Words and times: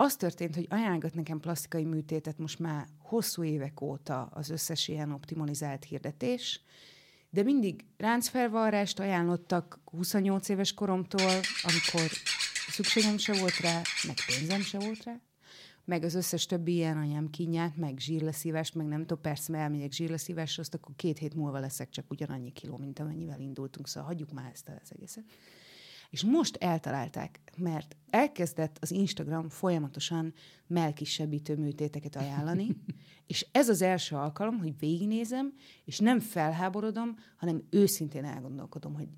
az 0.00 0.16
történt, 0.16 0.54
hogy 0.54 0.66
ajánlgat 0.70 1.14
nekem 1.14 1.40
plastikai 1.40 1.84
műtétet 1.84 2.38
most 2.38 2.58
már 2.58 2.86
hosszú 2.98 3.44
évek 3.44 3.80
óta 3.80 4.22
az 4.22 4.50
összes 4.50 4.88
ilyen 4.88 5.12
optimalizált 5.12 5.84
hirdetés, 5.84 6.60
de 7.30 7.42
mindig 7.42 7.84
ráncfelvarrást 7.96 8.98
ajánlottak 8.98 9.80
28 9.84 10.48
éves 10.48 10.74
koromtól, 10.74 11.40
amikor 11.62 12.10
szükségem 12.68 13.18
se 13.18 13.38
volt 13.38 13.60
rá, 13.60 13.82
meg 14.06 14.16
pénzem 14.26 14.60
se 14.60 14.78
volt 14.78 15.04
rá, 15.04 15.20
meg 15.84 16.02
az 16.02 16.14
összes 16.14 16.46
többi 16.46 16.72
ilyen 16.72 16.98
anyám 16.98 17.30
kinyát, 17.30 17.76
meg 17.76 17.98
zsírleszívást, 17.98 18.74
meg 18.74 18.86
nem 18.86 19.00
tudom, 19.00 19.20
persze, 19.20 19.52
mert 19.52 19.64
elmegyek 19.64 19.92
zsírleszívásra, 19.92 20.62
azt 20.62 20.74
akkor 20.74 20.94
két 20.96 21.18
hét 21.18 21.34
múlva 21.34 21.58
leszek 21.58 21.90
csak 21.90 22.10
ugyanannyi 22.10 22.52
kiló, 22.52 22.76
mint 22.76 22.98
amennyivel 22.98 23.40
indultunk, 23.40 23.88
szóval 23.88 24.08
hagyjuk 24.08 24.32
már 24.32 24.50
ezt 24.52 24.68
az 24.82 24.92
egészet. 24.94 25.24
És 26.10 26.24
most 26.24 26.56
eltalálták, 26.56 27.40
mert 27.56 27.96
elkezdett 28.10 28.76
az 28.80 28.90
Instagram 28.90 29.48
folyamatosan 29.48 30.32
melkisebbítő 30.66 31.56
műtéteket 31.56 32.16
ajánlani, 32.16 32.76
és 33.26 33.46
ez 33.52 33.68
az 33.68 33.82
első 33.82 34.16
alkalom, 34.16 34.58
hogy 34.58 34.78
végignézem, 34.78 35.52
és 35.84 35.98
nem 35.98 36.20
felháborodom, 36.20 37.16
hanem 37.36 37.62
őszintén 37.70 38.24
elgondolkodom, 38.24 38.94
hogy 38.94 39.08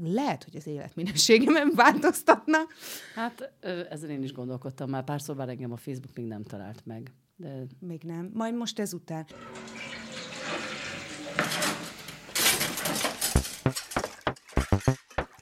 lehet, 0.00 0.44
hogy 0.44 0.56
az 0.56 0.66
életminőségemen 0.66 1.72
változtatna. 1.74 2.58
Hát 3.14 3.52
ezzel 3.90 4.10
én 4.10 4.22
is 4.22 4.32
gondolkodtam 4.32 4.90
már. 4.90 5.04
Párszor 5.04 5.36
bár 5.36 5.48
engem 5.48 5.72
a 5.72 5.76
Facebook 5.76 6.16
még 6.16 6.26
nem 6.26 6.42
talált 6.42 6.86
meg. 6.86 7.12
De... 7.36 7.66
Még 7.78 8.02
nem. 8.02 8.30
Majd 8.34 8.54
most 8.54 8.78
ezután. 8.78 9.26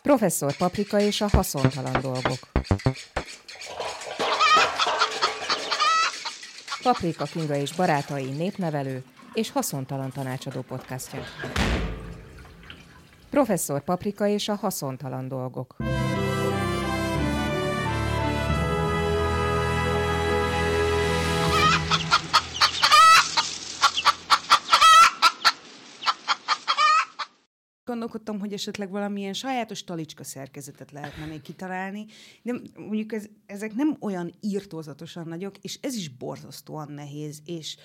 Professzor 0.06 0.56
Paprika 0.56 1.00
és 1.00 1.20
a 1.20 1.28
haszontalan 1.32 2.00
dolgok. 2.00 2.38
Paprika 6.82 7.24
Kinga 7.24 7.56
és 7.56 7.74
barátai 7.74 8.30
népnevelő 8.30 9.02
és 9.32 9.50
haszontalan 9.50 10.10
tanácsadó 10.10 10.60
podcastja. 10.60 11.20
Professzor 13.30 13.84
Paprika 13.84 14.26
és 14.26 14.48
a 14.48 14.54
haszontalan 14.54 15.28
dolgok. 15.28 15.76
Gondolkodtam, 28.06 28.40
hogy 28.40 28.52
esetleg 28.52 28.90
valamilyen 28.90 29.32
sajátos 29.32 29.84
talicska 29.84 30.24
szerkezetet 30.24 30.90
lehetne 30.90 31.26
még 31.26 31.40
kitalálni, 31.40 32.06
de 32.42 32.54
mondjuk 32.76 33.12
ez, 33.12 33.26
ezek 33.46 33.74
nem 33.74 33.96
olyan 34.00 34.32
írtózatosan 34.40 35.28
nagyok, 35.28 35.58
és 35.58 35.78
ez 35.82 35.94
is 35.94 36.08
borzasztóan 36.08 36.92
nehéz, 36.92 37.42
és 37.44 37.76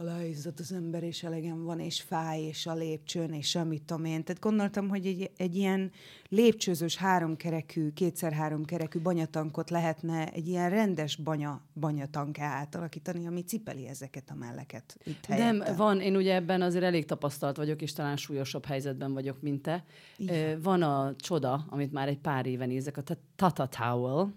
aláizzadt 0.00 0.60
az 0.60 0.72
ember, 0.72 1.02
és 1.02 1.22
elegem 1.22 1.64
van, 1.64 1.80
és 1.80 2.00
fáj, 2.00 2.40
és 2.40 2.66
a 2.66 2.74
lépcsőn, 2.74 3.32
és 3.32 3.54
amit 3.54 3.82
tudom 3.82 4.04
én. 4.04 4.24
Tehát 4.24 4.40
gondoltam, 4.40 4.88
hogy 4.88 5.06
egy, 5.06 5.30
egy 5.36 5.56
ilyen 5.56 5.90
lépcsőzős 6.28 6.96
háromkerekű, 6.96 7.92
kétszer 7.92 8.56
kerekű 8.66 9.00
banyatankot 9.00 9.70
lehetne 9.70 10.28
egy 10.32 10.48
ilyen 10.48 10.70
rendes 10.70 11.16
banya, 11.16 11.62
banyatanká 11.74 12.46
átalakítani, 12.46 13.26
ami 13.26 13.42
cipeli 13.42 13.86
ezeket 13.86 14.30
a 14.30 14.34
melleket 14.34 14.96
itt 15.04 15.24
helyette. 15.24 15.64
Nem, 15.64 15.76
van, 15.76 16.00
én 16.00 16.16
ugye 16.16 16.34
ebben 16.34 16.62
azért 16.62 16.84
elég 16.84 17.04
tapasztalt 17.04 17.56
vagyok, 17.56 17.82
és 17.82 17.92
talán 17.92 18.16
súlyosabb 18.16 18.64
helyzetben 18.64 19.12
vagyok, 19.12 19.40
mint 19.40 19.62
te. 19.62 19.84
Igen. 20.16 20.62
Van 20.62 20.82
a 20.82 21.14
csoda, 21.16 21.66
amit 21.68 21.92
már 21.92 22.08
egy 22.08 22.18
pár 22.18 22.46
éve 22.46 22.66
nézek, 22.66 22.96
a 22.96 23.02
Tata 23.36 23.66
Towel, 23.66 24.34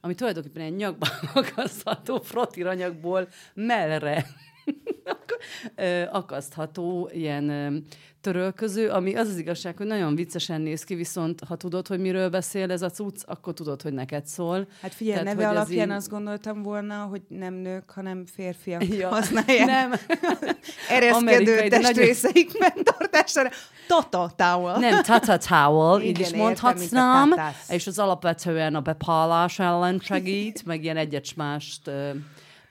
ami 0.00 0.14
tulajdonképpen 0.14 0.62
egy 0.62 0.76
nyakban 0.76 1.08
akasztható 1.34 2.20
frottiranyagból 2.20 3.28
mellre 3.54 4.26
akasztható 6.10 7.10
ilyen 7.12 7.84
törölköző, 8.22 8.88
ami 8.88 9.14
az 9.14 9.28
az 9.28 9.38
igazság, 9.38 9.76
hogy 9.76 9.86
nagyon 9.86 10.14
viccesen 10.14 10.60
néz 10.60 10.84
ki, 10.84 10.94
viszont 10.94 11.40
ha 11.48 11.56
tudod, 11.56 11.86
hogy 11.86 11.98
miről 11.98 12.28
beszél 12.28 12.70
ez 12.70 12.82
a 12.82 12.90
cucc, 12.90 13.22
akkor 13.26 13.54
tudod, 13.54 13.82
hogy 13.82 13.92
neked 13.92 14.26
szól. 14.26 14.66
Hát 14.80 14.94
figyelj, 14.94 15.18
Tehát, 15.18 15.36
neve 15.36 15.48
alapján 15.48 15.88
így... 15.88 15.94
azt 15.94 16.08
gondoltam 16.08 16.62
volna, 16.62 16.94
hogy 16.94 17.22
nem 17.28 17.54
nők, 17.54 17.90
hanem 17.90 18.24
férfiak 18.34 18.88
ja, 18.88 19.08
használják. 19.08 19.66
Nem. 19.66 19.92
Ereszkedő 20.88 21.68
testrészeik 21.68 22.52
nagyon... 22.52 22.72
megtartására. 22.74 23.48
Tata 23.88 24.32
towel. 24.36 24.78
Nem, 24.78 25.02
tata 25.02 25.38
towel, 25.38 26.00
így 26.00 26.18
is 26.18 26.30
mondhatnám, 26.30 27.34
és 27.68 27.86
az 27.86 27.98
alapvetően 27.98 28.74
a 28.74 28.80
bepálás 28.80 29.58
ellen 29.58 30.00
segít, 30.02 30.64
meg 30.64 30.82
ilyen 30.82 30.96
egyet 30.96 31.36
mást 31.36 31.90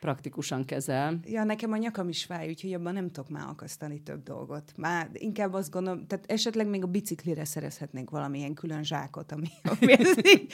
praktikusan 0.02 0.66
kezel. 0.66 1.20
Ja, 1.24 1.44
nekem 1.44 1.72
a 1.72 1.78
nyakam 1.78 2.10
is 2.10 2.24
fáj, 2.24 2.48
úgyhogy 2.48 2.74
abban 2.74 2.94
nem 2.94 3.12
tudok 3.12 3.30
már 3.30 3.48
akasztani 3.48 4.02
több 4.02 4.24
dolgot. 4.24 4.74
Már 4.78 5.10
inkább 5.14 5.54
azt 5.54 5.72
gondolom, 5.72 6.08
tehát 6.08 6.32
esetleg 6.32 6.68
még 6.68 6.84
a 6.84 6.88
biciklire 6.88 7.46
szerezhetnénk 7.46 8.10
valamilyen 8.10 8.54
külön 8.54 8.84
zsákot, 8.84 9.32
ami, 9.32 9.48
ami 9.72 9.96
így 10.24 10.54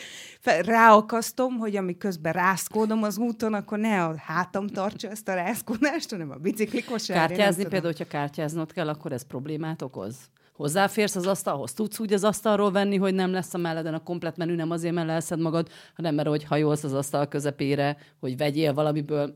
ráakasztom, 0.61 1.57
hogy 1.57 1.75
ami 1.75 1.97
közben 1.97 2.33
rászkódom 2.33 3.03
az 3.03 3.17
úton, 3.17 3.53
akkor 3.53 3.79
ne 3.79 4.03
a 4.03 4.17
hátam 4.17 4.67
tartsa 4.67 5.09
ezt 5.09 5.27
a 5.27 5.33
rászkódást, 5.33 6.09
hanem 6.09 6.31
a 6.31 6.35
bicikli 6.35 6.83
kosár. 6.83 7.17
Kártyázni 7.17 7.61
például, 7.61 7.91
hogyha 7.91 8.07
kártyáznod 8.07 8.71
kell, 8.71 8.89
akkor 8.89 9.11
ez 9.11 9.23
problémát 9.23 9.81
okoz? 9.81 10.15
Hozzáférsz 10.57 11.15
az 11.15 11.27
asztalhoz, 11.27 11.73
tudsz 11.73 11.99
úgy 11.99 12.13
az 12.13 12.23
asztalról 12.23 12.71
venni, 12.71 12.97
hogy 12.97 13.13
nem 13.13 13.31
lesz 13.31 13.53
a 13.53 13.57
melleden 13.57 13.93
a 13.93 14.03
komplet 14.03 14.37
menü, 14.37 14.55
nem 14.55 14.71
azért, 14.71 14.93
mert 14.93 15.07
leszed 15.07 15.39
magad, 15.39 15.69
hanem 15.95 16.15
mert 16.15 16.27
hogy 16.27 16.43
hajolsz 16.43 16.83
az 16.83 16.93
asztal 16.93 17.27
közepére, 17.27 17.97
hogy 18.19 18.37
vegyél 18.37 18.73
valamiből, 18.73 19.35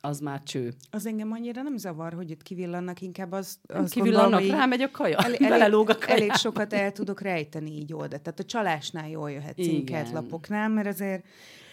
az 0.00 0.20
már 0.20 0.42
cső. 0.42 0.72
Az 0.90 1.06
engem 1.06 1.32
annyira 1.32 1.62
nem 1.62 1.76
zavar, 1.76 2.12
hogy 2.12 2.30
itt 2.30 2.42
kivillannak, 2.42 3.00
inkább 3.00 3.32
az, 3.32 3.58
az 3.66 3.90
kivillannak, 3.90 4.30
gondolom, 4.30 4.56
rámegy 4.56 4.82
a 4.82 4.90
kaja, 4.90 5.16
el, 5.16 5.34
elég, 5.62 5.88
a. 5.88 5.96
Elég 6.06 6.32
sokat 6.32 6.72
el 6.72 6.92
tudok 6.92 7.20
rejteni 7.20 7.70
így 7.70 7.92
oldalt. 7.92 8.22
Tehát 8.22 8.40
a 8.40 8.44
csalásnál 8.44 9.08
jól 9.08 9.30
jöhet 9.30 9.56
cinkelt 9.56 10.10
lapoknál, 10.10 10.68
mert 10.68 10.86
azért 10.86 11.24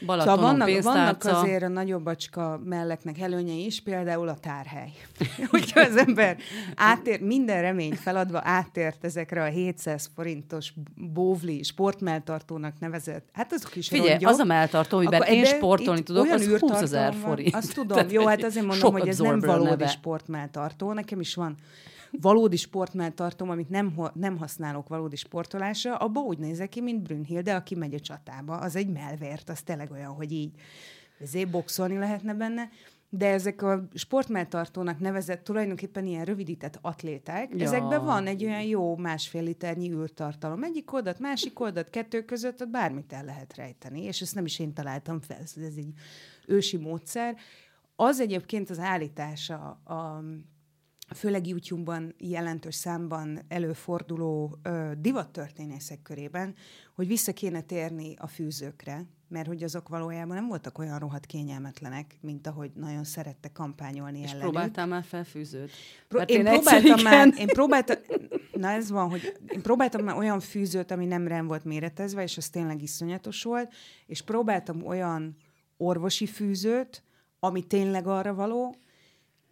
Balatonon 0.06 0.38
szóval 0.38 0.58
vannak, 0.58 0.84
vannak 0.84 1.24
azért 1.24 1.64
a 1.64 1.68
nagyobbacska 1.68 2.62
melleknek 2.64 3.20
előnyei 3.20 3.66
is, 3.66 3.82
például 3.82 4.28
a 4.28 4.36
tárhely. 4.36 4.92
Hogyha 5.52 5.80
az 5.80 5.96
ember 5.96 6.38
átér, 6.76 7.22
minden 7.22 7.62
remény 7.62 7.94
feladva 7.94 8.42
átért 8.44 9.04
ezekre 9.04 9.44
a 9.44 9.48
700 9.48 10.10
forintos 10.16 10.74
bóvli 10.96 11.64
sportmeltartónak 11.64 12.74
nevezett, 12.80 13.28
hát 13.34 13.54
azok 13.54 13.76
is 13.76 13.88
Figyelj, 13.88 14.10
rongyok, 14.10 14.30
az 14.30 14.40
a 14.40 14.44
melltartó, 14.44 14.98
amiben 14.98 15.22
én 15.22 15.46
sportolni 15.46 16.04
tudok, 16.04 16.30
az 16.32 16.48
20 16.48 16.82
ezer 16.82 17.14
forint. 17.14 17.56
Azt 17.56 17.74
tudom, 17.74 18.10
jó, 18.10 18.26
hát 18.26 18.44
azért 18.44 18.66
mondom, 18.66 18.92
hogy 18.92 19.08
ez 19.08 19.20
nem 19.20 19.40
valódi 19.40 19.70
neve. 19.70 19.88
sportmeltartó, 19.88 20.94
nekem 20.94 21.20
is 21.20 21.36
van 21.36 21.58
valódi 22.22 22.56
sportmeltartom, 22.56 23.50
amit 23.50 23.70
nem, 23.70 24.02
nem 24.14 24.38
használok 24.38 24.88
valódi 24.88 25.16
sportolásra, 25.16 25.96
abba 25.96 26.20
úgy 26.20 26.38
nézek 26.38 26.70
ki, 26.70 26.82
mint 26.82 27.02
Brünnhilde, 27.02 27.56
aki 27.56 27.76
megy 27.76 27.94
a 27.94 28.00
csatába. 28.00 28.58
Az 28.58 28.76
egy 28.76 28.90
melvért, 28.90 29.50
az 29.50 29.62
tényleg 29.62 29.92
olyan, 29.92 30.12
hogy 30.12 30.32
így 30.32 30.52
ezért 31.20 31.50
boxolni 31.50 31.98
lehetne 31.98 32.34
benne, 32.34 32.70
de 33.10 33.28
ezek 33.28 33.62
a 33.62 33.88
sportmeltartónak 33.94 35.00
nevezett 35.00 35.44
tulajdonképpen 35.44 36.06
ilyen 36.06 36.26
rövidített 36.26 36.80
atléták, 36.82 37.50
ja. 37.56 37.66
ezekben 37.66 38.06
van 38.06 38.28
egy 38.28 38.46
olyan 38.46 38.62
jó 38.62 38.96
másfél 38.96 39.44
liternyi 39.44 39.92
űrtartalom. 39.92 40.64
Egyik 40.64 40.94
oldat, 40.94 41.20
másik 41.20 41.60
oldat, 41.60 41.90
kettő 41.90 42.26
között 42.26 42.62
ott 42.62 42.70
bármit 42.70 43.14
el 43.14 43.24
lehet 43.24 43.56
rejteni, 43.56 44.02
és 44.02 44.22
ezt 44.22 44.36
nem 44.36 44.46
is 44.46 44.60
én 44.60 44.74
találtam 44.74 45.22
fel, 45.22 45.38
ez 45.40 45.54
egy 45.58 45.94
ősi 46.48 46.78
módszer. 46.78 47.36
Az 47.96 48.20
egyébként 48.20 48.70
az 48.70 48.80
állítása 48.80 49.56
a 49.86 50.24
főleg 51.14 51.48
YouTube-ban 51.48 52.14
jelentős 52.18 52.76
számban 52.76 53.40
előforduló 53.48 54.58
ö, 54.64 54.92
divattörténészek 54.98 56.02
körében, 56.02 56.56
hogy 56.96 57.08
vissza 57.08 57.34
kéne 57.34 57.62
térni 57.62 58.14
a 58.18 58.28
fűzőkre, 58.28 59.06
mert 59.28 59.48
hogy 59.48 59.64
azok 59.64 59.90
valójában 59.90 60.36
nem 60.36 60.48
voltak 60.48 60.78
olyan 60.78 61.00
rohadt 61.00 61.26
kényelmetlenek, 61.26 62.18
mint 62.22 62.48
ahogy 62.48 62.72
nagyon 62.76 63.04
szerette 63.04 63.52
kampányolni 63.52 64.20
És 64.20 64.24
ellenük. 64.26 64.42
próbáltál 64.42 64.88
már 64.88 65.04
fel 65.04 65.24
fűzőt? 65.24 65.72
Pro- 66.08 66.30
én, 66.30 66.46
én 66.46 66.54
próbáltam 66.54 67.02
már, 67.04 67.34
én 67.38 67.48
próbáltam, 67.48 67.96
na 68.52 68.70
ez 68.70 68.90
van, 68.90 69.10
hogy 69.10 69.38
én 69.48 69.62
próbáltam 69.62 70.04
már 70.04 70.18
olyan 70.18 70.40
fűzőt, 70.40 70.92
ami 70.92 71.06
nem 71.06 71.28
rem 71.28 71.48
volt 71.48 71.64
méretezve, 71.64 72.24
és 72.24 72.38
az 72.38 72.50
tényleg 72.50 72.82
iszonyatos 72.82 73.44
volt, 73.44 73.74
és 74.06 74.22
próbáltam 74.22 74.86
olyan 74.86 75.36
orvosi 75.78 76.26
fűzőt, 76.26 77.04
ami 77.40 77.64
tényleg 77.64 78.08
arra 78.08 78.34
való, 78.34 78.76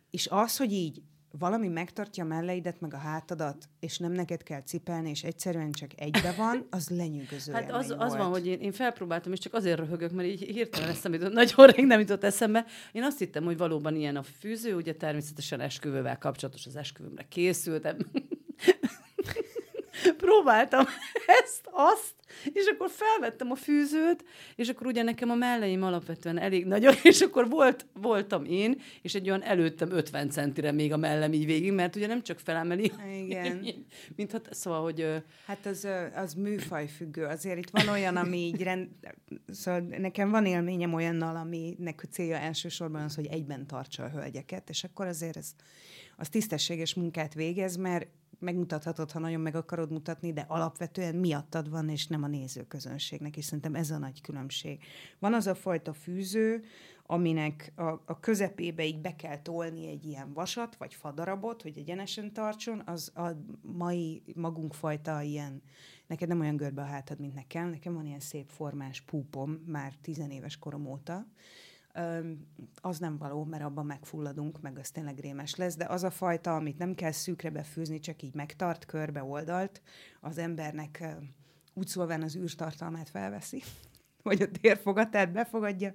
és 0.10 0.28
az, 0.28 0.58
hogy 0.58 0.72
így 0.72 1.02
valami 1.40 1.68
megtartja 1.68 2.24
a 2.24 2.28
melleidet, 2.28 2.80
meg 2.80 2.94
a 2.94 2.98
hátadat, 2.98 3.70
és 3.80 3.98
nem 3.98 4.12
neked 4.12 4.44
kell 4.44 4.62
cipelni, 4.62 5.10
és 5.10 5.24
egyszerűen 5.24 5.72
csak 5.72 5.90
egybe 5.96 6.34
van, 6.38 6.68
az 6.70 6.90
lenyűgöző 6.90 7.54
Hát 7.54 7.72
az, 7.72 7.90
az 7.90 7.98
volt. 7.98 8.18
van, 8.18 8.30
hogy 8.30 8.48
én, 8.48 8.60
én 8.60 8.72
felpróbáltam, 8.72 9.32
és 9.32 9.40
csak 9.40 9.54
azért 9.54 9.78
röhögök, 9.78 10.12
mert 10.12 10.28
így 10.28 10.42
hirtelen 10.42 10.90
eszembe 10.90 11.18
jutott, 11.18 11.34
nagyon 11.34 11.68
rég 11.68 11.86
nem 11.86 12.00
jutott 12.00 12.24
eszembe. 12.24 12.66
Én 12.92 13.04
azt 13.04 13.20
hittem, 13.20 13.44
hogy 13.44 13.58
valóban 13.58 13.96
ilyen 13.96 14.16
a 14.16 14.24
fűző, 14.24 14.76
ugye 14.76 14.96
természetesen 14.96 15.60
esküvővel 15.60 16.18
kapcsolatos 16.18 16.66
az 16.66 16.76
esküvőmre 16.76 17.26
készültem. 17.30 17.98
Próbáltam 20.18 20.86
ezt, 21.42 21.69
azt, 21.72 22.13
és 22.54 22.66
akkor 22.66 22.90
felvettem 22.90 23.51
a 23.51 23.56
fűzőt, 23.56 24.24
és 24.56 24.69
akkor 24.69 24.88
ugye 24.88 25.04
nekem 25.04 25.30
a 25.30 25.36
melleim 25.36 25.84
alapvetően 25.84 26.40
elég 26.40 26.66
nagyok, 26.66 27.04
és 27.12 27.22
akkor 27.22 27.50
volt, 27.50 27.86
voltam 27.94 28.45
én, 28.45 28.81
és 29.01 29.16
egy 29.16 29.30
olyan 29.30 29.44
előttem 29.44 29.92
50 29.92 30.30
centire 30.30 30.72
még 30.72 30.94
a 30.94 30.98
mellem 30.98 31.34
így 31.34 31.45
végig, 31.45 31.72
mert 31.72 31.95
ugye 31.95 32.07
nem 32.07 32.22
csak 32.22 32.40
felemeli. 32.40 32.92
Igen. 33.24 33.68
Mint 34.16 34.31
hát, 34.31 34.48
szóval, 34.51 34.81
hogy... 34.81 35.24
Hát 35.45 35.66
az, 35.66 35.88
az 36.16 36.34
műfaj 36.34 36.88
függő. 36.88 37.25
Azért 37.25 37.57
itt 37.57 37.69
van 37.69 37.88
olyan, 37.88 38.16
ami 38.16 38.38
így 38.38 38.62
rend... 38.62 38.88
Szóval 39.51 39.80
nekem 39.98 40.30
van 40.30 40.46
élményem 40.46 40.94
olyannal, 40.94 41.36
aminek 41.36 42.01
a 42.04 42.07
célja 42.12 42.38
elsősorban 42.38 43.01
az, 43.01 43.16
hogy 43.16 43.25
egyben 43.25 43.68
tartsa 43.68 44.04
a 44.04 44.10
hölgyeket, 44.10 44.69
és 44.69 44.84
akkor 44.84 45.07
azért 45.07 45.38
ez, 45.38 45.51
az 46.18 46.30
tisztességes 46.30 46.94
munkát 46.94 47.34
végez, 47.34 47.75
mert 47.75 48.07
megmutathatod, 48.44 49.12
ha 49.12 49.19
nagyon 49.19 49.42
meg 49.42 49.56
akarod 49.56 49.92
mutatni, 49.92 50.34
de 50.34 50.45
alapvetően 50.48 51.16
miattad 51.16 51.69
van, 51.69 51.90
és 51.90 52.07
nem 52.07 52.24
a 52.24 52.28
nézőközönségnek, 52.28 53.38
és 53.38 53.45
szerintem 53.45 53.75
ez 53.75 53.92
a 53.92 53.98
nagy 53.98 54.22
különbség. 54.22 54.80
Van 55.19 55.34
az 55.34 55.48
a 55.48 55.56
fajta 55.56 55.94
fűző, 55.94 56.63
aminek 57.06 57.74
a, 57.75 57.84
a 57.84 58.19
közepébe 58.19 58.86
így 58.86 59.01
be 59.01 59.16
kell 59.16 59.42
tolni 59.42 59.88
egy 59.88 60.06
ilyen 60.06 60.34
vasat, 60.34 60.75
vagy 60.75 60.94
fadarabot, 60.94 61.62
hogy 61.62 61.78
egyenesen 61.78 62.34
tartson, 62.34 62.81
az 62.86 63.12
a 63.16 63.28
mai 63.62 64.24
magunkfajta 64.36 65.22
ilyen, 65.22 65.62
neked 66.07 66.28
nem 66.28 66.39
olyan 66.39 66.56
görbe 66.56 66.81
a 66.81 66.86
hátad, 66.86 67.19
mint 67.19 67.34
nekem, 67.34 67.69
nekem 67.69 67.94
van 67.94 68.06
ilyen 68.06 68.19
szép 68.19 68.50
formás 68.50 69.01
púpom 69.01 69.63
már 69.66 69.94
tizenéves 70.01 70.57
korom 70.57 70.86
óta, 70.88 71.25
az 72.81 73.00
nem 73.00 73.18
való, 73.18 73.44
mert 73.44 73.63
abban 73.63 73.86
megfulladunk, 73.86 74.62
meg 74.62 74.78
az 74.78 74.92
tényleg 74.92 75.19
rémes 75.19 75.56
lesz, 75.56 75.75
de 75.75 75.86
az 75.86 76.04
a 76.04 76.10
fajta, 76.10 76.56
amit 76.56 76.78
nem 76.78 76.95
kell 76.95 77.12
szűkre 77.12 77.50
befűzni, 77.50 78.00
csak 78.00 78.22
így 78.22 78.34
megtart, 78.34 78.86
körbe 78.86 79.24
oldalt, 79.24 79.81
az 80.22 80.38
embernek 80.38 81.04
úgy 81.74 81.88
szólván 81.88 82.22
az 82.22 82.36
űrtartalmát 82.36 83.10
felveszi, 83.10 83.63
vagy 84.24 84.42
a 84.42 84.51
térfogatát 84.51 85.31
befogadja, 85.31 85.94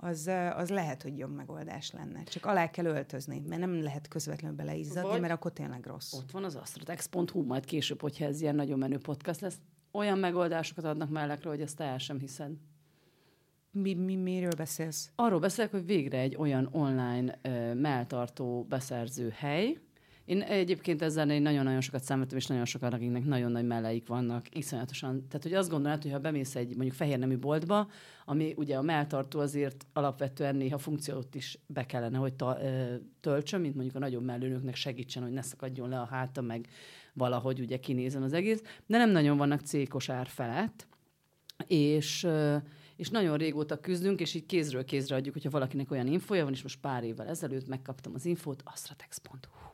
az, 0.00 0.30
az 0.54 0.68
lehet, 0.68 1.02
hogy 1.02 1.18
jobb 1.18 1.34
megoldás 1.34 1.90
lenne. 1.90 2.22
Csak 2.22 2.46
alá 2.46 2.70
kell 2.70 2.84
öltözni, 2.84 3.42
mert 3.48 3.60
nem 3.60 3.82
lehet 3.82 4.08
közvetlenül 4.08 4.56
beleizzadni, 4.56 5.08
Vagy 5.08 5.20
mert 5.20 5.32
akkor 5.32 5.52
tényleg 5.52 5.86
rossz. 5.86 6.12
Ott 6.12 6.30
van 6.30 6.44
az 6.44 6.54
astratex.hu, 6.54 7.42
majd 7.42 7.64
később, 7.64 8.00
hogyha 8.00 8.24
ez 8.24 8.40
ilyen 8.40 8.54
nagyon 8.54 8.78
menő 8.78 8.98
podcast 8.98 9.40
lesz, 9.40 9.58
olyan 9.92 10.18
megoldásokat 10.18 10.84
adnak 10.84 11.10
mellekre, 11.10 11.48
hogy 11.48 11.60
ezt 11.60 11.80
el 11.80 11.98
sem 11.98 12.18
hiszed. 12.18 12.52
Mi, 13.70 13.94
mi, 13.94 14.16
miről 14.16 14.54
beszélsz? 14.56 15.10
Arról 15.14 15.38
beszélek, 15.38 15.70
hogy 15.70 15.86
végre 15.86 16.18
egy 16.18 16.36
olyan 16.36 16.68
online 16.72 17.38
uh, 17.44 17.74
melltartó 17.74 18.66
beszerző 18.68 19.32
hely, 19.36 19.78
én 20.28 20.42
egyébként 20.42 21.02
ezzel 21.02 21.30
én 21.30 21.42
nagyon-nagyon 21.42 21.80
sokat 21.80 22.02
számítom, 22.02 22.38
és 22.38 22.46
nagyon 22.46 22.64
sokan, 22.64 22.92
akiknek 22.92 23.24
nagyon 23.24 23.52
nagy 23.52 23.66
melleik 23.66 24.06
vannak, 24.06 24.56
iszonyatosan. 24.56 25.26
Tehát, 25.28 25.42
hogy 25.42 25.54
azt 25.54 25.70
gondolod, 25.70 26.02
hogy 26.02 26.12
ha 26.12 26.18
bemész 26.18 26.54
egy 26.54 26.74
mondjuk 26.74 26.96
fehér 26.96 27.18
nemű 27.18 27.38
boltba, 27.38 27.88
ami 28.24 28.54
ugye 28.56 28.76
a 28.76 28.82
melltartó 28.82 29.40
azért 29.40 29.86
alapvetően 29.92 30.56
néha 30.56 30.78
funkciót 30.78 31.34
is 31.34 31.58
be 31.66 31.86
kellene, 31.86 32.18
hogy 32.18 32.34
ta, 32.34 32.58
töltsön, 33.20 33.60
mint 33.60 33.74
mondjuk 33.74 33.96
a 33.96 33.98
nagyobb 33.98 34.24
mellőnöknek 34.24 34.74
segítsen, 34.74 35.22
hogy 35.22 35.32
ne 35.32 35.42
szakadjon 35.42 35.88
le 35.88 36.00
a 36.00 36.06
háta, 36.06 36.40
meg 36.40 36.68
valahogy 37.12 37.60
ugye 37.60 37.76
kinézen 37.76 38.22
az 38.22 38.32
egész. 38.32 38.62
De 38.86 38.98
nem 38.98 39.10
nagyon 39.10 39.36
vannak 39.36 39.60
cékos 39.60 40.08
ár 40.08 40.26
felett, 40.26 40.86
és 41.66 42.28
és 42.98 43.08
nagyon 43.08 43.36
régóta 43.36 43.80
küzdünk, 43.80 44.20
és 44.20 44.34
így 44.34 44.46
kézről 44.46 44.84
kézre 44.84 45.16
adjuk, 45.16 45.34
hogyha 45.34 45.50
valakinek 45.50 45.90
olyan 45.90 46.06
infója 46.06 46.44
van, 46.44 46.52
és 46.52 46.62
most 46.62 46.80
pár 46.80 47.04
évvel 47.04 47.28
ezelőtt 47.28 47.68
megkaptam 47.68 48.12
az 48.14 48.24
infót, 48.24 48.62
astratex.hu. 48.64 49.66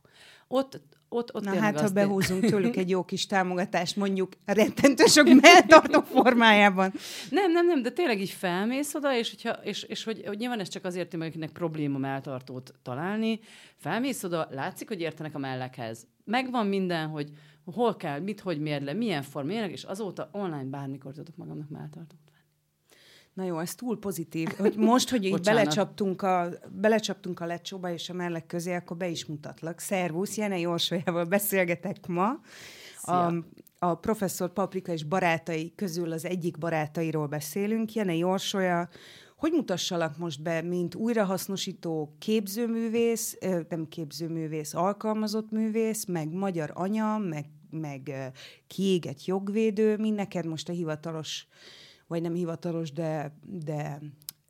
Ott, 0.48 0.80
ott, 1.08 1.34
ott 1.34 1.44
Na 1.44 1.58
hát, 1.58 1.80
ha 1.80 1.88
behúzunk 1.88 2.44
tőlük 2.50 2.76
egy 2.76 2.88
jó 2.88 3.04
kis 3.04 3.26
támogatást, 3.26 3.96
mondjuk 3.96 4.32
rettentő 4.44 5.04
sok 5.06 5.40
melltartó 5.40 6.00
formájában. 6.00 6.92
Nem, 7.30 7.52
nem, 7.52 7.66
nem, 7.66 7.82
de 7.82 7.90
tényleg 7.90 8.20
így 8.20 8.30
felmész 8.30 8.94
oda, 8.94 9.16
és, 9.16 9.30
hogyha, 9.30 9.50
és, 9.50 9.82
és 9.82 10.04
hogy, 10.04 10.22
hogy 10.26 10.38
nyilván 10.38 10.60
ez 10.60 10.68
csak 10.68 10.84
azért, 10.84 11.12
hogy 11.12 11.22
akinek 11.22 11.50
probléma 11.50 11.98
melltartót 11.98 12.74
találni, 12.82 13.40
felmész 13.76 14.22
oda, 14.22 14.48
látszik, 14.50 14.88
hogy 14.88 15.00
értenek 15.00 15.34
a 15.34 15.38
mellekhez. 15.38 16.06
Megvan 16.24 16.66
minden, 16.66 17.08
hogy 17.08 17.30
hol 17.64 17.96
kell, 17.96 18.20
mit, 18.20 18.40
hogy 18.40 18.60
mérle, 18.60 18.92
milyen 18.92 19.22
formálják, 19.22 19.70
és 19.70 19.82
azóta 19.82 20.28
online 20.32 20.64
bármikor 20.64 21.12
tudok 21.12 21.36
magamnak 21.36 21.68
melltartót. 21.68 22.23
Na 23.34 23.44
jó, 23.44 23.58
ez 23.58 23.74
túl 23.74 23.98
pozitív. 23.98 24.48
Hogy 24.48 24.76
most, 24.76 25.10
hogy 25.10 25.24
így 25.24 25.40
belecsaptunk 25.50 26.22
a, 26.22 26.48
belecsaptunk 26.70 27.40
a 27.40 27.46
lecsóba 27.46 27.92
és 27.92 28.08
a 28.08 28.12
mellek 28.12 28.46
közé, 28.46 28.74
akkor 28.74 28.96
be 28.96 29.08
is 29.08 29.26
mutatlak. 29.26 29.80
Szervusz, 29.80 30.36
Jene 30.36 30.58
Jósolyával 30.58 31.24
beszélgetek 31.24 32.06
ma. 32.06 32.40
A, 33.02 33.34
a 33.78 33.94
professzor 33.94 34.52
Paprika 34.52 34.92
és 34.92 35.04
barátai 35.04 35.72
közül 35.74 36.12
az 36.12 36.24
egyik 36.24 36.58
barátairól 36.58 37.26
beszélünk. 37.26 37.92
Jene 37.92 38.14
Jósolya, 38.14 38.88
hogy 39.36 39.52
mutassalak 39.52 40.18
most 40.18 40.42
be, 40.42 40.62
mint 40.62 40.94
újrahasznosító 40.94 42.14
képzőművész, 42.18 43.38
nem 43.68 43.88
képzőművész, 43.88 44.74
alkalmazott 44.74 45.50
művész, 45.50 46.04
meg 46.04 46.32
magyar 46.32 46.70
anya, 46.74 47.18
meg, 47.18 47.44
meg 47.70 48.32
kiégett 48.66 49.24
jogvédő, 49.24 49.96
mi 49.96 50.10
neked 50.10 50.46
most 50.46 50.68
a 50.68 50.72
hivatalos 50.72 51.46
vagy 52.06 52.22
nem 52.22 52.34
hivatalos, 52.34 52.92
de, 52.92 53.38
de 53.42 54.00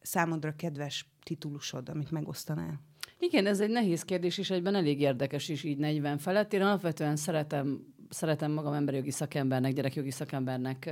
számodra 0.00 0.54
kedves 0.56 1.08
titulusod, 1.22 1.88
amit 1.88 2.10
megosztanál? 2.10 2.80
Igen, 3.18 3.46
ez 3.46 3.60
egy 3.60 3.70
nehéz 3.70 4.02
kérdés, 4.02 4.38
és 4.38 4.50
egyben 4.50 4.74
elég 4.74 5.00
érdekes 5.00 5.48
is 5.48 5.62
így 5.62 5.78
40 5.78 6.18
felett. 6.18 6.52
Én 6.52 6.60
alapvetően 6.60 7.16
szeretem, 7.16 7.94
szeretem 8.08 8.52
magam 8.52 8.72
emberi 8.72 8.96
jogi 8.96 9.10
szakembernek, 9.10 9.72
gyerekjogi 9.72 10.10
szakembernek 10.10 10.90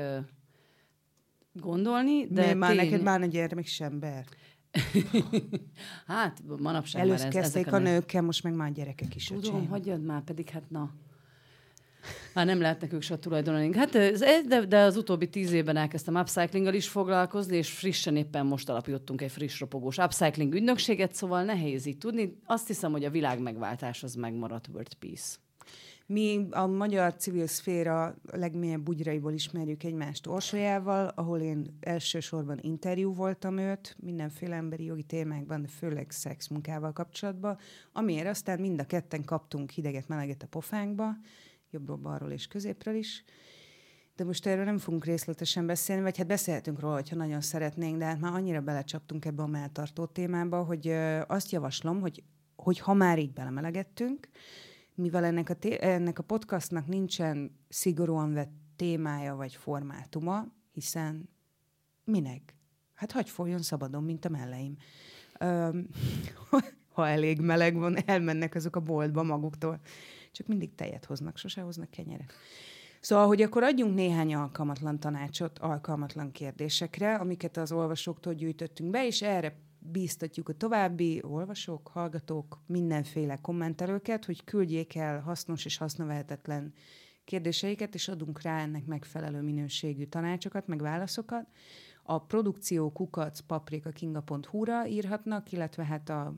gondolni, 1.52 2.26
de 2.26 2.46
Mi, 2.46 2.52
már 2.52 2.74
tény... 2.74 2.84
neked 2.84 3.02
már 3.02 3.22
egy 3.22 3.30
gyermek 3.30 3.66
ember. 3.78 4.24
hát, 6.06 6.42
manapság 6.58 7.02
Először 7.02 7.26
már 7.26 7.36
ez, 7.36 7.42
kezdték 7.42 7.72
a, 7.72 7.76
a 7.76 7.78
nőkkel, 7.78 8.22
most 8.22 8.42
meg 8.42 8.54
már 8.54 8.72
gyerekek 8.72 9.14
is. 9.14 9.26
Tudom, 9.26 9.68
hagyjad 9.68 10.02
már, 10.02 10.22
pedig 10.22 10.48
hát 10.48 10.70
na. 10.70 10.90
Már 12.34 12.46
nem 12.46 12.60
lehetnek 12.60 12.92
ők 12.92 13.02
se 13.02 13.14
a 13.14 13.18
tulajdonolni. 13.18 13.76
Hát 13.76 13.90
de, 14.48 14.64
de 14.66 14.78
az 14.78 14.96
utóbbi 14.96 15.28
tíz 15.28 15.52
évben 15.52 15.76
elkezdtem 15.76 16.14
upcyclinggal 16.14 16.74
is 16.74 16.88
foglalkozni, 16.88 17.56
és 17.56 17.70
frissen 17.70 18.16
éppen 18.16 18.46
most 18.46 18.68
alapítottunk 18.68 19.20
egy 19.20 19.30
friss 19.30 19.60
ropogós 19.60 19.96
upcycling 19.96 20.54
ügynökséget, 20.54 21.14
szóval 21.14 21.44
nehéz 21.44 21.86
így 21.86 21.98
tudni. 21.98 22.38
Azt 22.46 22.66
hiszem, 22.66 22.92
hogy 22.92 23.04
a 23.04 23.10
világ 23.10 23.40
megváltás 23.40 24.02
az 24.02 24.14
megmaradt 24.14 24.68
World 24.68 24.94
Peace. 24.94 25.36
Mi 26.06 26.46
a 26.50 26.66
magyar 26.66 27.14
civil 27.14 27.46
szféra 27.46 28.14
legmélyebb 28.30 28.80
bugyraiból 28.80 29.32
ismerjük 29.32 29.82
egymást 29.82 30.26
Orsolyával, 30.26 31.12
ahol 31.14 31.40
én 31.40 31.76
elsősorban 31.80 32.58
interjú 32.60 33.14
voltam 33.14 33.58
őt, 33.58 33.96
mindenféle 34.00 34.56
emberi 34.56 34.84
jogi 34.84 35.02
témákban, 35.02 35.62
de 35.62 35.68
főleg 35.68 36.10
szexmunkával 36.10 36.92
kapcsolatban, 36.92 37.58
amiért 37.92 38.26
aztán 38.26 38.60
mind 38.60 38.80
a 38.80 38.84
ketten 38.84 39.24
kaptunk 39.24 39.70
hideget, 39.70 40.08
meleget 40.08 40.42
a 40.42 40.46
pofánkba, 40.46 41.16
jobbról, 41.72 41.96
balról 41.96 42.30
és 42.30 42.46
középről 42.46 42.94
is. 42.94 43.24
De 44.16 44.24
most 44.24 44.46
erről 44.46 44.64
nem 44.64 44.78
fogunk 44.78 45.04
részletesen 45.04 45.66
beszélni, 45.66 46.02
vagy 46.02 46.16
hát 46.16 46.26
beszélhetünk 46.26 46.80
róla, 46.80 46.94
hogyha 46.94 47.16
nagyon 47.16 47.40
szeretnénk, 47.40 47.98
de 47.98 48.04
hát 48.04 48.20
már 48.20 48.32
annyira 48.32 48.60
belecsaptunk 48.60 49.24
ebbe 49.24 49.42
a 49.42 49.46
melltartó 49.46 50.06
témába, 50.06 50.62
hogy 50.62 50.88
azt 51.26 51.50
javaslom, 51.50 52.00
hogy, 52.00 52.22
hogy 52.56 52.78
ha 52.78 52.94
már 52.94 53.18
így 53.18 53.32
belemelegettünk, 53.32 54.28
mivel 54.94 55.24
ennek 55.24 55.48
a, 55.48 55.54
té- 55.54 55.80
ennek 55.80 56.18
a 56.18 56.22
podcastnak 56.22 56.86
nincsen 56.86 57.58
szigorúan 57.68 58.32
vett 58.32 58.52
témája 58.76 59.34
vagy 59.34 59.54
formátuma, 59.54 60.46
hiszen 60.72 61.28
minek? 62.04 62.56
Hát 62.94 63.12
hagy 63.12 63.30
folyjon 63.30 63.62
szabadon, 63.62 64.04
mint 64.04 64.24
a 64.24 64.28
melleim. 64.28 64.76
Öm, 65.38 65.88
ha 66.94 67.08
elég 67.08 67.40
meleg 67.40 67.74
van, 67.74 67.96
elmennek 68.06 68.54
azok 68.54 68.76
a 68.76 68.80
boltba 68.80 69.22
maguktól 69.22 69.80
csak 70.32 70.46
mindig 70.46 70.74
tejet 70.74 71.04
hoznak, 71.04 71.36
sose 71.36 71.60
hoznak 71.60 71.90
kenyeret. 71.90 72.32
Szóval, 73.00 73.26
hogy 73.26 73.42
akkor 73.42 73.62
adjunk 73.62 73.94
néhány 73.94 74.34
alkalmatlan 74.34 75.00
tanácsot 75.00 75.58
alkalmatlan 75.58 76.32
kérdésekre, 76.32 77.14
amiket 77.14 77.56
az 77.56 77.72
olvasóktól 77.72 78.34
gyűjtöttünk 78.34 78.90
be, 78.90 79.06
és 79.06 79.22
erre 79.22 79.56
bíztatjuk 79.78 80.48
a 80.48 80.52
további 80.52 81.22
olvasók, 81.22 81.88
hallgatók, 81.88 82.62
mindenféle 82.66 83.36
kommentelőket, 83.36 84.24
hogy 84.24 84.44
küldjék 84.44 84.94
el 84.94 85.20
hasznos 85.20 85.64
és 85.64 85.76
hasznavehetetlen 85.76 86.72
kérdéseiket, 87.24 87.94
és 87.94 88.08
adunk 88.08 88.42
rá 88.42 88.60
ennek 88.60 88.84
megfelelő 88.84 89.40
minőségű 89.40 90.04
tanácsokat, 90.04 90.66
meg 90.66 90.80
válaszokat. 90.80 91.46
A 92.02 92.18
produkció 92.18 92.92
kukac 92.92 93.40
paprikakinga.hu-ra 93.40 94.86
írhatnak, 94.86 95.52
illetve 95.52 95.84
hát 95.84 96.08
a 96.08 96.34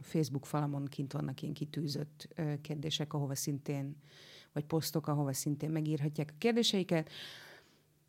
Facebook 0.00 0.46
falamon 0.46 0.84
kint 0.84 1.12
vannak 1.12 1.42
ilyen 1.42 1.54
kitűzött 1.54 2.28
kérdések, 2.60 3.12
ahova 3.12 3.34
szintén, 3.34 3.96
vagy 4.52 4.64
posztok, 4.64 5.06
ahova 5.06 5.32
szintén 5.32 5.70
megírhatják 5.70 6.30
a 6.32 6.38
kérdéseiket. 6.38 7.10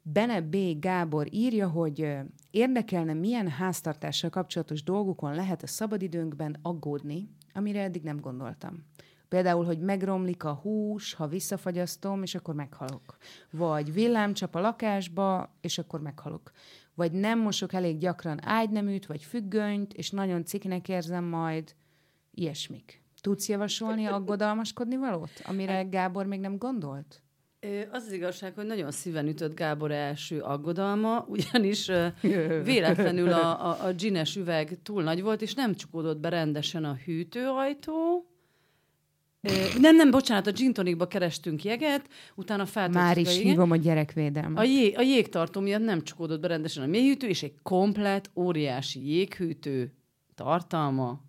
Bene 0.01 0.41
B. 0.41 0.55
Gábor 0.79 1.27
írja, 1.33 1.67
hogy 1.67 2.17
érdekelne, 2.51 3.13
milyen 3.13 3.47
háztartással 3.47 4.29
kapcsolatos 4.29 4.83
dolgokon 4.83 5.35
lehet 5.35 5.63
a 5.63 5.67
szabadidőnkben 5.67 6.59
aggódni, 6.61 7.29
amire 7.53 7.81
eddig 7.81 8.03
nem 8.03 8.19
gondoltam. 8.19 8.85
Például, 9.27 9.65
hogy 9.65 9.79
megromlik 9.79 10.43
a 10.43 10.53
hús, 10.53 11.13
ha 11.13 11.27
visszafagyasztom, 11.27 12.23
és 12.23 12.35
akkor 12.35 12.55
meghalok. 12.55 13.17
Vagy 13.51 13.93
villámcsap 13.93 14.55
a 14.55 14.59
lakásba, 14.59 15.55
és 15.61 15.77
akkor 15.77 16.01
meghalok. 16.01 16.51
Vagy 16.97 17.11
nem 17.11 17.39
mosok 17.39 17.73
elég 17.73 17.97
gyakran 17.97 18.39
ágyneműt, 18.43 19.05
vagy 19.05 19.23
függönyt, 19.23 19.93
és 19.93 20.09
nagyon 20.09 20.45
cikinek 20.45 20.89
érzem 20.89 21.23
majd 21.23 21.75
ilyesmik. 22.31 23.01
Tudsz 23.21 23.49
javasolni 23.49 24.05
aggodalmaskodni 24.05 24.95
valót, 24.95 25.31
amire 25.43 25.83
Gábor 25.83 26.25
még 26.25 26.39
nem 26.39 26.57
gondolt? 26.57 27.21
Az 27.91 28.03
az 28.05 28.11
igazság, 28.11 28.55
hogy 28.55 28.65
nagyon 28.65 28.91
szíven 28.91 29.27
ütött 29.27 29.55
Gábor 29.55 29.91
első 29.91 30.39
aggodalma, 30.39 31.25
ugyanis 31.27 31.91
véletlenül 32.71 33.31
a, 33.31 33.69
a, 33.69 33.85
a 33.85 33.93
gines 33.93 34.35
üveg 34.35 34.79
túl 34.83 35.03
nagy 35.03 35.21
volt, 35.21 35.41
és 35.41 35.53
nem 35.53 35.75
csukódott 35.75 36.19
be 36.19 36.29
rendesen 36.29 36.85
a 36.85 36.97
hűtőajtó, 37.05 38.25
nem, 39.79 39.95
nem, 39.95 40.11
bocsánat, 40.11 40.47
a 40.47 40.51
gin 40.51 40.73
tonicba 40.73 41.07
kerestünk 41.07 41.63
jeget, 41.63 42.07
utána 42.35 42.65
feltöltjük 42.65 43.03
Már 43.03 43.17
is 43.17 43.27
a 43.27 43.41
hívom 43.41 43.71
a 43.71 43.75
gyerekvédelmet. 43.75 44.59
A, 44.59 44.63
jég, 44.63 44.97
a 44.97 45.01
jégtartó 45.01 45.61
miatt 45.61 45.83
nem 45.83 46.03
csukódott 46.03 46.39
be 46.41 46.47
rendesen 46.47 46.83
a 46.83 46.87
mélyhűtő, 46.87 47.27
és 47.27 47.43
egy 47.43 47.53
komplet, 47.63 48.29
óriási 48.35 49.07
jéghűtő 49.07 49.93
tartalma 50.35 51.21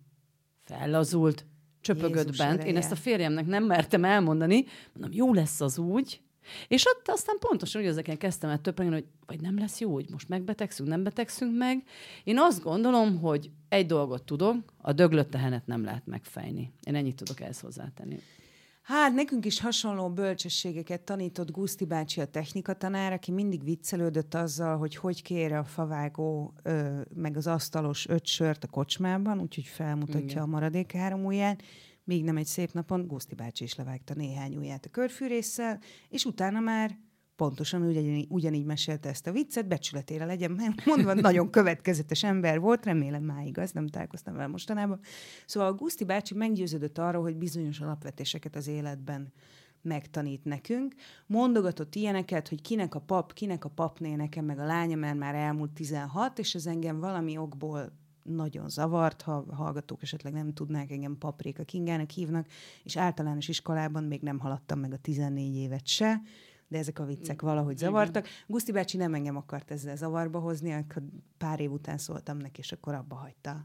fellazult, 0.64 1.46
csöpögött 1.80 2.24
Jézus 2.24 2.36
bent. 2.36 2.52
Ereje. 2.52 2.68
Én 2.68 2.76
ezt 2.76 2.92
a 2.92 2.96
férjemnek 2.96 3.46
nem 3.46 3.64
mertem 3.64 4.04
elmondani, 4.04 4.64
mondom, 4.92 5.18
jó 5.18 5.32
lesz 5.32 5.60
az 5.60 5.78
úgy, 5.78 6.20
és 6.68 6.84
ott 6.86 7.08
aztán 7.08 7.36
pontosan 7.38 7.82
úgy 7.82 7.86
ezeken 7.86 8.18
kezdtem 8.18 8.50
el 8.50 8.60
töprengeni, 8.60 9.00
hogy 9.00 9.10
vagy 9.26 9.40
nem 9.40 9.58
lesz 9.58 9.80
jó, 9.80 9.92
hogy 9.92 10.06
most 10.10 10.28
megbetegszünk, 10.28 10.88
nem 10.88 11.02
betegszünk 11.02 11.56
meg. 11.56 11.82
Én 12.24 12.38
azt 12.38 12.62
gondolom, 12.62 13.20
hogy 13.20 13.50
egy 13.68 13.86
dolgot 13.86 14.22
tudok, 14.22 14.56
a 14.76 14.92
döglött 14.92 15.30
tehenet 15.30 15.66
nem 15.66 15.84
lehet 15.84 16.06
megfejni. 16.06 16.72
Én 16.82 16.94
ennyit 16.94 17.16
tudok 17.16 17.40
ehhez 17.40 17.60
hozzátenni. 17.60 18.20
Hát 18.88 19.14
nekünk 19.14 19.44
is 19.44 19.60
hasonló 19.60 20.10
bölcsességeket 20.10 21.00
tanított 21.00 21.50
Guszti 21.50 21.84
bácsi 21.84 22.20
a 22.20 22.26
technika 22.26 22.72
tanár, 22.74 23.12
aki 23.12 23.30
mindig 23.30 23.64
viccelődött 23.64 24.34
azzal, 24.34 24.76
hogy 24.76 24.96
hogy 24.96 25.22
kér 25.22 25.52
a 25.52 25.64
favágó 25.64 26.52
ö, 26.62 27.00
meg 27.14 27.36
az 27.36 27.46
asztalos 27.46 28.08
öt 28.08 28.26
sört 28.26 28.64
a 28.64 28.66
kocsmában, 28.66 29.40
úgyhogy 29.40 29.64
felmutatja 29.64 30.22
Igen. 30.22 30.42
a 30.42 30.46
maradék 30.46 30.92
három 30.92 31.24
ujját. 31.24 31.62
Még 32.08 32.24
nem 32.24 32.36
egy 32.36 32.46
szép 32.46 32.72
napon 32.72 33.06
Guszti 33.06 33.34
bácsi 33.34 33.64
is 33.64 33.74
levágta 33.74 34.14
néhány 34.14 34.56
ujját 34.56 34.84
a 34.84 34.90
körfűrésszel, 34.90 35.80
és 36.08 36.24
utána 36.24 36.60
már 36.60 36.98
pontosan 37.36 37.82
ugyanígy, 37.82 38.26
ugyanígy 38.30 38.64
mesélte 38.64 39.08
ezt 39.08 39.26
a 39.26 39.32
viccet, 39.32 39.68
becsületére 39.68 40.24
legyen, 40.24 40.50
mert 40.50 40.84
mondva 40.84 41.14
nagyon 41.14 41.50
következetes 41.50 42.24
ember 42.24 42.60
volt, 42.60 42.84
remélem 42.84 43.22
már 43.22 43.46
igaz, 43.46 43.72
nem 43.72 43.86
találkoztam 43.86 44.34
vele 44.34 44.46
mostanában. 44.46 45.00
Szóval 45.46 45.74
Guszti 45.74 46.04
bácsi 46.04 46.34
meggyőződött 46.34 46.98
arról, 46.98 47.22
hogy 47.22 47.36
bizonyos 47.36 47.80
alapvetéseket 47.80 48.56
az 48.56 48.66
életben 48.66 49.32
megtanít 49.82 50.44
nekünk. 50.44 50.94
Mondogatott 51.26 51.94
ilyeneket, 51.94 52.48
hogy 52.48 52.60
kinek 52.60 52.94
a 52.94 53.00
pap, 53.00 53.32
kinek 53.32 53.64
a 53.64 53.68
papné 53.68 54.14
nekem, 54.14 54.44
meg 54.44 54.58
a 54.58 54.64
lánya, 54.64 54.96
mert 54.96 55.18
már 55.18 55.34
elmúlt 55.34 55.70
16, 55.70 56.38
és 56.38 56.54
ez 56.54 56.66
engem 56.66 57.00
valami 57.00 57.36
okból 57.36 57.92
nagyon 58.28 58.68
zavart, 58.68 59.22
ha 59.22 59.44
hallgatók 59.54 60.02
esetleg 60.02 60.32
nem 60.32 60.52
tudnák, 60.52 60.90
engem 60.90 61.18
Paprika 61.18 61.64
Kingának 61.64 62.10
hívnak, 62.10 62.46
és 62.82 62.96
általános 62.96 63.48
iskolában 63.48 64.04
még 64.04 64.20
nem 64.20 64.38
haladtam 64.38 64.78
meg 64.78 64.92
a 64.92 64.96
14 64.96 65.54
évet 65.54 65.86
se, 65.86 66.20
de 66.68 66.78
ezek 66.78 66.98
a 66.98 67.04
viccek 67.04 67.42
valahogy 67.42 67.78
zavartak. 67.78 68.26
Guszti 68.46 68.72
bácsi 68.72 68.96
nem 68.96 69.14
engem 69.14 69.36
akart 69.36 69.70
ezzel 69.70 69.96
zavarba 69.96 70.38
hozni, 70.38 70.72
akkor 70.72 71.02
pár 71.38 71.60
év 71.60 71.72
után 71.72 71.98
szóltam 71.98 72.36
neki, 72.36 72.60
és 72.60 72.72
akkor 72.72 72.94
abba 72.94 73.14
hagyta. 73.14 73.64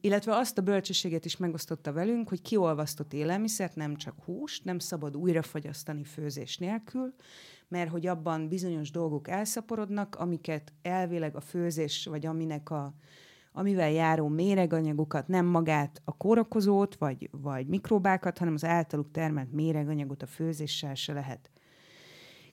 Illetve 0.00 0.36
azt 0.36 0.58
a 0.58 0.62
bölcsességet 0.62 1.24
is 1.24 1.36
megosztotta 1.36 1.92
velünk, 1.92 2.28
hogy 2.28 2.42
kiolvasztott 2.42 3.12
élelmiszert, 3.12 3.76
nem 3.76 3.96
csak 3.96 4.14
húst, 4.24 4.64
nem 4.64 4.78
szabad 4.78 5.16
újrafagyasztani 5.16 6.04
főzés 6.04 6.58
nélkül, 6.58 7.14
mert 7.68 7.90
hogy 7.90 8.06
abban 8.06 8.48
bizonyos 8.48 8.90
dolgok 8.90 9.28
elszaporodnak, 9.28 10.14
amiket 10.14 10.72
elvileg 10.82 11.36
a 11.36 11.40
főzés, 11.40 12.06
vagy 12.06 12.26
aminek 12.26 12.70
a, 12.70 12.94
amivel 13.52 13.90
járó 13.90 14.28
méreganyagokat, 14.28 15.28
nem 15.28 15.46
magát 15.46 16.00
a 16.04 16.16
kórokozót, 16.16 16.94
vagy, 16.94 17.28
vagy 17.32 17.66
mikrobákat, 17.66 18.38
hanem 18.38 18.54
az 18.54 18.64
általuk 18.64 19.10
termelt 19.10 19.52
méreganyagot 19.52 20.22
a 20.22 20.26
főzéssel 20.26 20.94
se 20.94 21.12
lehet 21.12 21.50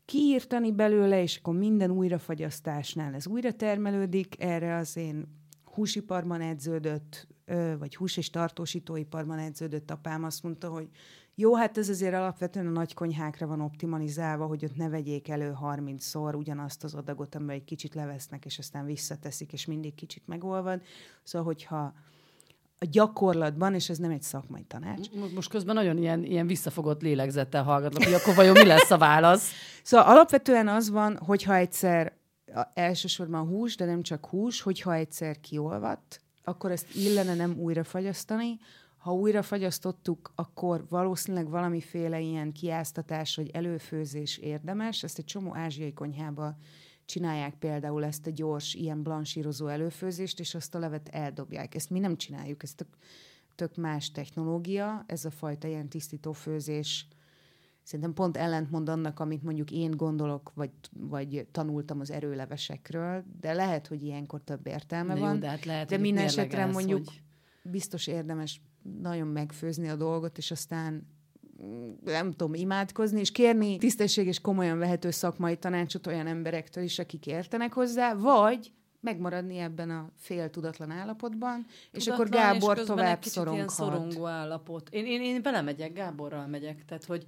kiírtani 0.05 0.71
belőle, 0.71 1.21
és 1.21 1.37
akkor 1.37 1.53
minden 1.53 1.91
újrafagyasztásnál 1.91 3.13
ez 3.13 3.27
újra 3.27 3.51
termelődik. 3.51 4.43
Erre 4.43 4.75
az 4.75 4.97
én 4.97 5.42
húsiparban 5.73 6.41
edződött, 6.41 7.27
vagy 7.79 7.95
hús- 7.95 8.17
és 8.17 8.29
tartósítóiparban 8.29 9.39
edződött 9.39 9.91
apám 9.91 10.23
azt 10.23 10.43
mondta, 10.43 10.69
hogy 10.69 10.89
jó, 11.35 11.55
hát 11.55 11.77
ez 11.77 11.89
azért 11.89 12.13
alapvetően 12.13 12.67
a 12.67 12.71
nagy 12.71 12.93
konyhákra 12.93 13.47
van 13.47 13.61
optimalizálva, 13.61 14.45
hogy 14.45 14.65
ott 14.65 14.75
ne 14.75 14.89
vegyék 14.89 15.29
elő 15.29 15.55
30-szor 15.61 16.35
ugyanazt 16.35 16.83
az 16.83 16.93
adagot, 16.93 17.35
amiben 17.35 17.55
egy 17.55 17.63
kicsit 17.63 17.95
levesznek, 17.95 18.45
és 18.45 18.57
aztán 18.57 18.85
visszateszik, 18.85 19.53
és 19.53 19.65
mindig 19.65 19.95
kicsit 19.95 20.23
megolvad. 20.25 20.81
Szóval, 21.23 21.47
hogyha 21.47 21.93
a 22.79 22.85
gyakorlatban, 22.91 23.73
és 23.73 23.89
ez 23.89 23.97
nem 23.97 24.11
egy 24.11 24.21
szakmai 24.21 24.63
tanács. 24.63 25.07
Most 25.35 25.49
közben 25.49 25.75
nagyon 25.75 25.97
ilyen, 25.97 26.23
ilyen 26.23 26.47
visszafogott 26.47 27.01
lélegzettel 27.01 27.63
hallgatlak, 27.63 28.03
hogy 28.03 28.13
akkor 28.13 28.35
vajon 28.35 28.57
mi 28.57 28.65
lesz 28.65 28.91
a 28.91 28.97
válasz? 28.97 29.51
Szóval 29.83 30.07
alapvetően 30.07 30.67
az 30.67 30.89
van, 30.89 31.17
hogyha 31.17 31.55
egyszer 31.55 32.13
elsősorban 32.73 33.47
hús, 33.47 33.75
de 33.75 33.85
nem 33.85 34.01
csak 34.01 34.25
hús, 34.25 34.61
hogyha 34.61 34.93
egyszer 34.93 35.39
kiolvadt, 35.39 36.21
akkor 36.43 36.71
ezt 36.71 36.95
illene 36.95 37.33
nem 37.35 37.57
újra 37.57 37.83
fagyasztani, 37.83 38.59
ha 38.97 39.13
újra 39.13 39.41
fagyasztottuk, 39.41 40.31
akkor 40.35 40.85
valószínűleg 40.89 41.49
valamiféle 41.49 42.19
ilyen 42.19 42.51
kiáztatás 42.51 43.35
vagy 43.35 43.49
előfőzés 43.53 44.37
érdemes. 44.37 45.03
Ezt 45.03 45.17
egy 45.17 45.25
csomó 45.25 45.55
ázsiai 45.55 45.93
konyhába 45.93 46.55
csinálják 47.05 47.53
például 47.53 48.05
ezt 48.05 48.27
a 48.27 48.31
gyors, 48.31 48.73
ilyen 48.73 49.03
blansírozó 49.03 49.67
előfőzést, 49.67 50.39
és 50.39 50.55
azt 50.55 50.75
a 50.75 50.79
levet 50.79 51.09
eldobják. 51.09 51.75
Ezt 51.75 51.89
mi 51.89 51.99
nem 51.99 52.17
csináljuk, 52.17 52.63
ez 52.63 52.73
tök, 52.73 52.87
tök 53.55 53.75
más 53.75 54.11
technológia, 54.11 55.03
ez 55.07 55.25
a 55.25 55.31
fajta 55.31 55.67
ilyen 55.67 55.89
tisztító 55.89 56.31
főzés 56.31 57.07
szerintem 57.83 58.13
pont 58.13 58.37
ellentmond 58.37 58.89
annak, 58.89 59.19
amit 59.19 59.43
mondjuk 59.43 59.71
én 59.71 59.91
gondolok, 59.91 60.51
vagy, 60.53 60.71
vagy 60.93 61.47
tanultam 61.51 61.99
az 61.99 62.11
erőlevesekről, 62.11 63.23
de 63.39 63.53
lehet, 63.53 63.87
hogy 63.87 64.03
ilyenkor 64.03 64.41
több 64.43 64.67
értelme 64.67 65.13
de 65.13 65.19
van. 65.19 65.33
Jó, 65.33 65.39
de 65.39 65.47
hát 65.47 65.65
lehet, 65.65 65.89
de 65.89 65.97
minden 65.97 66.23
esetre 66.23 66.65
mondjuk 66.65 67.05
hogy... 67.05 67.21
biztos 67.71 68.07
érdemes 68.07 68.61
nagyon 69.01 69.27
megfőzni 69.27 69.89
a 69.89 69.95
dolgot, 69.95 70.37
és 70.37 70.51
aztán 70.51 71.07
mm, 71.63 71.91
nem 72.03 72.31
tudom, 72.31 72.53
imádkozni, 72.53 73.19
és 73.19 73.31
kérni 73.31 73.77
tisztesség 73.77 74.27
és 74.27 74.39
komolyan 74.39 74.77
vehető 74.77 75.11
szakmai 75.11 75.57
tanácsot 75.57 76.07
olyan 76.07 76.27
emberektől 76.27 76.83
is, 76.83 76.99
akik 76.99 77.27
értenek 77.27 77.73
hozzá, 77.73 78.13
vagy 78.13 78.71
megmaradni 78.99 79.57
ebben 79.57 79.89
a 79.89 80.09
fél 80.17 80.49
tudatlan 80.49 80.91
állapotban, 80.91 81.65
tudatlan, 81.65 81.65
és 81.91 82.07
akkor 82.07 82.29
Gábor 82.29 82.77
és 82.77 82.83
tovább 82.83 83.19
egy 83.23 83.29
szoronghat. 83.29 83.55
Ilyen 83.55 83.67
szorongó 83.67 84.25
állapot. 84.25 84.89
Én, 84.89 85.05
én, 85.05 85.21
én 85.21 85.41
belemegyek, 85.41 85.93
Gáborral 85.93 86.47
megyek, 86.47 86.85
tehát 86.85 87.05
hogy, 87.05 87.25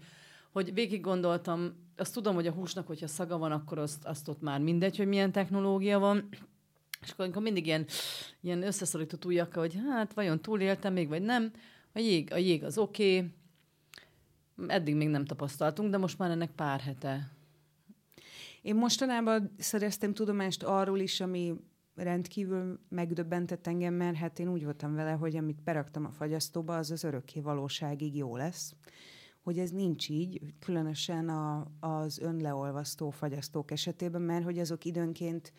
hogy 0.55 0.73
végig 0.73 1.01
gondoltam, 1.01 1.73
azt 1.97 2.13
tudom, 2.13 2.35
hogy 2.35 2.47
a 2.47 2.51
húsnak, 2.51 2.87
hogyha 2.87 3.07
szaga 3.07 3.37
van, 3.37 3.51
akkor 3.51 3.77
azt, 3.77 4.05
azt 4.05 4.27
ott 4.27 4.41
már 4.41 4.59
mindegy, 4.59 4.97
hogy 4.97 5.07
milyen 5.07 5.31
technológia 5.31 5.99
van, 5.99 6.29
és 7.01 7.11
akkor 7.17 7.41
mindig 7.41 7.65
ilyen, 7.65 7.85
ilyen 8.41 8.63
összeszorított 8.63 9.25
ujjakkal, 9.25 9.61
hogy 9.61 9.77
hát 9.89 10.13
vajon 10.13 10.41
túléltem 10.41 10.93
még, 10.93 11.07
vagy 11.07 11.21
nem. 11.21 11.51
A 11.93 11.99
jég, 11.99 12.33
a 12.33 12.37
jég 12.37 12.63
az 12.63 12.77
oké, 12.77 13.17
okay. 13.17 13.31
eddig 14.67 14.95
még 14.95 15.07
nem 15.07 15.25
tapasztaltunk, 15.25 15.91
de 15.91 15.97
most 15.97 16.17
már 16.17 16.31
ennek 16.31 16.51
pár 16.51 16.79
hete. 16.79 17.31
Én 18.61 18.75
mostanában 18.75 19.55
szereztem 19.57 20.13
tudomást 20.13 20.63
arról 20.63 20.99
is, 20.99 21.21
ami 21.21 21.53
rendkívül 21.95 22.79
megdöbbentett 22.89 23.67
engem, 23.67 23.93
mert 23.93 24.17
hát 24.17 24.39
én 24.39 24.51
úgy 24.51 24.63
voltam 24.63 24.95
vele, 24.95 25.11
hogy 25.11 25.35
amit 25.35 25.63
beraktam 25.63 26.05
a 26.05 26.11
fagyasztóba, 26.11 26.77
az 26.77 26.91
az 26.91 27.03
örökké 27.03 27.39
valóságig 27.39 28.15
jó 28.15 28.35
lesz. 28.35 28.75
Hogy 29.45 29.59
ez 29.59 29.69
nincs 29.69 30.09
így, 30.09 30.41
különösen 30.59 31.29
a, 31.29 31.67
az 31.79 32.19
önleolvasztó 32.19 33.09
fagyasztók 33.09 33.71
esetében, 33.71 34.21
mert 34.21 34.43
hogy 34.43 34.59
azok 34.59 34.85
időnként 34.85 35.53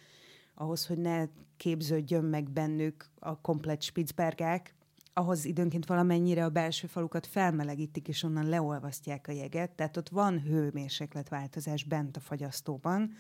ahhoz, 0.55 0.87
hogy 0.87 0.99
ne 0.99 1.27
képződjön 1.57 2.25
meg 2.25 2.51
bennük 2.51 3.11
a 3.19 3.41
komplet 3.41 3.83
spitzbergák, 3.83 4.75
ahhoz 5.13 5.45
időnként 5.45 5.87
valamennyire 5.87 6.45
a 6.45 6.51
belső 6.51 6.87
falukat 6.87 7.27
felmelegítik, 7.27 8.09
és 8.09 8.23
onnan 8.23 8.49
leolvasztják 8.49 9.29
a 9.29 9.33
jeget, 9.33 9.71
tehát 9.71 9.97
ott 9.97 10.09
van 10.09 10.41
hőmérsékletváltozás 10.41 11.85
bent 11.85 12.17
a 12.17 12.21
fagyasztóban, 12.21 13.13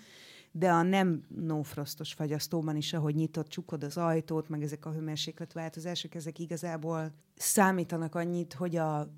de 0.52 0.70
a 0.70 0.82
nem 0.82 1.26
no-frostos 1.28 2.12
fagyasztóban 2.12 2.76
is, 2.76 2.92
ahogy 2.92 3.14
nyitott, 3.14 3.48
csukod 3.48 3.82
az 3.84 3.96
ajtót, 3.96 4.48
meg 4.48 4.62
ezek 4.62 4.86
a 4.86 4.92
hőmérsékletváltozások, 4.92 6.14
ezek 6.14 6.38
igazából 6.38 7.12
számítanak 7.36 8.14
annyit, 8.14 8.52
hogy 8.52 8.76
a 8.76 9.08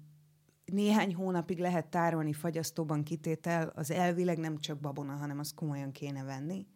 néhány 0.73 1.15
hónapig 1.15 1.59
lehet 1.59 1.87
tárolni 1.87 2.33
fagyasztóban 2.33 3.03
kitétel, 3.03 3.73
az 3.75 3.91
elvileg 3.91 4.39
nem 4.39 4.59
csak 4.59 4.79
babona, 4.79 5.13
hanem 5.13 5.39
azt 5.39 5.55
komolyan 5.55 5.93
kéne 5.93 6.23
venni. 6.23 6.67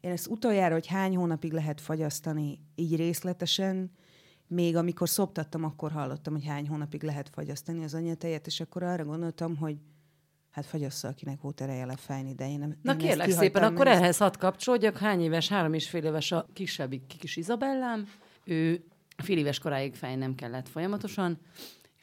Én 0.00 0.10
ezt 0.10 0.26
utoljára, 0.26 0.74
hogy 0.74 0.86
hány 0.86 1.16
hónapig 1.16 1.52
lehet 1.52 1.80
fagyasztani 1.80 2.60
így 2.74 2.96
részletesen, 2.96 3.90
még 4.46 4.76
amikor 4.76 5.08
szoptattam, 5.08 5.64
akkor 5.64 5.92
hallottam, 5.92 6.32
hogy 6.32 6.46
hány 6.46 6.68
hónapig 6.68 7.02
lehet 7.02 7.28
fagyasztani 7.28 7.84
az 7.84 7.94
anyatejet, 7.94 8.46
és 8.46 8.60
akkor 8.60 8.82
arra 8.82 9.04
gondoltam, 9.04 9.56
hogy 9.56 9.76
hát 10.50 10.66
fagyassza, 10.66 11.08
akinek 11.08 11.40
volt 11.40 11.60
ereje 11.60 11.84
lefejni, 11.84 12.34
de 12.34 12.48
én 12.48 12.58
nem. 12.58 12.76
Na 12.82 12.92
én 12.92 12.98
kérlek 12.98 13.30
szépen, 13.30 13.62
akkor 13.62 13.86
ezt... 13.86 14.00
ehhez 14.00 14.16
hadd 14.16 14.38
kapcsolódjak. 14.38 14.98
Hány 14.98 15.20
éves, 15.20 15.48
három 15.48 15.72
és 15.72 15.88
fél 15.88 16.04
éves 16.04 16.32
a 16.32 16.46
kisebbik 16.52 17.06
kis 17.06 17.36
Izabellám. 17.36 18.08
Ő 18.44 18.84
fél 19.16 19.38
éves 19.38 19.58
koráig 19.58 19.94
fej 19.94 20.16
nem 20.16 20.34
kellett 20.34 20.68
folyamatosan, 20.68 21.38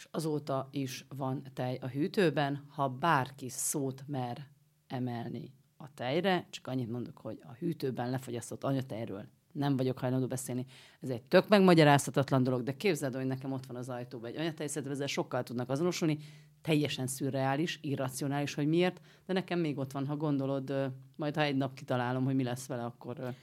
és 0.02 0.08
azóta 0.12 0.68
is 0.72 1.06
van 1.16 1.44
tej 1.54 1.78
a 1.82 1.88
hűtőben. 1.88 2.64
Ha 2.68 2.90
bárki 2.90 3.50
szót 3.50 4.04
mer 4.08 4.48
emelni 4.88 5.54
a 5.78 5.94
tejre, 5.94 6.48
csak 6.50 6.68
annyit 6.68 6.90
mondok, 6.90 7.18
hogy 7.18 7.40
a 7.44 7.54
hűtőben 7.54 8.10
lefogyasztott 8.10 8.64
anyatejről 8.64 9.26
nem 9.52 9.78
vagyok 9.78 10.00
hajlandó 10.00 10.28
beszélni. 10.28 10.66
Ez 11.00 11.10
egy 11.10 11.24
tök 11.24 11.48
megmagyarázhatatlan 11.48 12.44
dolog, 12.44 12.64
de 12.64 12.76
képzeld, 12.76 13.16
hogy 13.16 13.26
nekem 13.26 13.52
ott 13.52 13.66
van 13.66 13.76
az 13.76 13.90
ajtóban 13.90 14.30
egy 14.30 14.38
anyatejszedve, 14.38 14.92
ezzel 14.92 15.08
sokkal 15.08 15.44
tudnak 15.44 15.70
azonosulni, 15.70 16.18
teljesen 16.62 17.08
szürreális, 17.08 17.80
irracionális, 17.82 18.54
hogy 18.54 18.68
miért, 18.68 19.02
de 19.26 19.34
nekem 19.34 19.60
még 19.60 19.78
ott 19.78 19.92
van, 19.92 20.08
ha 20.08 20.16
gondolod, 20.16 20.92
majd 21.16 21.36
ha 21.36 21.42
egy 21.42 21.56
nap 21.56 21.74
kitalálom, 21.74 22.24
hogy 22.24 22.36
mi 22.36 22.44
lesz 22.44 22.68
vele, 22.68 22.84
akkor... 22.84 23.34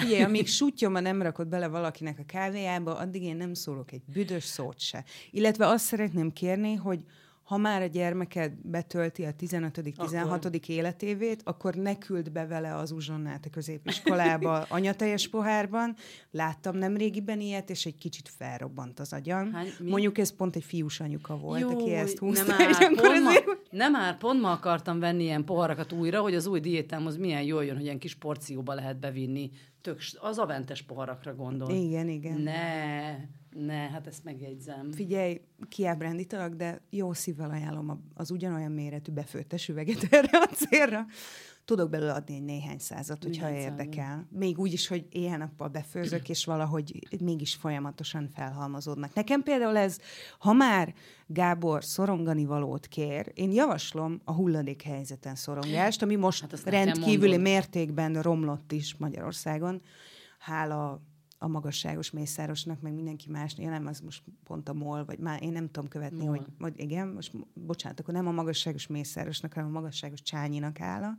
Figyelj, 0.00 0.22
amíg 0.22 0.46
sutyoma 0.46 1.00
nem 1.00 1.22
rakod 1.22 1.48
bele 1.48 1.68
valakinek 1.68 2.18
a 2.18 2.24
kávéjába, 2.26 2.96
addig 2.96 3.22
én 3.22 3.36
nem 3.36 3.54
szólok 3.54 3.92
egy 3.92 4.02
büdös 4.12 4.44
szót 4.44 4.78
se. 4.78 5.04
Illetve 5.30 5.66
azt 5.66 5.84
szeretném 5.84 6.32
kérni, 6.32 6.74
hogy 6.74 7.04
ha 7.50 7.56
már 7.56 7.82
a 7.82 7.86
gyermeked 7.86 8.52
betölti 8.62 9.24
a 9.24 9.30
15.-16. 9.30 10.22
Akkor... 10.22 10.50
életévét, 10.66 11.40
akkor 11.44 11.74
ne 11.74 11.98
küld 11.98 12.32
be 12.32 12.46
vele 12.46 12.74
az 12.74 12.90
uzsonnát 12.90 13.46
a 13.46 13.50
középiskolába 13.50 14.58
anyateljes 14.78 15.28
pohárban. 15.28 15.94
Láttam 16.30 16.76
nem 16.76 16.96
régiben 16.96 17.40
ilyet, 17.40 17.70
és 17.70 17.86
egy 17.86 17.98
kicsit 17.98 18.28
felrobbant 18.28 19.00
az 19.00 19.12
agyam. 19.12 19.52
Hány, 19.52 19.68
Mondjuk 19.84 20.18
ez 20.18 20.36
pont 20.36 20.56
egy 20.56 20.64
fiús 20.64 21.00
anyuka 21.00 21.36
volt, 21.36 21.60
Jó, 21.60 21.70
aki 21.70 21.94
ezt 21.94 22.18
húzta. 22.18 22.56
Nem 22.56 22.70
már, 22.70 22.94
pont 22.94 23.22
ma, 23.22 23.54
nem 23.70 23.92
már, 23.92 24.18
pont 24.18 24.40
ma 24.40 24.50
akartam 24.50 24.98
venni 24.98 25.22
ilyen 25.22 25.44
poharakat 25.44 25.92
újra, 25.92 26.20
hogy 26.20 26.34
az 26.34 26.46
új 26.46 26.60
diétámhoz 26.60 27.16
milyen 27.16 27.42
jól 27.42 27.64
jön, 27.64 27.74
hogy 27.74 27.84
ilyen 27.84 27.98
kis 27.98 28.14
porcióba 28.14 28.74
lehet 28.74 28.98
bevinni. 28.98 29.50
Tök, 29.80 30.00
az 30.20 30.38
aventes 30.38 30.82
poharakra 30.82 31.34
gondol. 31.34 31.70
Igen, 31.70 32.08
igen. 32.08 32.40
Ne, 32.40 33.39
ne, 33.50 33.88
hát 33.88 34.06
ezt 34.06 34.24
megjegyzem. 34.24 34.92
Figyelj, 34.92 35.40
kiábrándítalak, 35.68 36.54
de 36.54 36.80
jó 36.90 37.12
szívvel 37.12 37.50
ajánlom 37.50 38.10
az 38.14 38.30
ugyanolyan 38.30 38.72
méretű 38.72 39.12
befőttes 39.12 39.68
üveget 39.68 40.06
erre 40.10 40.38
a 40.38 40.46
célra. 40.54 41.06
Tudok 41.64 41.90
belőle 41.90 42.12
adni 42.12 42.34
egy 42.34 42.42
néhány 42.42 42.78
százat, 42.78 43.22
hogyha 43.22 43.48
néhány 43.48 43.62
érdekel. 43.62 44.06
Százat. 44.06 44.30
Még 44.30 44.58
úgy 44.58 44.72
is, 44.72 44.86
hogy 44.86 45.06
éjjel-nappal 45.10 45.68
befőzök, 45.68 46.28
és 46.28 46.44
valahogy 46.44 47.06
mégis 47.20 47.54
folyamatosan 47.54 48.28
felhalmozódnak. 48.34 49.14
Nekem 49.14 49.42
például 49.42 49.76
ez, 49.76 49.98
ha 50.38 50.52
már 50.52 50.94
Gábor 51.26 51.84
szorongani 51.84 52.44
valót 52.44 52.86
kér, 52.86 53.32
én 53.34 53.52
javaslom 53.52 54.20
a 54.24 54.32
hulladék 54.32 54.82
helyzeten 54.82 55.34
szorongást, 55.34 56.02
ami 56.02 56.14
most 56.14 56.40
hát 56.40 56.62
rendkívüli 56.64 57.36
mértékben 57.36 58.22
romlott 58.22 58.72
is 58.72 58.96
Magyarországon. 58.96 59.82
Hála 60.38 61.02
a 61.42 61.48
magasságos 61.48 62.10
mészárosnak, 62.10 62.80
meg 62.80 62.92
mindenki 62.92 63.30
más, 63.30 63.58
én 63.58 63.70
nem, 63.70 63.86
az 63.86 64.00
most 64.00 64.22
pont 64.44 64.68
a 64.68 64.72
MOL, 64.72 65.04
vagy 65.04 65.18
már 65.18 65.42
én 65.42 65.52
nem 65.52 65.70
tudom 65.70 65.88
követni, 65.88 66.24
MOL. 66.24 66.36
hogy, 66.36 66.46
hogy 66.58 66.80
igen, 66.80 67.08
most 67.08 67.32
bocsánat, 67.54 68.00
akkor 68.00 68.14
nem 68.14 68.26
a 68.26 68.32
magasságos 68.32 68.86
mészárosnak, 68.86 69.52
hanem 69.52 69.68
a 69.68 69.72
magasságos 69.72 70.22
csányinak 70.22 70.80
áll. 70.80 71.12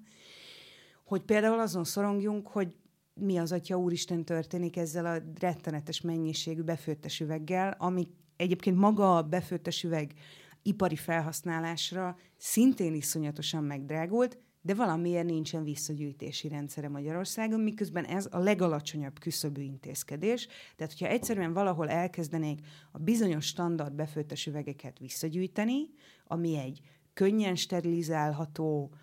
Hogy 1.03 1.21
például 1.21 1.59
azon 1.59 1.83
szorongjunk, 1.83 2.47
hogy 2.47 2.75
mi 3.13 3.37
az 3.37 3.51
Atya 3.51 3.77
Úristen 3.77 4.25
történik 4.25 4.77
ezzel 4.77 5.05
a 5.05 5.23
rettenetes 5.39 6.01
mennyiségű 6.01 6.61
befőttes 6.61 7.19
üveggel, 7.19 7.75
ami 7.77 8.07
egyébként 8.35 8.77
maga 8.77 9.17
a 9.17 9.21
befőttes 9.21 9.83
üveg 9.83 10.13
ipari 10.61 10.95
felhasználásra 10.95 12.17
szintén 12.37 12.93
iszonyatosan 12.93 13.63
megdrágult, 13.63 14.37
de 14.61 14.73
valamiért 14.73 15.25
nincsen 15.25 15.63
visszagyűjtési 15.63 16.47
rendszere 16.47 16.89
Magyarországon, 16.89 17.59
miközben 17.59 18.05
ez 18.05 18.27
a 18.31 18.39
legalacsonyabb 18.39 19.19
küszöbű 19.19 19.61
intézkedés. 19.61 20.47
Tehát, 20.75 20.93
hogyha 20.93 21.13
egyszerűen 21.13 21.53
valahol 21.53 21.89
elkezdenék 21.89 22.59
a 22.91 22.97
bizonyos 22.97 23.45
standard 23.45 23.93
befőttes 23.93 24.45
üvegeket 24.45 24.99
visszagyűjteni, 24.99 25.89
ami 26.25 26.57
egy 26.57 26.79
könnyen 27.13 27.55
sterilizálható, 27.55 28.93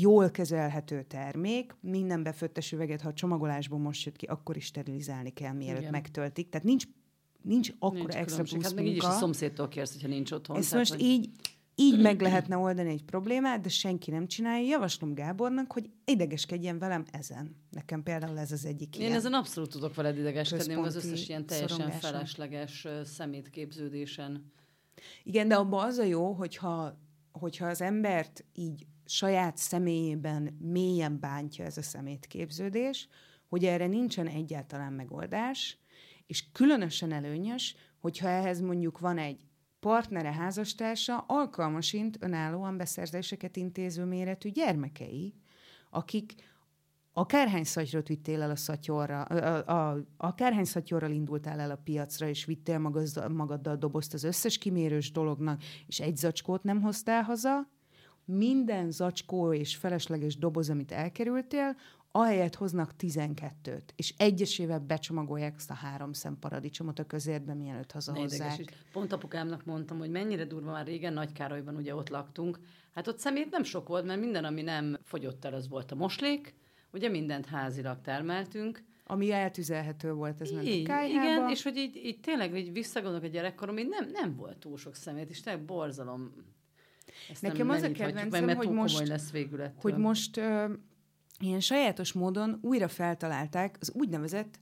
jól 0.00 0.30
kezelhető 0.30 1.02
termék, 1.02 1.76
minden 1.80 2.22
befőttes 2.22 2.72
üveget, 2.72 3.00
ha 3.00 3.08
a 3.08 3.12
csomagolásból 3.12 3.78
most 3.78 4.04
jött 4.04 4.16
ki, 4.16 4.26
akkor 4.26 4.56
is 4.56 4.64
sterilizálni 4.64 5.30
kell, 5.30 5.52
mielőtt 5.52 5.80
Igen. 5.80 5.92
megtöltik. 5.92 6.48
Tehát 6.48 6.66
nincs 6.66 6.84
nincs 7.42 7.70
akkora 7.78 7.98
nincs 7.98 8.14
extra 8.14 8.42
plusz 8.42 8.62
Hát 8.62 8.74
meg 8.74 8.86
így 8.86 8.96
is 8.96 9.02
a 9.02 9.10
szomszédtól 9.10 9.68
kérsz, 9.68 9.92
hogyha 9.92 10.08
nincs 10.08 10.30
otthon. 10.32 10.56
Ezt 10.56 10.74
most 10.74 10.90
hogy... 10.90 11.00
így 11.00 11.30
így 11.78 12.00
meg 12.00 12.20
lehetne 12.20 12.56
oldani 12.56 12.90
egy 12.90 13.04
problémát, 13.04 13.60
de 13.60 13.68
senki 13.68 14.10
nem 14.10 14.26
csinálja. 14.26 14.68
Javaslom 14.68 15.14
Gábornak, 15.14 15.72
hogy 15.72 15.90
idegeskedjen 16.04 16.78
velem 16.78 17.04
ezen. 17.10 17.56
Nekem 17.70 18.02
például 18.02 18.38
ez 18.38 18.52
az 18.52 18.64
egyik 18.64 18.96
Én 18.96 19.02
ilyen. 19.02 19.16
ezen 19.16 19.32
abszolút 19.32 19.70
tudok 19.70 19.94
veled 19.94 20.18
idegeskedni, 20.18 20.74
az 20.74 20.96
összes 20.96 21.28
ilyen 21.28 21.46
teljesen 21.46 21.76
szorongáson. 21.76 22.10
felesleges 22.10 22.86
szemétképződésen. 23.04 24.52
Igen, 25.22 25.48
de 25.48 25.54
abban 25.54 25.86
az 25.86 25.98
a 25.98 26.04
jó, 26.04 26.32
hogyha, 26.32 26.98
hogyha 27.32 27.66
az 27.66 27.80
embert 27.80 28.44
így 28.54 28.86
saját 29.04 29.56
személyében 29.56 30.56
mélyen 30.60 31.20
bántja 31.20 31.64
ez 31.64 31.76
a 31.76 31.82
szemétképződés, 31.82 33.08
hogy 33.48 33.64
erre 33.64 33.86
nincsen 33.86 34.26
egyáltalán 34.26 34.92
megoldás, 34.92 35.78
és 36.26 36.44
különösen 36.52 37.12
előnyös, 37.12 37.76
hogyha 38.00 38.28
ehhez 38.28 38.60
mondjuk 38.60 38.98
van 38.98 39.18
egy 39.18 39.45
partnere, 39.80 40.32
házastársa 40.32 41.24
alkalmasint 41.26 42.16
önállóan 42.20 42.76
beszerzéseket 42.76 43.56
intéző 43.56 44.04
méretű 44.04 44.48
gyermekei, 44.48 45.34
akik 45.90 46.34
akárhány 47.12 47.64
szatyrot 47.64 48.08
vittél 48.08 48.42
el 48.42 48.50
a 48.50 48.56
szatyorra, 48.56 49.22
a, 49.22 49.90
a, 49.90 49.98
akárhány 50.16 50.64
szatyorral 50.64 51.10
indultál 51.10 51.60
el 51.60 51.70
a 51.70 51.80
piacra, 51.84 52.28
és 52.28 52.44
vittél 52.44 52.78
magad, 52.78 53.32
magaddal 53.32 53.76
dobozt 53.76 54.14
az 54.14 54.24
összes 54.24 54.58
kimérős 54.58 55.12
dolognak, 55.12 55.62
és 55.86 56.00
egy 56.00 56.16
zacskót 56.16 56.62
nem 56.62 56.82
hoztál 56.82 57.22
haza, 57.22 57.68
minden 58.24 58.90
zacskó 58.90 59.52
és 59.52 59.76
felesleges 59.76 60.36
doboz, 60.38 60.70
amit 60.70 60.92
elkerültél, 60.92 61.76
ahelyett 62.16 62.54
hoznak 62.54 62.92
12-t, 62.98 63.82
és 63.96 64.14
egyesével 64.16 64.78
becsomagolják 64.78 65.54
ezt 65.56 65.70
a 65.70 65.74
három 65.74 66.12
szem 66.12 66.38
paradicsomot 66.38 66.98
a 66.98 67.04
közértbe, 67.04 67.54
mielőtt 67.54 67.92
hazahozzák. 67.92 68.60
Pont 68.92 69.12
apukámnak 69.12 69.64
mondtam, 69.64 69.98
hogy 69.98 70.10
mennyire 70.10 70.44
durva 70.44 70.70
már 70.70 70.86
régen 70.86 71.12
Nagykárolyban 71.12 71.76
ugye 71.76 71.94
ott 71.94 72.08
laktunk. 72.08 72.58
Hát 72.94 73.08
ott 73.08 73.18
szemét 73.18 73.50
nem 73.50 73.62
sok 73.62 73.88
volt, 73.88 74.04
mert 74.04 74.20
minden, 74.20 74.44
ami 74.44 74.62
nem 74.62 74.98
fogyott 75.02 75.44
el, 75.44 75.54
az 75.54 75.68
volt 75.68 75.92
a 75.92 75.94
moslék, 75.94 76.54
ugye 76.92 77.08
mindent 77.08 77.46
házilag 77.46 78.00
termeltünk, 78.00 78.84
ami 79.08 79.32
eltüzelhető 79.32 80.12
volt, 80.12 80.40
ez 80.40 80.50
ment 80.50 80.66
a. 80.66 80.70
Igen, 80.70 81.48
és 81.50 81.62
hogy 81.62 81.76
így, 81.76 81.96
így 81.96 82.20
tényleg 82.20 82.56
így 82.56 82.72
visszagondolok 82.72 83.24
a 83.24 83.28
gyerekkorom, 83.28 83.78
így 83.78 83.88
nem, 83.88 84.10
nem 84.12 84.36
volt 84.36 84.56
túl 84.56 84.76
sok 84.76 84.94
szemét, 84.94 85.30
és 85.30 85.40
tényleg 85.40 85.64
borzalom. 85.64 86.32
Ezt 87.30 87.42
Nekem 87.42 87.70
az 87.70 87.82
a 87.82 87.92
kedvencem, 87.92 88.44
meg, 88.44 88.56
hogy 88.56 88.70
most, 88.70 89.08
lesz 89.08 89.30
végül 89.30 89.70
hogy 89.76 89.96
most 89.96 90.40
ilyen 91.40 91.60
sajátos 91.60 92.12
módon 92.12 92.58
újra 92.62 92.88
feltalálták 92.88 93.76
az 93.80 93.92
úgynevezett 93.94 94.58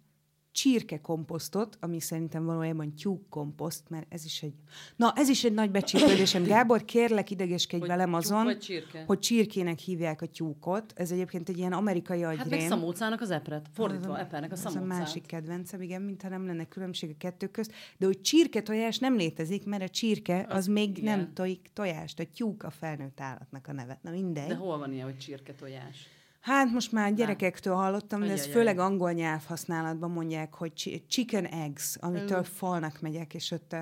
csirkekomposztot, 0.54 1.76
ami 1.80 2.00
szerintem 2.00 2.44
valójában 2.44 2.94
tyúkkomposzt, 2.94 3.88
mert 3.88 4.06
ez 4.08 4.24
is 4.24 4.42
egy... 4.42 4.54
Na, 4.96 5.12
ez 5.16 5.28
is 5.28 5.44
egy 5.44 5.52
nagy 5.52 5.70
becsípődésem. 5.70 6.42
Gábor, 6.44 6.84
kérlek 6.84 7.30
idegeskedj 7.30 7.80
hogy 7.80 7.90
velem 7.90 8.14
azon, 8.14 8.58
csirke? 8.58 9.04
hogy 9.06 9.18
csirkének 9.18 9.78
hívják 9.78 10.22
a 10.22 10.26
tyúkot. 10.26 10.92
Ez 10.96 11.10
egyébként 11.10 11.48
egy 11.48 11.58
ilyen 11.58 11.72
amerikai 11.72 12.22
agyrém. 12.22 12.38
Hát 12.38 12.50
meg 12.50 12.60
szamócának 12.60 13.20
az 13.20 13.30
epret. 13.30 13.68
Fordítva, 13.72 14.18
epernek 14.18 14.52
a 14.52 14.56
szamócát. 14.56 14.82
Ez 14.82 14.96
a 14.96 15.00
másik 15.00 15.26
kedvencem, 15.26 15.80
igen, 15.80 16.02
mintha 16.02 16.28
nem 16.28 16.46
lenne 16.46 16.64
különbség 16.64 17.10
a 17.10 17.16
kettő 17.18 17.46
közt. 17.46 17.72
De 17.98 18.06
hogy 18.06 18.20
csirke 18.20 18.62
tojás 18.62 18.98
nem 18.98 19.16
létezik, 19.16 19.64
mert 19.64 19.82
a 19.82 19.88
csirke 19.88 20.46
az, 20.48 20.56
az 20.56 20.66
még 20.66 20.98
igen. 20.98 21.18
nem 21.18 21.32
tojik 21.32 21.70
tojást. 21.72 22.20
A 22.20 22.24
tyúk 22.34 22.62
a 22.62 22.70
felnőtt 22.70 23.20
állatnak 23.20 23.68
a 23.68 23.72
neve. 23.72 23.98
Na 24.02 24.10
mindegy. 24.10 24.48
De 24.48 24.54
hol 24.54 24.78
van 24.78 24.92
ilyen, 24.92 25.04
hogy 25.04 25.18
csirke 25.18 25.54
tojás? 25.54 26.08
Hát 26.44 26.70
most 26.70 26.92
már 26.92 27.14
gyerekektől 27.14 27.74
hallottam, 27.74 28.20
de 28.20 28.30
ez 28.30 28.46
főleg 28.46 28.78
angol 28.78 29.12
nyelv 29.12 29.44
használatban 29.44 30.10
mondják, 30.10 30.54
hogy 30.54 31.02
chicken 31.08 31.46
eggs, 31.46 31.96
amitől 32.00 32.42
falnak 32.42 33.00
megyek, 33.00 33.34
és 33.34 33.50
ott, 33.50 33.76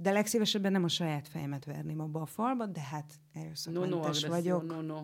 de 0.00 0.10
legszívesebben 0.10 0.72
nem 0.72 0.84
a 0.84 0.88
saját 0.88 1.28
fejemet 1.28 1.64
verném 1.64 2.00
abba 2.00 2.20
a 2.20 2.26
falba, 2.26 2.66
de 2.66 2.80
hát 2.80 3.12
erőszakmentes 3.32 4.22
no, 4.22 4.28
no, 4.28 4.34
vagyok. 4.34 4.66
No, 4.66 4.80
no. 4.80 5.02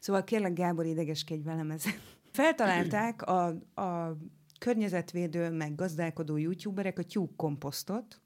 Szóval 0.00 0.24
kérlek, 0.24 0.52
Gábor, 0.52 0.86
idegeskedj 0.86 1.42
velem 1.42 1.70
ezen. 1.70 1.92
Feltalálták 2.32 3.22
a, 3.22 3.46
a 3.74 4.16
környezetvédő, 4.58 5.50
meg 5.50 5.74
gazdálkodó 5.74 6.36
youtuberek 6.36 6.98
a 6.98 7.02
tyúk 7.02 7.36
komposztot, 7.36 8.20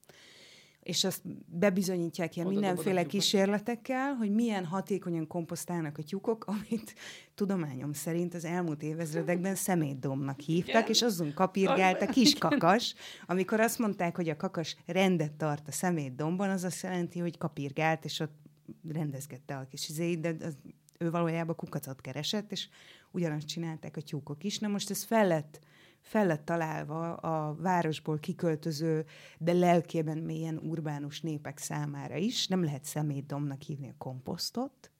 és 0.88 1.04
azt 1.04 1.22
bebizonyítják 1.46 2.36
ilyen 2.36 2.48
Oda 2.48 2.60
mindenféle 2.60 3.06
kísérletekkel, 3.06 4.14
hogy 4.14 4.30
milyen 4.30 4.64
hatékonyan 4.64 5.26
komposztálnak 5.26 5.98
a 5.98 6.02
tyúkok, 6.02 6.44
amit 6.44 6.94
tudományom 7.34 7.92
szerint 7.92 8.34
az 8.34 8.44
elmúlt 8.44 8.82
évezredekben 8.82 9.54
szemétdomnak 9.54 10.40
hívtak, 10.40 10.74
Igen. 10.74 10.88
és 10.88 11.02
azon 11.02 11.34
kapirgált 11.34 12.02
a 12.02 12.06
kis 12.16 12.34
kakas. 12.34 12.94
Amikor 13.26 13.60
azt 13.60 13.78
mondták, 13.78 14.16
hogy 14.16 14.28
a 14.28 14.36
kakas 14.36 14.76
rendet 14.86 15.32
tart 15.32 15.68
a 15.68 15.72
szemétdomban, 15.72 16.50
az 16.50 16.64
azt 16.64 16.82
jelenti, 16.82 17.18
hogy 17.18 17.38
kapirgált, 17.38 18.04
és 18.04 18.20
ott 18.20 18.36
rendezgette 18.92 19.56
a 19.56 19.66
kis 19.70 19.88
izéit, 19.88 20.20
de 20.20 20.36
az, 20.40 20.56
ő 20.98 21.10
valójában 21.10 21.56
kukacot 21.56 22.00
keresett, 22.00 22.52
és 22.52 22.68
ugyanazt 23.10 23.46
csinálták 23.46 23.96
a 23.96 24.00
tyúkok 24.00 24.44
is. 24.44 24.58
Na 24.58 24.68
most 24.68 24.90
ez 24.90 25.04
fel 25.04 25.26
lett 25.26 25.60
fel 26.08 26.26
lett 26.26 26.44
találva 26.44 27.14
a 27.14 27.54
városból 27.54 28.18
kiköltöző, 28.18 29.04
de 29.38 29.52
lelkében 29.52 30.18
mélyen 30.18 30.56
urbánus 30.56 31.20
népek 31.20 31.58
számára 31.58 32.16
is. 32.16 32.46
Nem 32.46 32.64
lehet 32.64 32.84
szemétdomnak 32.84 33.62
hívni 33.62 33.88
a 33.88 33.94
komposztot. 33.98 34.90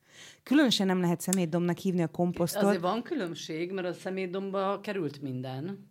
Különösen 0.42 0.87
nem 0.87 1.01
lehet 1.01 1.21
szemétdomnak 1.21 1.79
hívni 1.79 2.03
a 2.03 2.09
komposztot. 2.09 2.62
Azért 2.62 2.81
van 2.81 3.03
különbség, 3.03 3.73
mert 3.73 3.87
a 3.87 3.92
szemétdomba 3.92 4.81
került 4.81 5.23
minden. 5.23 5.87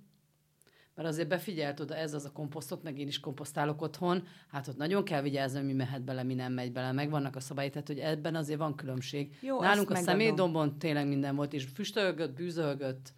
Mert 0.96 1.10
azért 1.10 1.28
befigyelt 1.28 1.80
oda, 1.80 1.96
ez 1.96 2.14
az 2.14 2.26
a 2.26 2.32
komposztot, 2.32 2.84
meg 2.84 3.00
én 3.00 3.08
is 3.08 3.20
komposztálok 3.20 3.82
otthon, 3.82 4.24
hát 4.48 4.68
ott 4.68 4.78
nagyon 4.78 5.04
kell 5.04 5.22
vigyázni, 5.22 5.62
mi 5.62 5.74
mehet 5.74 6.04
bele, 6.04 6.24
mi 6.24 6.34
nem 6.34 6.54
megy 6.54 6.72
bele, 6.72 6.92
meg 6.92 7.10
vannak 7.10 7.36
a 7.36 7.40
szabályok, 7.40 7.72
tehát 7.72 7.88
hogy 7.88 8.00
ebben 8.00 8.36
azért 8.36 8.60
van 8.60 8.76
különbség. 8.76 9.38
Jó, 9.42 9.60
Nálunk 9.60 9.90
a 9.90 9.96
szemétdombon 9.96 10.80
tényleg 10.80 11.08
minden 11.08 11.36
volt, 11.36 11.54
és 11.54 11.68
füstölgött, 11.74 12.34
bűzölgött, 12.34 13.14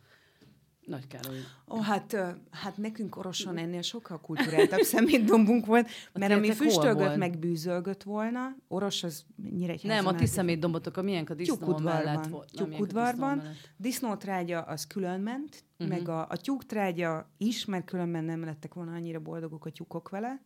nagy 0.90 1.08
Károly. 1.08 1.38
Ó, 1.68 1.80
hát, 1.80 2.18
hát 2.52 2.78
nekünk 2.78 3.18
Oroson 3.18 3.58
ennél 3.58 3.82
sokkal 3.82 4.22
kulturáltabb 4.22 4.82
szemétdombunk 4.94 5.66
volt, 5.66 5.90
mert 6.14 6.34
ami 6.34 6.52
füstölgött, 6.52 7.16
meg 7.16 7.40
bűzölgött 7.40 8.04
volna, 8.04 8.56
Oros 8.68 9.04
az 9.04 9.26
nyire 9.56 9.74
egy 9.74 9.84
Nem, 9.84 10.06
a 10.06 10.16
ti 10.16 10.26
szemétdombotok 10.26 10.98
a 10.98 11.02
milyen 11.02 11.26
a 11.30 11.34
disznó 11.34 11.78
mellett 11.78 12.26
volt. 12.26 12.52
Tyúkudvarban. 12.52 13.42
Disznótrágya 13.78 14.62
az 14.62 14.88
külön 14.88 15.22
ment, 15.22 15.64
uh-huh. 15.80 15.98
meg 15.98 16.10
a, 16.10 16.28
a 16.30 16.38
tyúktrágya 16.38 17.30
is, 17.38 17.66
mert 17.66 17.86
különben 17.86 18.24
nem 18.24 18.44
lettek 18.44 18.74
volna 18.74 18.92
annyira 18.92 19.20
boldogok 19.20 19.66
a 19.66 19.70
tyúkok 19.70 20.10
vele, 20.10 20.42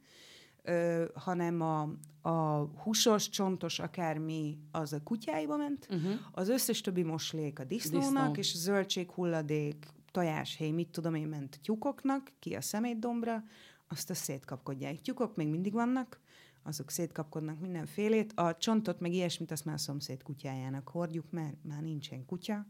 ö, 0.64 1.06
hanem 1.14 1.62
a, 1.62 1.90
a 2.30 2.66
húsos, 2.84 3.30
csontos, 3.30 3.80
akármi, 3.80 4.58
az 4.72 4.94
a 4.94 5.04
kutyáiba 5.04 5.58
ment, 5.58 5.88
uh-huh. 5.90 6.12
az 6.32 6.50
összes 6.50 6.82
többi 6.82 7.04
moslék 7.04 7.60
a 7.60 7.64
disznónak, 7.64 8.36
Disznó. 8.36 8.40
és 8.40 8.54
a 8.54 8.58
zöldség 8.58 9.12
hulladék, 9.12 9.86
tojáshéj, 10.14 10.72
mit 10.72 10.90
tudom 10.90 11.16
én, 11.16 11.28
ment 11.28 11.60
tyúkoknak, 11.62 12.32
ki 12.40 12.56
a 12.56 12.62
szemétdombra, 12.62 13.44
azt 13.88 14.10
a 14.10 14.14
szétkapkodják. 14.14 15.02
Tyúkok 15.02 15.36
még 15.36 15.48
mindig 15.48 15.74
vannak, 15.74 16.20
azok 16.64 16.90
szétkapkodnak 16.90 17.60
mindenfélét. 17.60 18.34
A 18.36 18.56
csontot, 18.58 19.00
meg 19.00 19.14
ilyesmit, 19.14 19.52
azt 19.52 19.66
már 19.66 19.76
a 19.76 19.78
szomszéd 19.78 20.24
kutyájának 20.24 20.88
hordjuk, 20.88 21.32
mert 21.32 21.64
már 21.64 21.82
nincsen 21.82 22.26
kutya. 22.26 22.66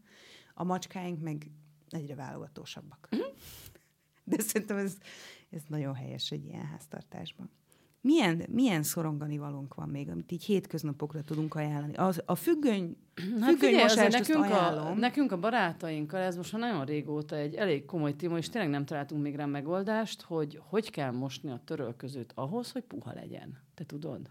A 0.54 0.64
macskáink 0.64 1.22
meg 1.22 1.50
egyre 1.88 2.14
válogatósabbak. 2.14 3.08
Mhm. 3.10 3.20
De 4.24 4.42
szerintem 4.42 4.76
ez, 4.76 4.96
ez 5.50 5.62
nagyon 5.68 5.94
helyes 5.94 6.30
egy 6.30 6.44
ilyen 6.44 6.66
háztartásban. 6.66 7.50
Milyen, 8.04 8.46
milyen 8.50 8.82
szorongani 8.82 9.38
valónk 9.38 9.74
van 9.74 9.88
még, 9.88 10.08
amit 10.08 10.32
így 10.32 10.44
hétköznapokra 10.44 11.22
tudunk 11.22 11.54
ajánlani? 11.54 11.94
Az, 11.94 12.22
a 12.26 12.34
függöny, 12.34 12.96
hát 13.40 13.50
függöny 13.50 13.88
figyelj, 13.88 14.08
nekünk 14.08 14.44
a, 14.44 14.94
nekünk 14.94 15.32
a 15.32 15.38
barátainkkal, 15.38 16.20
ez 16.20 16.36
most 16.36 16.52
már 16.52 16.60
nagyon 16.60 16.84
régóta 16.84 17.36
egy 17.36 17.54
elég 17.54 17.84
komoly 17.84 18.16
téma, 18.16 18.38
és 18.38 18.48
tényleg 18.48 18.70
nem 18.70 18.84
találtunk 18.84 19.22
még 19.22 19.34
rá 19.34 19.44
megoldást, 19.44 20.22
hogy 20.22 20.60
hogy 20.62 20.90
kell 20.90 21.10
mosni 21.10 21.50
a 21.50 21.60
törölközőt 21.64 22.32
ahhoz, 22.34 22.72
hogy 22.72 22.82
puha 22.82 23.12
legyen. 23.14 23.58
Te 23.74 23.84
tudod? 23.84 24.30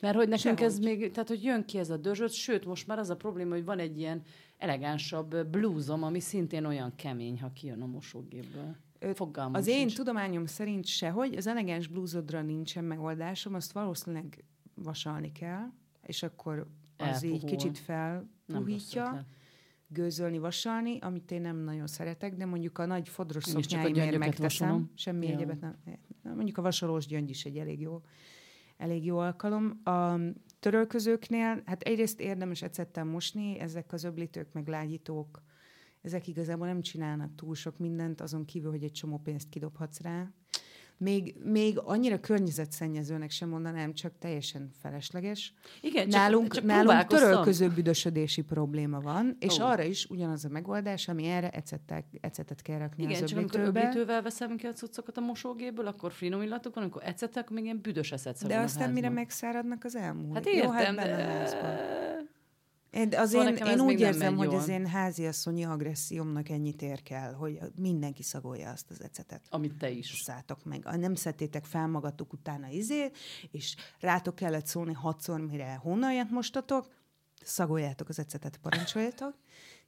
Mert 0.00 0.16
hogy 0.16 0.28
nekünk 0.28 0.58
Sehogy. 0.58 0.72
ez 0.72 0.78
még, 0.78 1.10
tehát 1.10 1.28
hogy 1.28 1.44
jön 1.44 1.64
ki 1.64 1.78
ez 1.78 1.90
a 1.90 1.96
dörzsöt, 1.96 2.32
sőt, 2.32 2.64
most 2.64 2.86
már 2.86 2.98
az 2.98 3.10
a 3.10 3.16
probléma, 3.16 3.54
hogy 3.54 3.64
van 3.64 3.78
egy 3.78 3.98
ilyen 3.98 4.22
elegánsabb 4.58 5.46
blúzom, 5.46 6.02
ami 6.02 6.20
szintén 6.20 6.64
olyan 6.64 6.92
kemény, 6.96 7.40
ha 7.40 7.52
kijön 7.52 7.82
a 7.82 7.86
mosógépből. 7.86 8.76
Fogalmam 9.14 9.54
Az 9.54 9.64
sincs. 9.64 9.78
én 9.78 9.88
tudományom 9.88 10.46
szerint 10.46 10.86
sehogy, 10.86 11.36
az 11.36 11.46
elegáns 11.46 11.86
blúzodra 11.86 12.42
nincsen 12.42 12.84
megoldásom, 12.84 13.54
azt 13.54 13.72
valószínűleg 13.72 14.44
vasalni 14.74 15.32
kell, 15.32 15.72
és 16.02 16.22
akkor 16.22 16.66
az 16.96 17.06
Elpuhul. 17.06 17.34
így 17.34 17.44
kicsit 17.44 17.78
felpuhítja, 17.78 19.26
gőzölni, 19.86 20.38
vasalni, 20.38 20.98
amit 21.00 21.30
én 21.30 21.40
nem 21.40 21.56
nagyon 21.56 21.86
szeretek, 21.86 22.34
de 22.34 22.46
mondjuk 22.46 22.78
a 22.78 22.86
nagy 22.86 23.08
fodros 23.08 23.44
szoknyáimért 23.44 24.18
megteszem, 24.18 24.68
vasalom. 24.68 24.90
semmi 24.94 25.26
ja. 25.26 25.32
egyebet 25.32 25.60
nem. 25.60 25.76
Mondjuk 26.22 26.58
a 26.58 26.62
vasalós 26.62 27.06
gyöngy 27.06 27.30
is 27.30 27.44
egy 27.44 27.58
elég 27.58 27.80
jó, 27.80 28.02
elég 28.76 29.04
jó 29.04 29.18
alkalom. 29.18 29.80
A 29.84 30.18
törölközőknél, 30.60 31.62
hát 31.64 31.82
egyrészt 31.82 32.20
érdemes 32.20 32.62
ecettel 32.62 33.04
mosni, 33.04 33.58
ezek 33.58 33.92
az 33.92 34.04
öblítők, 34.04 34.52
meg 34.52 34.68
lágyítók, 34.68 35.42
ezek 36.08 36.26
igazából 36.26 36.66
nem 36.66 36.80
csinálnak 36.80 37.34
túl 37.34 37.54
sok 37.54 37.78
mindent, 37.78 38.20
azon 38.20 38.44
kívül, 38.44 38.70
hogy 38.70 38.82
egy 38.82 38.92
csomó 38.92 39.20
pénzt 39.24 39.48
kidobhatsz 39.48 40.00
rá. 40.00 40.30
Még, 41.00 41.34
még 41.44 41.78
annyira 41.84 42.20
környezetszennyezőnek 42.20 43.30
sem 43.30 43.48
mondanám, 43.48 43.94
csak 43.94 44.12
teljesen 44.18 44.70
felesleges. 44.80 45.54
Igen, 45.80 46.08
csak, 46.08 46.20
nálunk, 46.20 46.52
csak 46.52 46.64
nálunk 46.64 47.06
törölköző 47.06 47.68
büdösödési 47.68 48.42
probléma 48.42 49.00
van, 49.00 49.36
és 49.38 49.58
oh. 49.58 49.70
arra 49.70 49.82
is 49.82 50.06
ugyanaz 50.06 50.44
a 50.44 50.48
megoldás, 50.48 51.08
ami 51.08 51.26
erre 51.26 51.50
ecetet, 51.50 52.04
ecetet 52.20 52.62
kell 52.62 52.78
rakni 52.78 53.02
Igen, 53.02 53.22
az 53.22 53.28
csak 53.28 53.38
amikor 53.38 53.60
öblítővel 53.60 54.22
veszem 54.22 54.56
ki 54.56 54.66
a 54.66 54.72
cuccokat 54.72 55.16
a 55.16 55.20
mosógéből, 55.20 55.86
akkor 55.86 56.12
finom 56.12 56.42
illatok 56.42 56.74
van, 56.74 56.82
amikor 56.82 57.02
ecetek, 57.04 57.42
akkor 57.42 57.56
még 57.56 57.64
ilyen 57.64 57.80
büdös 57.82 58.12
ecet 58.12 58.46
De 58.46 58.58
aztán 58.58 58.90
mire 58.90 59.08
megszáradnak 59.08 59.84
az 59.84 59.96
elmúlt. 59.96 60.34
Hát 60.34 60.46
értem, 60.46 60.64
Jó, 60.64 60.70
hát 60.72 60.94
de... 60.94 62.07
Én, 62.90 63.14
az 63.16 63.30
szóval 63.30 63.48
én, 63.48 63.66
én 63.66 63.80
úgy 63.80 64.00
érzem, 64.00 64.36
hogy 64.36 64.50
jól. 64.50 64.60
az 64.60 64.68
én 64.68 64.86
háziasszonyi 64.86 65.64
agressziómnak 65.64 66.48
ennyit 66.48 66.82
ér 66.82 67.02
kell, 67.02 67.32
hogy 67.32 67.58
mindenki 67.76 68.22
szagolja 68.22 68.70
azt 68.70 68.90
az 68.90 69.02
ecetet. 69.02 69.42
Amit 69.50 69.74
te 69.74 69.90
is. 69.90 70.20
Szálltok 70.24 70.64
meg. 70.64 70.84
Nem 70.84 71.14
szedtétek 71.14 71.64
fel 71.64 71.86
magatok 71.86 72.32
utána 72.32 72.68
izé, 72.68 73.10
és 73.50 73.74
rátok 74.00 74.34
kellett 74.34 74.66
szólni 74.66 74.92
hatszor, 74.92 75.40
mire 75.40 75.74
honnalját 75.82 76.30
mostatok, 76.30 76.86
szagoljátok 77.42 78.08
az 78.08 78.18
ecetet, 78.18 78.56
parancsoljatok. 78.56 79.34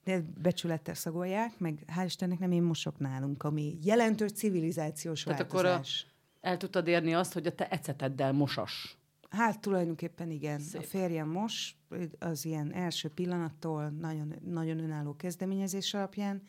De 0.04 0.22
becsülettel 0.42 0.94
szagolják, 0.94 1.58
meg 1.58 1.84
hál' 1.96 2.04
Istennek 2.04 2.38
nem 2.38 2.52
én 2.52 2.62
mosok 2.62 2.98
nálunk, 2.98 3.42
ami 3.42 3.78
jelentős 3.82 4.32
civilizációs 4.32 5.22
Tehát 5.22 5.38
változás. 5.38 6.06
akkor 6.06 6.10
a, 6.40 6.48
el 6.48 6.56
tudtad 6.56 6.86
érni 6.86 7.14
azt, 7.14 7.32
hogy 7.32 7.46
a 7.46 7.54
te 7.54 7.68
eceteddel 7.68 8.32
mosas. 8.32 8.99
Hát 9.30 9.60
tulajdonképpen 9.60 10.30
igen. 10.30 10.58
Szép. 10.58 10.80
A 10.80 10.84
férjem 10.84 11.28
most, 11.28 11.76
az 12.18 12.44
ilyen 12.44 12.72
első 12.72 13.08
pillanattól 13.08 13.88
nagyon, 13.88 14.34
nagyon 14.44 14.78
önálló 14.78 15.16
kezdeményezés 15.16 15.94
alapján, 15.94 16.42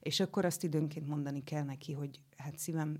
és 0.00 0.20
akkor 0.20 0.44
azt 0.44 0.64
időnként 0.64 1.06
mondani 1.06 1.44
kell 1.44 1.64
neki, 1.64 1.92
hogy 1.92 2.20
hát 2.36 2.58
szívem, 2.58 2.96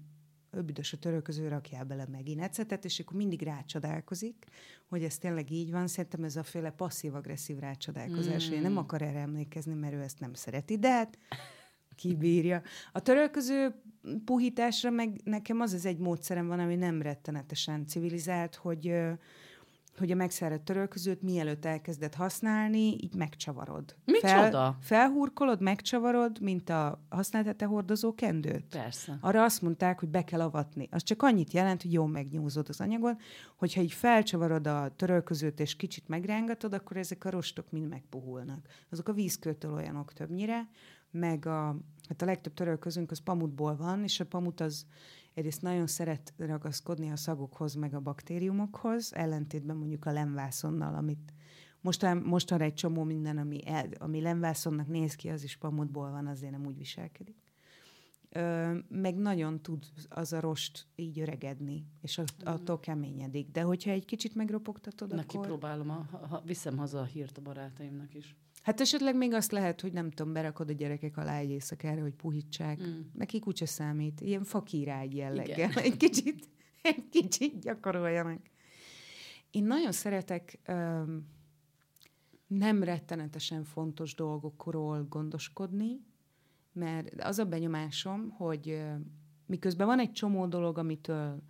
öbüdös 0.51 0.93
a 0.93 0.99
törölköző, 0.99 1.49
rakjál 1.49 1.85
bele 1.85 2.07
megint 2.11 2.41
ecetet, 2.41 2.85
és 2.85 3.01
akkor 3.01 3.17
mindig 3.17 3.43
rácsodálkozik, 3.43 4.45
hogy 4.89 5.05
ez 5.05 5.19
tényleg 5.19 5.51
így 5.51 5.71
van. 5.71 5.87
Szerintem 5.87 6.25
ez 6.25 6.37
a 6.37 6.43
féle 6.43 6.71
passzív-agresszív 6.71 7.59
rácsodálkozás, 7.59 8.49
mm. 8.49 8.53
hogy 8.53 8.63
nem 8.63 8.77
akar 8.77 9.03
erre 9.03 9.19
emlékezni, 9.19 9.75
mert 9.75 9.95
ő 9.95 10.01
ezt 10.01 10.21
nem 10.21 10.35
szereti, 10.35 10.79
de 10.79 10.91
hát 10.91 11.19
kibírja. 12.01 12.63
A 12.93 13.01
törölköző 13.01 13.75
puhításra 14.25 14.91
meg 14.91 15.21
nekem 15.25 15.61
az 15.61 15.73
az 15.73 15.87
egy 15.87 15.99
módszerem 15.99 16.47
van, 16.47 16.59
ami 16.59 16.75
nem 16.75 17.03
rettenetesen 17.03 17.87
civilizált, 17.87 18.55
hogy 18.55 18.93
hogy 19.99 20.11
a 20.11 20.15
megszáradt 20.15 20.65
törölközőt 20.65 21.23
mielőtt 21.23 21.65
elkezded 21.65 22.15
használni, 22.15 22.97
így 23.01 23.15
megcsavarod. 23.15 23.97
Micsoda? 24.05 24.77
felhurkolod, 24.81 25.61
megcsavarod, 25.61 26.41
mint 26.41 26.71
a 26.71 27.05
használt 27.09 27.63
hordozó 27.63 28.15
kendőt. 28.15 28.65
Persze. 28.71 29.19
Arra 29.21 29.43
azt 29.43 29.63
mondták, 29.63 30.01
hogy 30.01 30.09
be 30.09 30.25
kell 30.25 30.41
avatni. 30.41 30.89
Az 30.91 31.03
csak 31.03 31.23
annyit 31.23 31.53
jelent, 31.53 31.83
hogy 31.83 31.93
jól 31.93 32.09
megnyúzod 32.09 32.69
az 32.69 32.81
anyagon, 32.81 33.17
hogyha 33.57 33.81
így 33.81 33.93
felcsavarod 33.93 34.67
a 34.67 34.93
törölközőt 34.97 35.61
és 35.61 35.77
kicsit 35.77 36.09
megrángatod, 36.09 36.73
akkor 36.73 36.97
ezek 36.97 37.25
a 37.25 37.31
rostok 37.31 37.71
mind 37.71 37.89
megpuhulnak. 37.89 38.67
Azok 38.91 39.09
a 39.09 39.13
vízkőtől 39.13 39.73
olyanok 39.73 40.13
többnyire, 40.13 40.69
meg 41.11 41.47
a, 41.47 41.77
hát 42.09 42.23
a 42.23 42.25
legtöbb 42.25 42.55
törölközünk 42.55 43.11
az 43.11 43.19
pamutból 43.19 43.77
van, 43.77 44.03
és 44.03 44.21
a 44.21 44.27
pamut 44.27 44.61
az 44.61 44.87
egyrészt 45.35 45.63
nagyon 45.63 45.87
szeret 45.87 46.33
ragaszkodni 46.37 47.11
a 47.11 47.17
szagokhoz, 47.17 47.75
meg 47.75 47.95
a 47.95 48.01
baktériumokhoz, 48.01 49.15
ellentétben 49.15 49.77
mondjuk 49.77 50.07
a 50.07 50.13
lemvászonnal, 50.13 50.95
amit 50.95 51.33
mostan, 51.81 52.17
mostanra 52.17 52.65
egy 52.65 52.75
csomó 52.75 53.03
minden, 53.03 53.39
ami, 53.39 53.67
el, 53.67 53.89
ami 53.99 54.21
lemvászonnak 54.21 54.87
néz 54.87 55.15
ki, 55.15 55.29
az 55.29 55.43
is 55.43 55.57
pamutból 55.57 56.11
van, 56.11 56.27
azért 56.27 56.53
nem 56.53 56.67
úgy 56.67 56.77
viselkedik. 56.77 57.37
Ö, 58.33 58.77
meg 58.89 59.17
nagyon 59.17 59.61
tud 59.61 59.85
az 60.09 60.33
a 60.33 60.41
rost 60.41 60.87
így 60.95 61.21
öregedni, 61.21 61.87
és 62.03 62.19
att, 62.19 62.43
attól 62.45 62.81
keményedik. 62.81 63.51
De 63.51 63.63
hogyha 63.63 63.91
egy 63.91 64.05
kicsit 64.05 64.35
megropogtatod, 64.35 65.15
Neki 65.15 65.37
akkor... 65.37 65.47
próbálom, 65.47 65.91
a, 65.91 66.07
ha, 66.27 66.43
viszem 66.45 66.77
haza 66.77 67.01
a 67.01 67.05
hírt 67.05 67.39
a 67.39 67.43
barátaimnak 67.43 68.15
is. 68.15 68.37
Hát 68.63 68.81
esetleg 68.81 69.17
még 69.17 69.33
azt 69.33 69.53
lehet, 69.53 69.81
hogy 69.81 69.93
nem 69.93 70.11
tudom, 70.11 70.33
berakod 70.33 70.69
a 70.69 70.73
gyerekek 70.73 71.17
alá 71.17 71.39
egy 71.39 71.51
éjszakára, 71.51 72.01
hogy 72.01 72.15
puhítsák. 72.15 72.83
Mm. 72.83 73.01
Neki 73.15 73.39
kutya 73.39 73.67
számít. 73.67 74.21
Ilyen 74.21 74.45
fakirágy 74.45 75.17
jelleggel. 75.17 75.71
Egy 75.71 75.97
kicsit, 75.97 76.49
egy 76.83 77.09
kicsit 77.11 77.61
gyakoroljanak. 77.61 78.41
Én 79.51 79.65
nagyon 79.65 79.93
szeretek 79.93 80.59
um, 80.69 81.27
nem 82.47 82.83
rettenetesen 82.83 83.65
fontos 83.65 84.15
dolgokról 84.15 85.07
gondoskodni, 85.09 86.01
mert 86.73 87.23
az 87.23 87.39
a 87.39 87.45
benyomásom, 87.45 88.31
hogy 88.31 88.83
miközben 89.47 89.87
van 89.87 89.99
egy 89.99 90.13
csomó 90.13 90.47
dolog, 90.47 90.79
amitől 90.79 91.43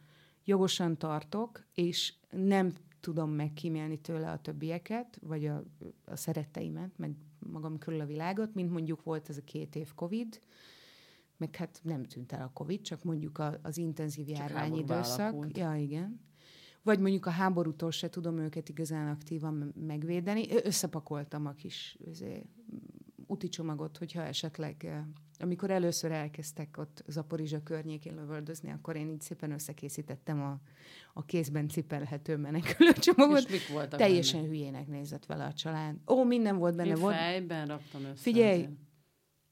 jogosan 0.45 0.99
tartok, 0.99 1.67
és 1.75 2.15
nem 2.31 2.73
tudom 3.01 3.31
megkímélni 3.31 3.99
tőle 4.01 4.31
a 4.31 4.41
többieket, 4.41 5.19
vagy 5.23 5.47
a, 5.47 5.65
a 6.05 6.17
szeretteimet, 6.17 6.99
meg 6.99 7.15
magam 7.39 7.79
körül 7.79 8.01
a 8.01 8.07
világot, 8.07 8.55
mint 8.55 8.71
mondjuk 8.71 9.03
volt 9.03 9.29
ez 9.29 9.37
a 9.37 9.45
két 9.45 9.77
év 9.77 9.95
Covid, 9.95 10.41
meg 11.37 11.57
hát 11.57 11.81
nem 11.83 12.05
tűnt 12.05 12.33
el 12.33 12.43
a 12.43 12.51
Covid, 12.53 12.81
csak 12.81 13.03
mondjuk 13.03 13.39
a, 13.39 13.59
az 13.63 13.77
intenzív 13.77 14.29
járványidőszak. 14.29 15.57
Ja, 15.57 15.75
igen. 15.75 16.21
Vagy 16.83 16.99
mondjuk 17.01 17.27
a 17.27 17.31
háborútól 17.31 17.91
se 17.91 18.09
tudom 18.09 18.39
őket 18.39 18.69
igazán 18.69 19.09
aktívan 19.09 19.73
megvédeni. 19.87 20.47
Összepakoltam 20.65 21.47
a 21.47 21.53
kis 21.53 21.99
úti 23.27 23.49
csomagot, 23.49 23.97
hogyha 23.97 24.23
esetleg, 24.23 25.05
amikor 25.43 25.71
először 25.71 26.13
elkezdtek 26.13 26.77
ott 26.79 27.05
Zaporizsa 27.07 27.63
környékén 27.63 28.15
lövöldözni, 28.15 28.71
akkor 28.71 28.97
én 28.97 29.09
így 29.09 29.21
szépen 29.21 29.51
összekészítettem 29.51 30.43
a, 30.43 30.61
a 31.13 31.25
kézben 31.25 31.69
cipelhető 31.69 32.37
menekülő 32.37 32.93
csomagot. 32.93 33.39
És 33.39 33.49
mik 33.49 33.69
voltak 33.69 33.99
Teljesen 33.99 34.41
benne? 34.41 34.53
hülyének 34.53 34.87
nézett 34.87 35.27
vele 35.27 35.45
a 35.45 35.53
család. 35.53 35.97
Ó, 36.07 36.25
minden 36.25 36.57
volt 36.57 36.77
benne. 36.77 36.89
Én 36.89 37.01
volt. 37.01 37.15
fejben 37.15 37.67
raktam 37.67 38.05
össze. 38.05 38.23
Figyelj, 38.23 38.69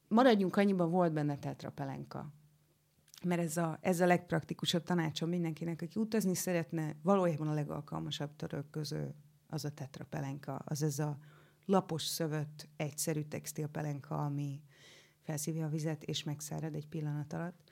maradjunk 0.08 0.56
annyiban, 0.56 0.90
volt 0.90 1.12
benne 1.12 1.38
tetrapelenka. 1.38 2.32
Mert 3.24 3.40
ez 3.40 3.56
a, 3.56 3.78
ez 3.80 4.00
a 4.00 4.06
legpraktikusabb 4.06 4.82
tanácsom 4.82 5.28
mindenkinek, 5.28 5.82
aki 5.82 6.00
utazni 6.00 6.34
szeretne, 6.34 6.96
valójában 7.02 7.48
a 7.48 7.54
legalkalmasabb 7.54 8.36
törölköző 8.36 9.14
az 9.48 9.64
a 9.64 9.70
tetrapelenka, 9.70 10.54
az 10.54 10.82
ez 10.82 10.98
a 10.98 11.18
lapos 11.64 12.02
szövött, 12.02 12.68
egyszerű 12.76 13.22
textilpelenka, 13.22 14.24
ami 14.24 14.62
felszívja 15.28 15.66
a 15.66 15.68
vizet, 15.68 16.02
és 16.02 16.22
megszárad 16.22 16.74
egy 16.74 16.86
pillanat 16.86 17.32
alatt. 17.32 17.70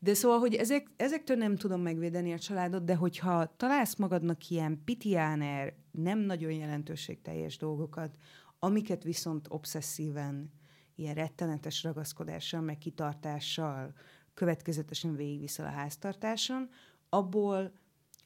De 0.00 0.14
szóval, 0.14 0.38
hogy 0.38 0.54
ezek, 0.54 0.90
ezektől 0.96 1.36
nem 1.36 1.56
tudom 1.56 1.80
megvédeni 1.80 2.32
a 2.32 2.38
családot, 2.38 2.84
de 2.84 2.94
hogyha 2.94 3.56
találsz 3.56 3.96
magadnak 3.96 4.48
ilyen 4.48 4.82
pitiáner, 4.84 5.74
nem 5.90 6.18
nagyon 6.18 6.52
jelentőségteljes 6.52 7.56
dolgokat, 7.56 8.16
amiket 8.58 9.02
viszont 9.02 9.46
obszesszíven, 9.48 10.52
ilyen 10.94 11.14
rettenetes 11.14 11.82
ragaszkodással, 11.82 12.60
meg 12.60 12.78
kitartással 12.78 13.94
következetesen 14.34 15.16
végigviszel 15.16 15.66
a 15.66 15.70
háztartáson, 15.70 16.68
abból 17.08 17.72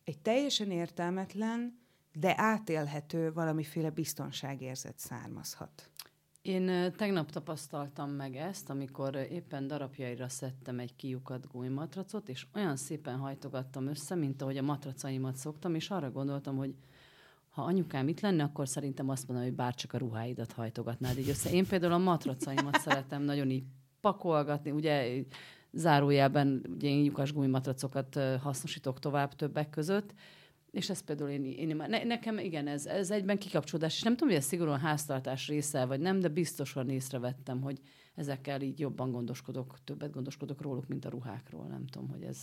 egy 0.05 0.19
teljesen 0.19 0.71
értelmetlen, 0.71 1.79
de 2.13 2.35
átélhető 2.37 3.33
valamiféle 3.33 3.91
biztonságérzet 3.91 4.99
származhat. 4.99 5.91
Én 6.43 6.93
tegnap 6.97 7.31
tapasztaltam 7.31 8.11
meg 8.11 8.37
ezt, 8.37 8.71
amikor 8.71 9.15
éppen 9.31 9.67
darabjaira 9.67 10.29
szedtem 10.29 10.79
egy 10.79 10.97
kiukat 10.97 11.47
gumimatracot, 11.53 12.29
és 12.29 12.47
olyan 12.55 12.77
szépen 12.77 13.17
hajtogattam 13.17 13.87
össze, 13.87 14.15
mint 14.15 14.43
ahogy 14.43 14.57
a 14.57 14.63
matracaimat 14.63 15.37
szoktam, 15.37 15.75
és 15.75 15.91
arra 15.91 16.11
gondoltam, 16.11 16.57
hogy 16.57 16.75
ha 17.51 17.63
anyukám 17.63 18.09
itt 18.09 18.21
lenne, 18.21 18.43
akkor 18.43 18.69
szerintem 18.69 19.09
azt 19.09 19.27
mondaná, 19.27 19.49
hogy 19.49 19.57
bárcsak 19.57 19.93
a 19.93 19.99
ruháidat 19.99 20.53
hajtogatnád 20.53 21.19
így 21.19 21.29
össze. 21.29 21.51
Én 21.51 21.67
például 21.67 21.93
a 21.93 21.99
matracaimat 21.99 22.81
szeretem 22.87 23.23
nagyon 23.23 23.51
így 23.51 23.65
pakolgatni, 24.01 24.71
ugye 24.71 25.25
zárójelben 25.73 26.63
ugye 26.75 26.89
én 26.89 27.05
lyukas 27.05 27.33
gumimatracokat 27.33 28.19
hasznosítok 28.43 28.99
tovább 28.99 29.35
többek 29.35 29.71
között, 29.71 30.15
és 30.73 30.91
ez 30.91 31.01
például 31.01 31.31
én, 31.31 31.45
én 31.45 31.77
ne, 31.77 32.05
nekem 32.05 32.39
igen, 32.39 32.67
ez, 32.67 32.87
ez 32.87 33.11
egyben 33.11 33.39
kikapcsolódás, 33.39 33.97
és 33.97 34.03
nem 34.03 34.13
tudom, 34.13 34.29
hogy 34.29 34.39
ez 34.39 34.45
szigorúan 34.45 34.79
háztartás 34.79 35.49
része, 35.49 35.85
vagy 35.85 36.01
nem, 36.01 36.21
de 36.21 36.29
biztosan 36.29 36.89
észrevettem, 36.89 37.61
hogy 37.61 37.81
ezekkel 38.15 38.61
így 38.61 38.79
jobban 38.79 39.11
gondoskodok, 39.11 39.79
többet 39.85 40.13
gondoskodok 40.13 40.61
róluk, 40.61 40.89
mint 40.89 41.05
a 41.05 41.09
ruhákról. 41.09 41.67
Nem 41.67 41.87
tudom, 41.87 42.09
hogy 42.09 42.23
ez... 42.23 42.39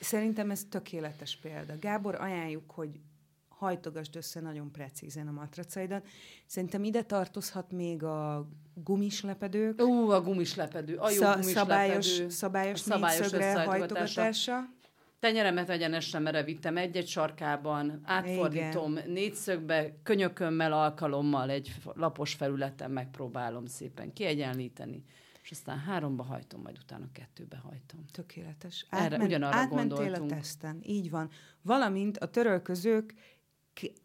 Szerintem 0.00 0.50
ez 0.50 0.64
tökéletes 0.64 1.36
példa. 1.36 1.78
Gábor, 1.78 2.14
ajánljuk, 2.14 2.70
hogy 2.70 3.00
hajtogasd 3.48 4.16
össze 4.16 4.40
nagyon 4.40 4.72
precízen 4.72 5.28
a 5.28 5.32
matracaidat. 5.32 6.06
Szerintem 6.46 6.84
ide 6.84 7.02
tartozhat 7.02 7.72
még 7.72 8.02
a 8.02 8.48
gumislepedők. 8.74 9.82
Ú, 9.82 10.10
a 10.10 10.20
gumislepedő, 10.20 10.96
a 10.96 11.10
jó 11.10 11.20
Szá- 11.20 11.40
gumislepedő. 11.40 12.00
Szabályos, 12.00 12.32
szabályos, 12.32 12.78
szabályos 12.78 13.66
hajtogatása 13.66 14.80
tenyeremet 15.22 15.70
egyenesre 15.70 16.18
merevittem 16.18 16.76
egy-egy 16.76 17.06
sarkában, 17.06 18.00
átfordítom 18.04 18.92
Igen. 18.92 19.10
négyszögbe, 19.10 19.94
könyökömmel, 20.02 20.72
alkalommal 20.72 21.50
egy 21.50 21.74
lapos 21.94 22.34
felületen 22.34 22.90
megpróbálom 22.90 23.66
szépen 23.66 24.12
kiegyenlíteni, 24.12 25.04
és 25.42 25.50
aztán 25.50 25.78
háromba 25.78 26.22
hajtom, 26.22 26.60
majd 26.60 26.78
utána 26.82 27.04
kettőbe 27.12 27.56
hajtom. 27.56 28.04
Tökéletes. 28.12 28.86
Átment, 28.90 29.12
Erre 29.12 29.24
ugyanarra 29.24 29.56
átmentél 29.56 29.96
gondoltunk. 29.96 30.30
a 30.30 30.34
teszten, 30.34 30.80
így 30.82 31.10
van. 31.10 31.30
Valamint 31.62 32.18
a 32.18 32.26
törölközők 32.26 33.14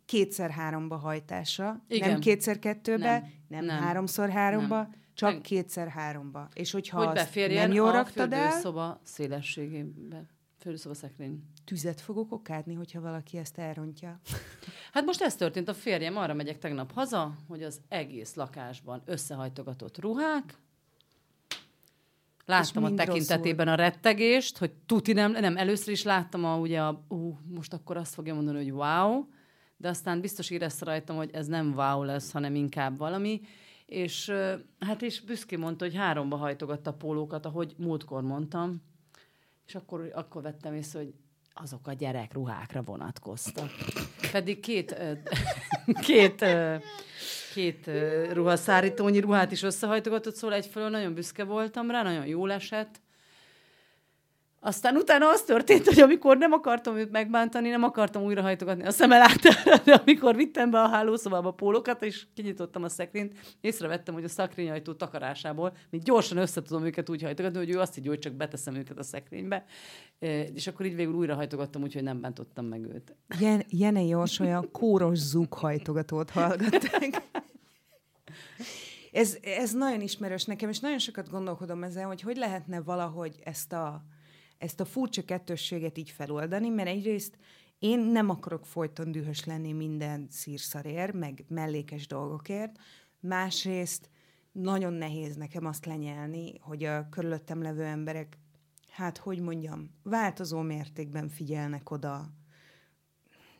kétszer-háromba 0.05 0.95
hajtása, 0.95 1.83
Igen. 1.87 2.09
nem 2.09 2.19
kétszer-kettőbe, 2.19 3.19
nem, 3.19 3.31
nem, 3.47 3.65
nem 3.65 3.81
háromszor-háromba, 3.83 4.77
nem. 4.77 4.93
csak 5.13 5.41
kétszer-háromba. 5.41 6.47
És 6.53 6.71
hogyha 6.71 7.05
hogy 7.05 7.17
azt 7.17 7.35
nem 7.35 7.71
jól 7.71 7.91
raktad 7.91 8.33
el... 8.33 8.51
szoba 8.51 8.99
szélességében 9.03 10.35
szekrény. 10.91 11.43
Tüzet 11.65 12.01
fogok 12.01 12.31
okádni, 12.31 12.73
hogyha 12.73 13.01
valaki 13.01 13.37
ezt 13.37 13.57
elrontja. 13.57 14.19
Hát 14.93 15.05
most 15.05 15.21
ez 15.21 15.35
történt 15.35 15.67
a 15.69 15.73
férjem, 15.73 16.17
arra 16.17 16.33
megyek 16.33 16.57
tegnap 16.57 16.91
haza, 16.91 17.35
hogy 17.47 17.63
az 17.63 17.81
egész 17.87 18.35
lakásban 18.35 19.01
összehajtogatott 19.05 19.99
ruhák, 19.99 20.57
Láttam 22.47 22.83
a 22.83 22.93
tekintetében 22.93 23.65
rosszul. 23.65 23.81
a 23.81 23.89
rettegést, 23.89 24.57
hogy 24.57 24.71
tuti 24.85 25.13
nem, 25.13 25.31
nem, 25.31 25.57
először 25.57 25.93
is 25.93 26.03
láttam 26.03 26.45
a, 26.45 26.57
ugye, 26.57 26.81
a, 26.81 27.03
ú, 27.07 27.39
most 27.55 27.73
akkor 27.73 27.97
azt 27.97 28.13
fogja 28.13 28.33
mondani, 28.33 28.57
hogy 28.57 28.71
wow, 28.71 29.25
de 29.77 29.89
aztán 29.89 30.21
biztos 30.21 30.49
érezte 30.49 30.85
rajtam, 30.85 31.15
hogy 31.15 31.29
ez 31.33 31.47
nem 31.47 31.73
wow 31.75 32.03
lesz, 32.03 32.31
hanem 32.31 32.55
inkább 32.55 32.97
valami, 32.97 33.41
és 33.85 34.31
hát 34.79 35.01
is 35.01 35.21
büszkén 35.21 35.59
mondta, 35.59 35.85
hogy 35.85 35.95
háromba 35.95 36.35
hajtogatta 36.35 36.89
a 36.89 36.93
pólókat, 36.93 37.45
ahogy 37.45 37.73
múltkor 37.77 38.21
mondtam, 38.21 38.81
és 39.67 39.75
akkor, 39.75 40.11
akkor 40.13 40.41
vettem 40.41 40.73
észre, 40.73 40.99
hogy 40.99 41.13
azok 41.53 41.87
a 41.87 41.93
gyerek 41.93 42.33
ruhákra 42.33 42.81
vonatkoztak. 42.81 43.69
Pedig 44.31 44.59
két, 44.59 44.95
két, 46.07 46.45
két 47.53 47.89
ruhaszárítónyi 48.31 49.19
ruhát 49.19 49.51
is 49.51 49.63
összehajtogatott, 49.63 50.35
szóval 50.35 50.57
egyfelől 50.57 50.89
nagyon 50.89 51.13
büszke 51.13 51.43
voltam 51.43 51.91
rá, 51.91 52.03
nagyon 52.03 52.25
jól 52.25 52.51
esett, 52.51 53.01
aztán 54.59 54.95
utána 54.95 55.29
az 55.29 55.41
történt, 55.41 55.85
hogy 55.85 55.99
amikor 55.99 56.37
nem 56.37 56.51
akartam 56.51 56.97
őt 56.97 57.11
megbántani, 57.11 57.69
nem 57.69 57.83
akartam 57.83 58.23
újra 58.23 58.41
hajtogatni 58.41 58.85
a 58.85 58.91
szemelátára, 58.91 59.77
de 59.85 59.93
amikor 59.93 60.35
vittem 60.35 60.71
be 60.71 60.81
a 60.81 60.87
hálószobába 60.87 61.49
a 61.49 61.53
pólókat, 61.53 62.03
és 62.03 62.25
kinyitottam 62.33 62.83
a 62.83 62.89
szekrényt, 62.89 63.37
észrevettem, 63.61 64.13
hogy 64.13 64.23
a 64.23 64.27
szekrényajtó 64.27 64.93
takarásából 64.93 65.73
még 65.89 66.03
gyorsan 66.03 66.37
össze 66.37 66.61
tudom 66.61 66.85
őket 66.85 67.09
úgy 67.09 67.21
hajtogatni, 67.21 67.57
hogy 67.57 67.69
ő 67.69 67.79
azt 67.79 67.97
így, 67.97 68.07
hogy 68.07 68.19
csak 68.19 68.33
beteszem 68.33 68.75
őket 68.75 68.97
a 68.97 69.03
szekrénybe. 69.03 69.65
És 70.53 70.67
akkor 70.67 70.85
így 70.85 70.95
végül 70.95 71.13
újra 71.13 71.35
hajtogattam, 71.35 71.81
úgyhogy 71.81 72.03
nem 72.03 72.21
bántottam 72.21 72.65
meg 72.65 72.83
őt. 72.83 73.15
Jen, 73.39 73.63
Jene 73.69 74.01
Jors 74.01 74.39
olyan 74.39 74.71
kóros 74.71 75.17
zug 75.17 75.53
hajtogatót 75.53 76.29
hallgatták. 76.29 77.21
Ez, 79.11 79.37
ez 79.41 79.71
nagyon 79.71 80.01
ismerős 80.01 80.45
nekem, 80.45 80.69
és 80.69 80.79
nagyon 80.79 80.99
sokat 80.99 81.29
gondolkodom 81.29 81.83
ezzel, 81.83 82.07
hogy 82.07 82.21
hogy 82.21 82.37
lehetne 82.37 82.81
valahogy 82.81 83.35
ezt 83.43 83.73
a 83.73 84.03
ezt 84.57 84.79
a 84.79 84.85
furcsa 84.85 85.23
kettősséget 85.23 85.97
így 85.97 86.09
feloldani, 86.09 86.69
mert 86.69 86.89
egyrészt 86.89 87.37
én 87.79 87.99
nem 87.99 88.29
akarok 88.29 88.65
folyton 88.65 89.11
dühös 89.11 89.45
lenni 89.45 89.71
minden 89.71 90.27
szírszarért, 90.29 91.13
meg 91.13 91.45
mellékes 91.47 92.07
dolgokért, 92.07 92.77
másrészt 93.19 94.09
nagyon 94.51 94.93
nehéz 94.93 95.35
nekem 95.35 95.65
azt 95.65 95.85
lenyelni, 95.85 96.57
hogy 96.59 96.83
a 96.83 97.09
körülöttem 97.09 97.61
levő 97.61 97.83
emberek, 97.83 98.37
hát 98.89 99.17
hogy 99.17 99.39
mondjam, 99.39 99.91
változó 100.03 100.61
mértékben 100.61 101.29
figyelnek 101.29 101.89
oda 101.89 102.29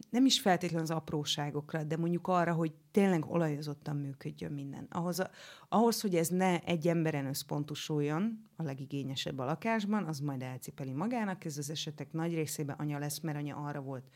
nem 0.10 0.26
is 0.26 0.40
feltétlenül 0.42 0.84
az 0.84 0.92
apróságokra, 0.92 1.84
de 1.84 1.98
mondjuk 1.98 2.28
arra, 2.28 2.54
hogy 2.54 2.74
tényleg 2.92 3.26
olajozottan 3.26 3.96
működjön 3.96 4.52
minden. 4.52 4.88
Ahhoz, 4.90 5.20
a, 5.20 5.30
ahhoz 5.70 6.02
hogy 6.02 6.16
ez 6.16 6.28
ne 6.28 6.60
egy 6.60 6.88
emberen 6.88 7.26
összpontosuljon, 7.26 8.50
a 8.56 8.64
legigényesebb 8.64 9.40
a 9.40 9.46
lakásban, 9.46 10.04
az 10.04 10.20
majd 10.20 10.42
elcipeli 10.42 10.92
magának, 10.92 11.46
ez 11.46 11.58
az 11.58 11.70
esetek 11.70 12.12
nagy 12.12 12.34
részében 12.34 12.76
anya 12.80 13.00
lesz, 13.00 13.20
mert 13.20 13.38
anya 13.38 13.56
arra 13.56 13.82
volt 13.82 14.10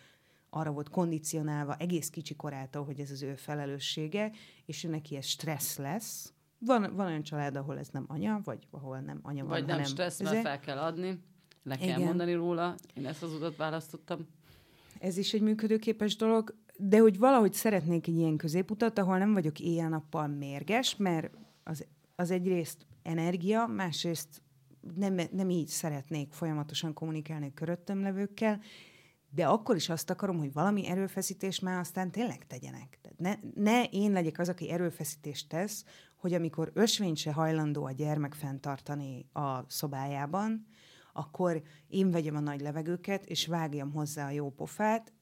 arra 0.53 0.71
volt 0.71 0.89
kondicionálva 0.89 1.75
egész 1.75 2.09
kicsi 2.09 2.35
korától, 2.35 2.85
hogy 2.85 2.99
ez 2.99 3.11
az 3.11 3.21
ő 3.21 3.35
felelőssége, 3.35 4.31
és 4.65 4.83
ő 4.83 4.89
neki 4.89 5.15
ez 5.15 5.25
stressz 5.25 5.77
lesz. 5.77 6.33
Van, 6.59 6.95
van 6.95 7.05
olyan 7.05 7.23
család, 7.23 7.55
ahol 7.55 7.77
ez 7.77 7.87
nem 7.87 8.05
anya, 8.07 8.41
vagy 8.43 8.67
ahol 8.71 8.99
nem 8.99 9.19
anya 9.21 9.45
van, 9.45 9.51
Vagy 9.51 9.65
nem 9.65 9.83
stressz, 9.83 10.21
mert 10.21 10.41
fel 10.41 10.59
kell 10.59 10.77
adni, 10.77 11.23
le 11.63 11.77
kell 11.77 11.87
Igen. 11.87 12.01
mondani 12.01 12.33
róla. 12.33 12.75
Én 12.93 13.05
ezt 13.05 13.23
az 13.23 13.33
utat 13.33 13.55
választottam 13.55 14.27
ez 15.01 15.17
is 15.17 15.33
egy 15.33 15.41
működőképes 15.41 16.15
dolog, 16.15 16.55
de 16.77 16.99
hogy 16.99 17.17
valahogy 17.17 17.53
szeretnék 17.53 18.07
egy 18.07 18.17
ilyen 18.17 18.37
középutat, 18.37 18.99
ahol 18.99 19.17
nem 19.17 19.33
vagyok 19.33 19.59
éjjel-nappal 19.59 20.27
mérges, 20.27 20.95
mert 20.95 21.29
az, 21.63 21.85
az 22.15 22.31
egyrészt 22.31 22.85
energia, 23.03 23.65
másrészt 23.65 24.41
nem, 24.95 25.19
nem 25.31 25.49
így 25.49 25.67
szeretnék 25.67 26.33
folyamatosan 26.33 26.93
kommunikálni 26.93 27.45
a 27.45 27.53
köröttöm 27.53 28.01
levőkkel, 28.01 28.59
de 29.29 29.45
akkor 29.45 29.75
is 29.75 29.89
azt 29.89 30.09
akarom, 30.09 30.37
hogy 30.37 30.53
valami 30.53 30.87
erőfeszítés 30.87 31.59
már 31.59 31.79
aztán 31.79 32.11
tényleg 32.11 32.47
tegyenek. 32.47 32.99
ne, 33.17 33.33
ne 33.55 33.83
én 33.83 34.11
legyek 34.11 34.39
az, 34.39 34.49
aki 34.49 34.71
erőfeszítést 34.71 35.49
tesz, 35.49 35.85
hogy 36.15 36.33
amikor 36.33 36.71
ösvényt 36.73 37.17
se 37.17 37.33
hajlandó 37.33 37.85
a 37.85 37.91
gyermek 37.91 38.33
fenntartani 38.33 39.25
a 39.33 39.63
szobájában, 39.67 40.67
akkor 41.13 41.61
én 41.87 42.11
vegyem 42.11 42.35
a 42.35 42.39
nagy 42.39 42.61
levegőket, 42.61 43.25
és 43.25 43.47
vágjam 43.47 43.91
hozzá 43.91 44.27
a 44.27 44.31
jó 44.31 44.49
pofát. 44.49 45.13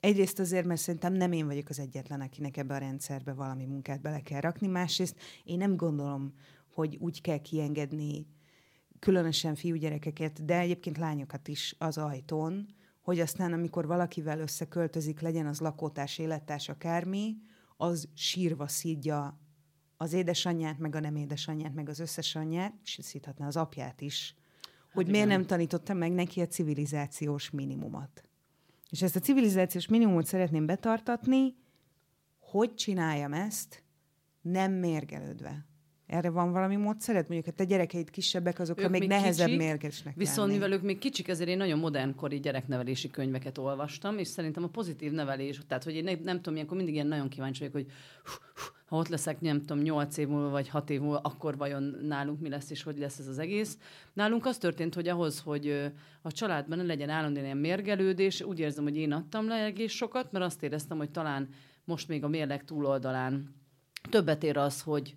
Egyrészt 0.00 0.38
azért, 0.38 0.66
mert 0.66 0.80
szerintem 0.80 1.12
nem 1.12 1.32
én 1.32 1.46
vagyok 1.46 1.68
az 1.68 1.78
egyetlen, 1.78 2.20
akinek 2.20 2.56
ebbe 2.56 2.74
a 2.74 2.78
rendszerbe 2.78 3.32
valami 3.32 3.64
munkát 3.64 4.00
bele 4.00 4.20
kell 4.20 4.40
rakni. 4.40 4.66
Másrészt 4.66 5.16
én 5.44 5.58
nem 5.58 5.76
gondolom, 5.76 6.34
hogy 6.74 6.96
úgy 7.00 7.20
kell 7.20 7.38
kiengedni 7.38 8.26
különösen 8.98 9.54
fiúgyerekeket, 9.54 10.44
de 10.44 10.58
egyébként 10.58 10.98
lányokat 10.98 11.48
is 11.48 11.74
az 11.78 11.98
ajtón, 11.98 12.74
hogy 13.02 13.20
aztán 13.20 13.52
amikor 13.52 13.86
valakivel 13.86 14.40
összeköltözik, 14.40 15.20
legyen 15.20 15.46
az 15.46 15.60
lakótárs, 15.60 16.18
élettárs, 16.18 16.68
akármi, 16.68 17.36
az 17.76 18.08
sírva 18.14 18.68
szídja 18.68 19.40
az 19.96 20.12
édesanyját, 20.12 20.78
meg 20.78 20.94
a 20.94 21.00
nem 21.00 21.16
édesanyját, 21.16 21.74
meg 21.74 21.88
az 21.88 21.98
összes 21.98 22.34
anyját, 22.34 22.74
és 22.82 22.98
szíthatná 23.02 23.46
az 23.46 23.56
apját 23.56 24.00
is, 24.00 24.34
hát 24.88 24.94
hogy 24.94 25.08
igen. 25.08 25.14
miért 25.14 25.38
nem 25.38 25.46
tanítottam 25.46 25.96
meg 25.96 26.12
neki 26.12 26.40
a 26.40 26.46
civilizációs 26.46 27.50
minimumot. 27.50 28.22
És 28.90 29.02
ezt 29.02 29.16
a 29.16 29.20
civilizációs 29.20 29.86
minimumot 29.86 30.26
szeretném 30.26 30.66
betartatni, 30.66 31.56
hogy 32.38 32.74
csináljam 32.74 33.32
ezt, 33.32 33.82
nem 34.40 34.72
mérgelődve. 34.72 35.66
Erre 36.06 36.30
van 36.30 36.52
valami 36.52 36.76
módszered? 36.76 37.28
Mondjuk, 37.28 37.44
hát 37.44 37.66
a 37.66 37.68
gyerekeid 37.70 38.10
kisebbek, 38.10 38.58
azok 38.58 38.76
még, 38.76 38.90
még 38.90 39.08
nehezebb 39.08 39.46
kicsik, 39.46 39.60
mérgesnek 39.60 40.14
Viszont 40.14 40.52
mivel 40.52 40.72
ők 40.72 40.82
még 40.82 40.98
kicsik, 40.98 41.28
ezért 41.28 41.48
én 41.48 41.56
nagyon 41.56 41.78
modernkori 41.78 42.40
gyereknevelési 42.40 43.10
könyveket 43.10 43.58
olvastam, 43.58 44.18
és 44.18 44.28
szerintem 44.28 44.62
a 44.62 44.68
pozitív 44.68 45.12
nevelés, 45.12 45.60
tehát 45.66 45.84
hogy 45.84 45.94
én 45.94 46.04
nem, 46.04 46.18
nem 46.22 46.36
tudom, 46.36 46.54
ilyenkor 46.54 46.76
mindig 46.76 46.94
ilyen 46.94 47.06
nagyon 47.06 47.28
kíváncsi 47.28 47.58
vagyok, 47.58 47.74
hogy 47.74 47.86
ha 48.88 48.96
ott 48.96 49.08
leszek, 49.08 49.40
nem 49.40 49.60
tudom, 49.60 49.82
nyolc 49.82 50.16
év 50.16 50.28
múlva, 50.28 50.48
vagy 50.48 50.68
hat 50.68 50.90
év 50.90 51.00
múlva, 51.00 51.18
akkor 51.18 51.56
vajon 51.56 51.98
nálunk 52.02 52.40
mi 52.40 52.48
lesz, 52.48 52.70
és 52.70 52.82
hogy 52.82 52.98
lesz 52.98 53.18
ez 53.18 53.26
az 53.26 53.38
egész. 53.38 53.78
Nálunk 54.12 54.46
az 54.46 54.58
történt, 54.58 54.94
hogy 54.94 55.08
ahhoz, 55.08 55.40
hogy 55.40 55.92
a 56.22 56.32
családban 56.32 56.78
ne 56.78 56.84
legyen 56.84 57.08
állandóan 57.08 57.44
ilyen 57.44 57.56
mérgelődés, 57.56 58.42
úgy 58.42 58.58
érzem, 58.58 58.84
hogy 58.84 58.96
én 58.96 59.12
adtam 59.12 59.48
le 59.48 59.64
egész 59.64 59.92
sokat, 59.92 60.32
mert 60.32 60.44
azt 60.44 60.62
éreztem, 60.62 60.98
hogy 60.98 61.10
talán 61.10 61.48
most 61.84 62.08
még 62.08 62.24
a 62.24 62.28
mérleg 62.28 62.64
túloldalán 62.64 63.54
többet 64.10 64.42
ér 64.42 64.56
az, 64.56 64.82
hogy 64.82 65.16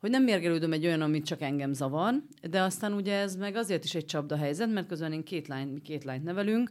hogy 0.00 0.10
nem 0.10 0.22
mérgelődöm 0.22 0.72
egy 0.72 0.86
olyan, 0.86 1.00
amit 1.00 1.26
csak 1.26 1.40
engem 1.40 1.72
zavar, 1.72 2.14
de 2.50 2.62
aztán 2.62 2.92
ugye 2.92 3.14
ez 3.14 3.36
meg 3.36 3.56
azért 3.56 3.84
is 3.84 3.94
egy 3.94 4.04
csapda 4.04 4.36
helyzet, 4.36 4.72
mert 4.72 4.86
közben 4.86 5.12
én 5.12 5.24
két, 5.24 5.48
lány, 5.48 5.82
két 5.82 6.04
lányt 6.04 6.24
nevelünk, 6.24 6.70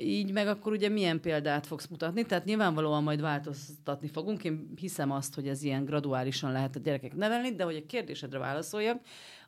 így 0.00 0.32
meg 0.32 0.48
akkor 0.48 0.72
ugye 0.72 0.88
milyen 0.88 1.20
példát 1.20 1.66
fogsz 1.66 1.86
mutatni, 1.86 2.24
tehát 2.24 2.44
nyilvánvalóan 2.44 3.02
majd 3.02 3.20
változtatni 3.20 4.08
fogunk. 4.08 4.44
Én 4.44 4.72
hiszem 4.76 5.10
azt, 5.10 5.34
hogy 5.34 5.48
ez 5.48 5.62
ilyen 5.62 5.84
graduálisan 5.84 6.52
lehet 6.52 6.76
a 6.76 6.80
gyerekek 6.80 7.14
nevelni, 7.14 7.54
de 7.54 7.64
hogy 7.64 7.76
a 7.76 7.86
kérdésedre 7.86 8.38
válaszoljak, 8.38 9.00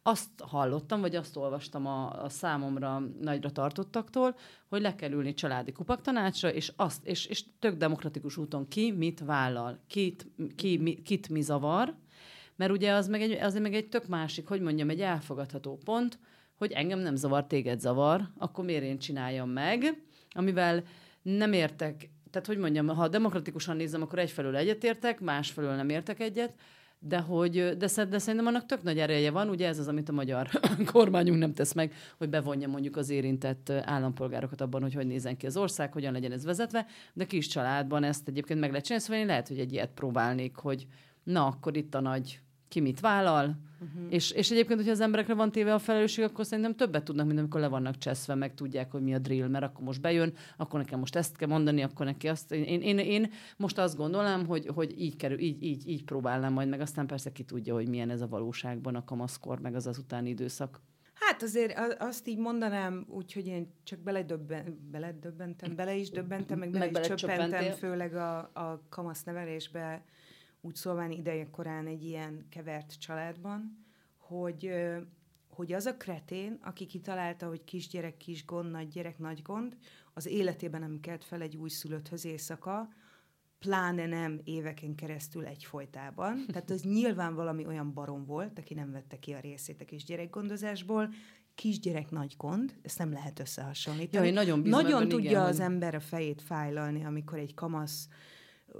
azt 0.02 0.28
hallottam, 0.38 1.00
vagy 1.00 1.16
azt 1.16 1.36
olvastam 1.36 1.86
a, 1.86 2.22
a 2.24 2.28
számomra 2.28 3.02
nagyra 3.20 3.50
tartottaktól, 3.50 4.36
hogy 4.68 4.80
le 4.80 4.94
kell 4.94 5.10
ülni 5.10 5.34
családi 5.34 5.72
kupaktanácsra, 5.72 6.52
és, 6.52 6.72
azt, 6.76 7.06
és, 7.06 7.26
és 7.26 7.44
tök 7.58 7.76
demokratikus 7.76 8.36
úton 8.36 8.68
ki 8.68 8.92
mit 8.92 9.20
vállal, 9.20 9.78
kit, 9.86 10.26
ki, 10.56 10.76
mi, 10.76 11.02
kit 11.02 11.28
mi 11.28 11.40
zavar, 11.40 11.94
mert 12.56 12.72
ugye 12.72 12.92
az 12.92 13.08
meg 13.08 13.22
egy, 13.22 13.32
az 13.32 13.54
meg 13.54 13.74
egy 13.74 13.88
tök 13.88 14.06
másik, 14.06 14.46
hogy 14.46 14.60
mondjam, 14.60 14.90
egy 14.90 15.00
elfogadható 15.00 15.78
pont, 15.84 16.18
hogy 16.54 16.72
engem 16.72 16.98
nem 16.98 17.16
zavar, 17.16 17.46
téged 17.46 17.80
zavar, 17.80 18.28
akkor 18.38 18.64
miért 18.64 18.84
én 18.84 18.98
csináljam 18.98 19.50
meg, 19.50 20.02
amivel 20.32 20.82
nem 21.22 21.52
értek, 21.52 22.10
tehát 22.30 22.46
hogy 22.46 22.58
mondjam, 22.58 22.86
ha 22.86 23.08
demokratikusan 23.08 23.76
nézem, 23.76 24.02
akkor 24.02 24.18
egyfelől 24.18 24.56
egyetértek, 24.56 25.20
másfelől 25.20 25.74
nem 25.74 25.88
értek 25.88 26.20
egyet, 26.20 26.52
de, 27.04 27.18
hogy, 27.18 27.52
de, 27.52 28.04
de 28.04 28.18
szerintem 28.18 28.46
annak 28.46 28.66
tök 28.66 28.82
nagy 28.82 28.98
ereje 28.98 29.30
van, 29.30 29.48
ugye 29.48 29.68
ez 29.68 29.78
az, 29.78 29.88
amit 29.88 30.08
a 30.08 30.12
magyar 30.12 30.48
kormányunk 30.92 31.38
nem 31.38 31.54
tesz 31.54 31.72
meg, 31.72 31.94
hogy 32.18 32.28
bevonja 32.28 32.68
mondjuk 32.68 32.96
az 32.96 33.10
érintett 33.10 33.70
állampolgárokat 33.70 34.60
abban, 34.60 34.82
hogy 34.82 34.94
hogy 34.94 35.06
nézzen 35.06 35.36
ki 35.36 35.46
az 35.46 35.56
ország, 35.56 35.92
hogyan 35.92 36.12
legyen 36.12 36.32
ez 36.32 36.44
vezetve, 36.44 36.86
de 37.12 37.24
kis 37.24 37.46
családban 37.46 38.04
ezt 38.04 38.28
egyébként 38.28 38.60
meg 38.60 38.68
lehet 38.70 38.84
csinálni, 38.84 39.04
szóval 39.04 39.20
én 39.20 39.28
lehet, 39.28 39.48
hogy 39.48 39.58
egy 39.58 39.72
ilyet 39.72 39.90
próbálnék, 39.94 40.56
hogy 40.56 40.86
na, 41.22 41.46
akkor 41.46 41.76
itt 41.76 41.94
a 41.94 42.00
nagy 42.00 42.40
ki 42.68 42.80
mit 42.80 43.00
vállal, 43.00 43.56
uh-huh. 43.82 44.12
és, 44.12 44.30
és 44.30 44.50
egyébként, 44.50 44.78
hogyha 44.78 44.92
az 44.92 45.00
emberekre 45.00 45.34
van 45.34 45.52
téve 45.52 45.74
a 45.74 45.78
felelősség, 45.78 46.24
akkor 46.24 46.46
szerintem 46.46 46.74
többet 46.74 47.04
tudnak, 47.04 47.26
mint 47.26 47.38
amikor 47.38 47.60
le 47.60 47.68
vannak 47.68 47.98
cseszve, 47.98 48.34
meg 48.34 48.54
tudják, 48.54 48.90
hogy 48.90 49.02
mi 49.02 49.14
a 49.14 49.18
drill, 49.18 49.48
mert 49.48 49.64
akkor 49.64 49.84
most 49.84 50.00
bejön, 50.00 50.32
akkor 50.56 50.80
nekem 50.80 50.98
most 50.98 51.16
ezt 51.16 51.36
kell 51.36 51.48
mondani, 51.48 51.82
akkor 51.82 52.06
neki 52.06 52.28
azt. 52.28 52.52
Én, 52.52 52.82
én, 52.82 52.98
én 52.98 53.30
most 53.56 53.78
azt 53.78 53.96
gondolom, 53.96 54.46
hogy, 54.46 54.66
hogy 54.74 55.00
így, 55.00 55.16
kerül, 55.16 55.38
így, 55.38 55.62
így, 55.62 55.88
így 55.88 56.04
próbálnám 56.04 56.52
majd, 56.52 56.68
meg 56.68 56.80
aztán 56.80 57.06
persze 57.06 57.32
ki 57.32 57.42
tudja, 57.42 57.74
hogy 57.74 57.88
milyen 57.88 58.10
ez 58.10 58.20
a 58.20 58.28
valóságban 58.28 58.94
a 58.94 59.04
kamaszkor, 59.04 59.60
meg 59.60 59.74
az 59.74 59.86
az 59.86 59.98
utáni 59.98 60.28
időszak. 60.28 60.80
Hát 61.14 61.42
azért 61.42 61.78
azt 61.98 62.28
így 62.28 62.38
mondanám, 62.38 63.04
úgyhogy 63.08 63.46
én 63.46 63.72
csak 63.84 63.98
beledöbben, 63.98 64.88
beledöbbentem, 64.90 65.76
bele 65.76 65.94
is 65.94 66.10
döbbentem, 66.10 66.58
meg 66.58 66.70
bele 66.70 66.90
meg 66.90 67.02
is 67.02 67.14
csöppentem, 67.14 67.72
főleg 67.72 68.14
a, 68.14 68.38
a 68.38 68.82
kamasz 68.88 69.22
nevelésbe 69.22 70.04
úgy 70.64 70.74
szólván 70.74 71.10
ideje 71.10 71.50
korán 71.50 71.86
egy 71.86 72.04
ilyen 72.04 72.46
kevert 72.48 72.98
családban, 72.98 73.86
hogy, 74.16 74.70
hogy 75.48 75.72
az 75.72 75.86
a 75.86 75.96
kretén, 75.96 76.58
aki 76.62 76.86
kitalálta, 76.86 77.48
hogy 77.48 77.64
kisgyerek, 77.64 78.16
kis 78.16 78.44
gond, 78.44 78.70
nagy 78.70 78.88
gyerek, 78.88 79.18
nagy 79.18 79.42
gond, 79.42 79.76
az 80.14 80.26
életében 80.26 80.80
nem 80.80 81.00
kelt 81.00 81.24
fel 81.24 81.40
egy 81.40 81.56
újszülötthöz 81.56 82.24
éjszaka, 82.24 82.88
pláne 83.58 84.06
nem 84.06 84.40
éveken 84.44 84.94
keresztül 84.94 85.46
egyfolytában. 85.46 86.44
Tehát 86.52 86.70
az 86.70 86.82
nyilván 86.82 87.34
valami 87.34 87.66
olyan 87.66 87.92
barom 87.92 88.24
volt, 88.24 88.58
aki 88.58 88.74
nem 88.74 88.92
vette 88.92 89.18
ki 89.18 89.32
a 89.32 89.40
részét 89.40 89.80
a 89.80 89.84
kisgyerekgondozásból, 89.84 91.08
kisgyerek 91.54 92.10
nagy 92.10 92.34
gond, 92.36 92.74
ezt 92.82 92.98
nem 92.98 93.12
lehet 93.12 93.38
összehasonlítani. 93.38 94.26
Ja, 94.26 94.32
nagyon 94.32 94.60
nagyon 94.60 95.08
tudja 95.08 95.30
igen, 95.30 95.42
az 95.42 95.60
ember 95.60 95.94
a 95.94 96.00
fejét 96.00 96.42
fájlalni, 96.42 97.04
amikor 97.04 97.38
egy 97.38 97.54
kamasz 97.54 98.08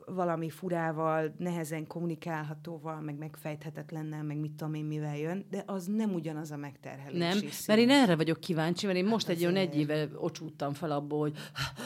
valami 0.07 0.51
furával, 0.51 1.35
nehezen 1.39 1.87
kommunikálhatóval, 1.87 3.01
meg 3.01 3.19
megfejthetetlennel, 3.19 4.23
meg 4.23 4.37
mit 4.37 4.53
tudom 4.53 4.75
én 4.75 4.85
mivel 4.85 5.19
jön, 5.19 5.47
de 5.51 5.63
az 5.67 5.87
nem 5.87 6.15
ugyanaz 6.15 6.51
a 6.51 6.57
megterhelés. 6.57 7.19
Nem, 7.19 7.39
mert 7.67 7.81
én 7.81 7.91
erre 7.91 8.17
vagyok 8.17 8.41
kíváncsi, 8.41 8.87
mert 8.87 8.99
én 8.99 9.05
hát 9.05 9.13
most 9.13 9.29
egy 9.29 9.43
olyan 9.43 9.57
egy 9.57 9.77
éve 9.77 10.09
ocsúttam 10.17 10.73
fel 10.73 10.91
abból, 10.91 11.21
hogy 11.21 11.37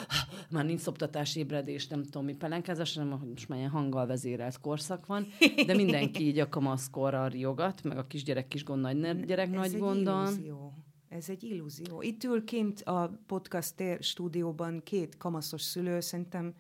már 0.51 0.65
nincs 0.65 0.81
szoptatás, 0.81 1.37
ébredés, 1.37 1.87
nem 1.87 2.05
tudom 2.05 2.25
mi 2.25 2.35
pelenkázás, 2.35 2.97
hanem 2.97 3.19
hogy 3.19 3.29
most 3.29 3.49
már 3.49 3.59
ilyen 3.59 3.71
hanggal 3.71 4.07
vezérelt 4.07 4.61
korszak 4.61 5.07
van, 5.07 5.27
de 5.67 5.75
mindenki 5.75 6.27
így 6.27 6.39
a 6.39 6.49
kamaszkorra 6.49 7.27
riogat, 7.27 7.83
meg 7.83 7.99
a 7.99 8.07
kisgyerek 8.07 8.49
kis 8.49 8.65
gond, 8.65 8.81
nagy 8.81 9.25
gyerek 9.25 9.47
Ez 9.47 9.53
nagy 9.53 9.79
gondon. 9.79 10.29
Ez 11.09 11.29
egy 11.29 11.43
illúzió. 11.43 12.03
Itt 12.03 12.25
ül 12.25 12.45
kint 12.45 12.81
a 12.81 13.21
podcast 13.27 13.75
stúdióban 14.01 14.83
két 14.85 15.17
kamaszos 15.17 15.63
szülő, 15.63 16.01
szerintem 16.01 16.55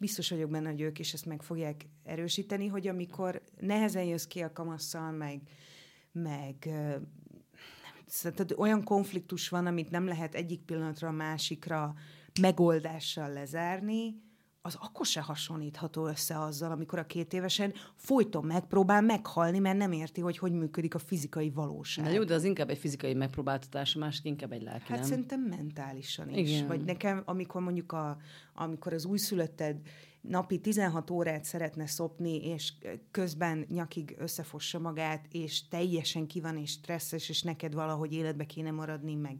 biztos 0.00 0.30
vagyok 0.30 0.50
benne, 0.50 0.70
hogy 0.70 0.80
ők 0.80 0.98
is 0.98 1.12
ezt 1.12 1.26
meg 1.26 1.42
fogják 1.42 1.86
erősíteni, 2.04 2.66
hogy 2.66 2.88
amikor 2.88 3.42
nehezen 3.60 4.04
jössz 4.04 4.26
ki 4.26 4.40
a 4.40 4.52
kamasszal, 4.52 5.10
meg, 5.10 5.40
meg 6.12 6.56
tehát 8.22 8.54
olyan 8.56 8.84
konfliktus 8.84 9.48
van, 9.48 9.66
amit 9.66 9.90
nem 9.90 10.06
lehet 10.06 10.34
egyik 10.34 10.60
pillanatra 10.60 11.08
a 11.08 11.12
másikra 11.12 11.94
megoldással 12.40 13.32
lezárni, 13.32 14.22
az 14.62 14.76
akkor 14.80 15.06
se 15.06 15.20
hasonlítható 15.20 16.06
össze 16.06 16.40
azzal, 16.40 16.70
amikor 16.70 16.98
a 16.98 17.06
két 17.06 17.32
évesen 17.32 17.72
folyton 17.94 18.44
megpróbál 18.44 19.00
meghalni, 19.00 19.58
mert 19.58 19.76
nem 19.76 19.92
érti, 19.92 20.20
hogy 20.20 20.38
hogy 20.38 20.52
működik 20.52 20.94
a 20.94 20.98
fizikai 20.98 21.50
valóság. 21.50 22.04
Na 22.04 22.10
jó, 22.10 22.24
de 22.24 22.34
az 22.34 22.44
inkább 22.44 22.70
egy 22.70 22.78
fizikai 22.78 23.14
megpróbáltatás, 23.14 23.96
a 23.96 23.98
másik 23.98 24.24
inkább 24.24 24.52
egy 24.52 24.62
lelki, 24.62 24.84
Hát 24.88 24.98
nem? 24.98 25.08
szerintem 25.08 25.40
mentálisan 25.40 26.28
is. 26.28 26.50
Igen. 26.50 26.66
Vagy 26.66 26.84
nekem, 26.84 27.22
amikor 27.24 27.60
mondjuk 27.60 27.92
a, 27.92 28.18
amikor 28.54 28.92
az 28.92 29.04
újszülötted 29.04 29.76
napi 30.20 30.58
16 30.58 31.10
órát 31.10 31.44
szeretne 31.44 31.86
szopni, 31.86 32.44
és 32.44 32.72
közben 33.10 33.66
nyakig 33.68 34.14
összefossa 34.18 34.78
magát, 34.78 35.26
és 35.30 35.68
teljesen 35.68 36.26
ki 36.26 36.40
van, 36.40 36.56
és 36.56 36.70
stresszes, 36.70 37.28
és 37.28 37.42
neked 37.42 37.74
valahogy 37.74 38.12
életbe 38.12 38.44
kéne 38.44 38.70
maradni, 38.70 39.14
meg 39.14 39.36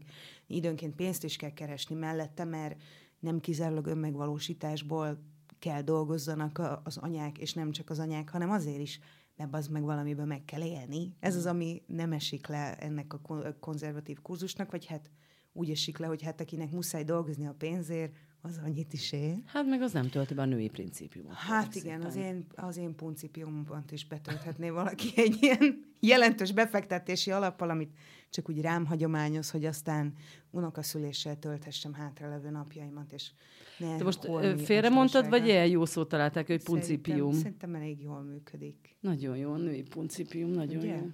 időnként 0.47 0.95
pénzt 0.95 1.23
is 1.23 1.35
kell 1.35 1.53
keresni 1.53 1.95
mellette, 1.95 2.43
mert 2.43 2.75
nem 3.21 3.39
kizárólag 3.39 3.85
önmegvalósításból 3.85 5.19
kell 5.59 5.81
dolgozzanak 5.81 6.61
az 6.83 6.97
anyák, 6.97 7.37
és 7.37 7.53
nem 7.53 7.71
csak 7.71 7.89
az 7.89 7.99
anyák, 7.99 8.29
hanem 8.29 8.49
azért 8.49 8.79
is, 8.79 8.99
mert 9.35 9.53
az 9.53 9.67
meg 9.67 9.83
valamiből 9.83 10.25
meg 10.25 10.45
kell 10.45 10.61
élni. 10.61 11.15
Ez 11.19 11.35
az, 11.35 11.45
ami 11.45 11.81
nem 11.87 12.11
esik 12.11 12.47
le 12.47 12.75
ennek 12.75 13.13
a 13.13 13.21
konzervatív 13.59 14.21
kurzusnak, 14.21 14.71
vagy 14.71 14.85
hát 14.85 15.11
úgy 15.53 15.69
esik 15.69 15.97
le, 15.97 16.07
hogy 16.07 16.21
hát 16.21 16.41
akinek 16.41 16.71
muszáj 16.71 17.03
dolgozni 17.03 17.47
a 17.47 17.53
pénzért, 17.57 18.13
az 18.41 18.59
annyit 18.65 18.93
is 18.93 19.11
ér. 19.11 19.41
Hát 19.45 19.65
meg 19.65 19.81
az 19.81 19.91
nem 19.91 20.09
tölti 20.09 20.33
be 20.33 20.41
a 20.41 20.45
női 20.45 20.69
principiumot. 20.69 21.33
Hát 21.33 21.75
igen, 21.75 22.01
az 22.01 22.15
én, 22.15 22.45
az 22.55 22.77
én 22.77 22.95
principiumban 22.95 23.83
is 23.89 24.07
betölthetné 24.07 24.69
valaki 24.69 25.11
egy 25.15 25.37
ilyen 25.41 25.85
jelentős 25.99 26.51
befektetési 26.51 27.31
alappal, 27.31 27.69
amit 27.69 27.97
csak 28.31 28.49
úgy 28.49 28.61
rám 28.61 28.85
hagyományoz, 28.85 29.51
hogy 29.51 29.65
aztán 29.65 30.13
unokaszüléssel 30.49 31.39
tölthessem 31.39 31.93
hátralevő 31.93 32.49
napjaimat, 32.49 33.11
és 33.11 33.31
ne 33.77 33.97
De 33.97 34.03
most 34.03 34.27
félre 34.63 34.89
mondtad, 34.89 35.29
vagy 35.29 35.45
ilyen 35.45 35.67
jó 35.67 35.85
szót 35.85 36.07
találták, 36.07 36.47
hogy 36.47 36.63
principium? 36.63 37.17
Szerintem, 37.17 37.41
szerintem 37.41 37.75
elég 37.75 38.01
jól 38.01 38.21
működik. 38.21 38.95
Nagyon 38.99 39.37
jó, 39.37 39.55
női 39.55 39.81
principium, 39.81 40.49
nagyon 40.49 40.77
Ugye? 40.77 40.95
jó. 40.95 41.09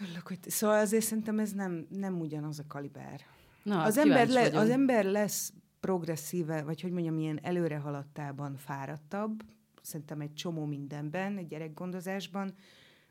Örülök, 0.00 0.26
hogy... 0.26 0.38
Szóval 0.42 0.78
azért 0.78 1.04
szerintem 1.04 1.38
ez 1.38 1.52
nem, 1.52 1.86
nem 1.90 2.20
ugyanaz 2.20 2.58
a 2.58 2.64
kaliber. 2.68 3.20
Na, 3.62 3.82
az, 3.82 3.98
ember 3.98 4.28
le, 4.28 4.58
az 4.58 4.70
ember 4.70 5.04
lesz 5.04 5.52
progresszíve, 5.80 6.62
vagy 6.62 6.80
hogy 6.80 6.90
mondjam, 6.90 7.18
ilyen 7.18 7.40
előre 7.42 7.76
haladtában 7.76 8.56
fáradtabb, 8.56 9.42
szerintem 9.82 10.20
egy 10.20 10.34
csomó 10.34 10.64
mindenben, 10.64 11.36
egy 11.36 11.46
gyerekgondozásban, 11.46 12.54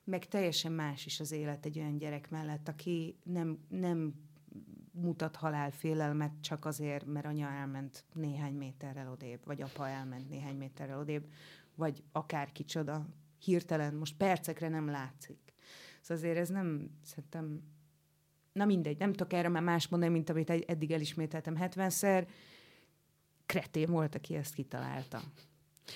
meg 0.05 0.27
teljesen 0.27 0.71
más 0.71 1.05
is 1.05 1.19
az 1.19 1.31
élet 1.31 1.65
egy 1.65 1.79
olyan 1.79 1.97
gyerek 1.97 2.29
mellett, 2.29 2.67
aki 2.67 3.17
nem, 3.23 3.59
nem 3.67 4.13
mutat 4.91 5.35
halálfélelmet 5.35 6.31
csak 6.41 6.65
azért, 6.65 7.05
mert 7.05 7.25
anya 7.25 7.47
elment 7.47 8.03
néhány 8.13 8.53
méterrel 8.53 9.11
odébb, 9.11 9.45
vagy 9.45 9.61
apa 9.61 9.87
elment 9.87 10.29
néhány 10.29 10.55
méterrel 10.55 10.99
odébb, 10.99 11.31
vagy 11.75 12.03
akár 12.11 12.51
kicsoda 12.51 13.07
hirtelen, 13.39 13.93
most 13.93 14.17
percekre 14.17 14.69
nem 14.69 14.87
látszik. 14.87 15.53
Szóval 16.01 16.23
azért 16.23 16.37
ez 16.37 16.49
nem, 16.49 16.89
szerintem, 17.03 17.63
na 18.51 18.65
mindegy, 18.65 18.97
nem 18.97 19.11
tudok 19.11 19.33
erre 19.33 19.49
már 19.49 19.63
más 19.63 19.87
mondani, 19.87 20.11
mint 20.11 20.29
amit 20.29 20.49
eddig 20.49 20.91
elismételtem 20.91 21.57
70-szer, 21.59 22.27
kretén 23.45 23.91
volt, 23.91 24.15
aki 24.15 24.35
ezt 24.35 24.53
kitalálta. 24.53 25.21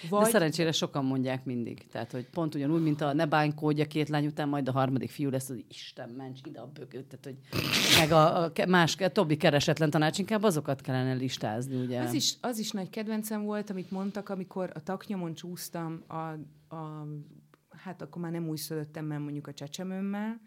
Vagy... 0.10 0.24
De 0.24 0.30
szerencsére 0.30 0.72
sokan 0.72 1.06
mondják 1.06 1.46
mindig. 1.46 1.88
Tehát, 1.88 2.12
hogy 2.12 2.30
pont 2.30 2.56
ugyanúgy, 2.56 2.82
mint 2.82 3.02
a 3.02 3.14
ne 3.14 3.26
bánykódja 3.26 3.86
két 3.86 4.10
lány 4.10 4.26
után, 4.26 4.50
majd 4.50 4.68
a 4.68 4.72
harmadik 4.72 5.10
fiú 5.10 5.30
lesz, 5.30 5.48
hogy 5.48 5.66
Isten, 5.70 6.10
ments 6.10 6.40
ide 6.44 6.60
a 6.60 6.68
bögöt. 6.74 7.06
Tehát, 7.06 7.26
hogy 7.26 7.38
meg 8.00 8.12
a, 8.12 8.44
a 8.44 8.52
más, 8.68 8.96
a 8.96 9.10
többi 9.10 9.38
keresetlen 9.38 9.90
tanács, 9.90 10.20
inkább 10.20 10.44
azokat 10.44 10.82
kellene 10.82 11.14
listázni, 11.14 11.76
ugye? 11.76 12.02
Az 12.02 12.14
is, 12.14 12.34
az 12.42 12.60
is 12.60 12.72
nagy 12.72 12.90
kedvencem 12.90 13.44
volt, 13.44 13.70
amit 13.70 13.92
mondtak, 13.92 14.30
amikor 14.30 14.72
a 14.74 14.84
taknyomon 14.84 15.34
csúsztam, 15.34 16.04
a, 16.08 16.16
a, 16.76 17.08
hát 17.70 18.02
akkor 18.02 18.22
már 18.22 18.32
nem 18.32 18.48
újszülöttem, 18.48 19.06
mert 19.06 19.22
mondjuk 19.22 19.48
a 19.48 19.54
csecsemőmmel, 19.54 20.42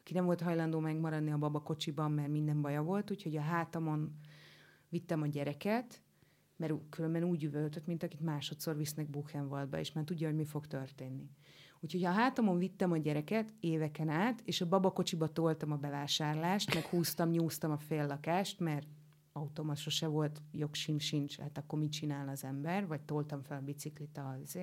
aki 0.00 0.12
nem 0.12 0.24
volt 0.24 0.40
hajlandó 0.40 0.78
megmaradni 0.78 1.30
a 1.30 1.38
babakocsiban, 1.38 2.10
mert 2.10 2.28
minden 2.28 2.60
baja 2.60 2.82
volt, 2.82 3.10
úgyhogy 3.10 3.36
a 3.36 3.40
hátamon 3.40 4.18
vittem 4.88 5.22
a 5.22 5.26
gyereket, 5.26 6.02
mert 6.58 6.72
különben 6.90 7.24
úgy 7.24 7.44
üvöltött, 7.44 7.86
mint 7.86 8.02
akit 8.02 8.20
másodszor 8.20 8.76
visznek 8.76 9.10
Buchenwaldba, 9.10 9.78
és 9.78 9.92
már 9.92 10.04
tudja, 10.04 10.26
hogy 10.26 10.36
mi 10.36 10.44
fog 10.44 10.66
történni. 10.66 11.30
Úgyhogy 11.80 12.04
a 12.04 12.10
hátamon 12.10 12.58
vittem 12.58 12.92
a 12.92 12.96
gyereket 12.96 13.52
éveken 13.60 14.08
át, 14.08 14.42
és 14.44 14.60
a 14.60 14.68
babakocsiba 14.68 15.28
toltam 15.28 15.72
a 15.72 15.76
bevásárlást, 15.76 16.74
meg 16.74 16.84
húztam, 16.84 17.30
nyúztam 17.30 17.70
a 17.70 17.78
fél 17.78 18.06
lakást, 18.06 18.60
mert 18.60 18.86
automat 19.32 19.76
sose 19.76 20.06
volt, 20.06 20.42
jogsim 20.52 20.98
sincs, 20.98 21.38
hát 21.38 21.58
akkor 21.58 21.78
mit 21.78 21.92
csinál 21.92 22.28
az 22.28 22.44
ember, 22.44 22.86
vagy 22.86 23.00
toltam 23.00 23.42
fel 23.42 23.58
a 23.58 23.64
biciklit 23.64 24.20
az, 24.42 24.58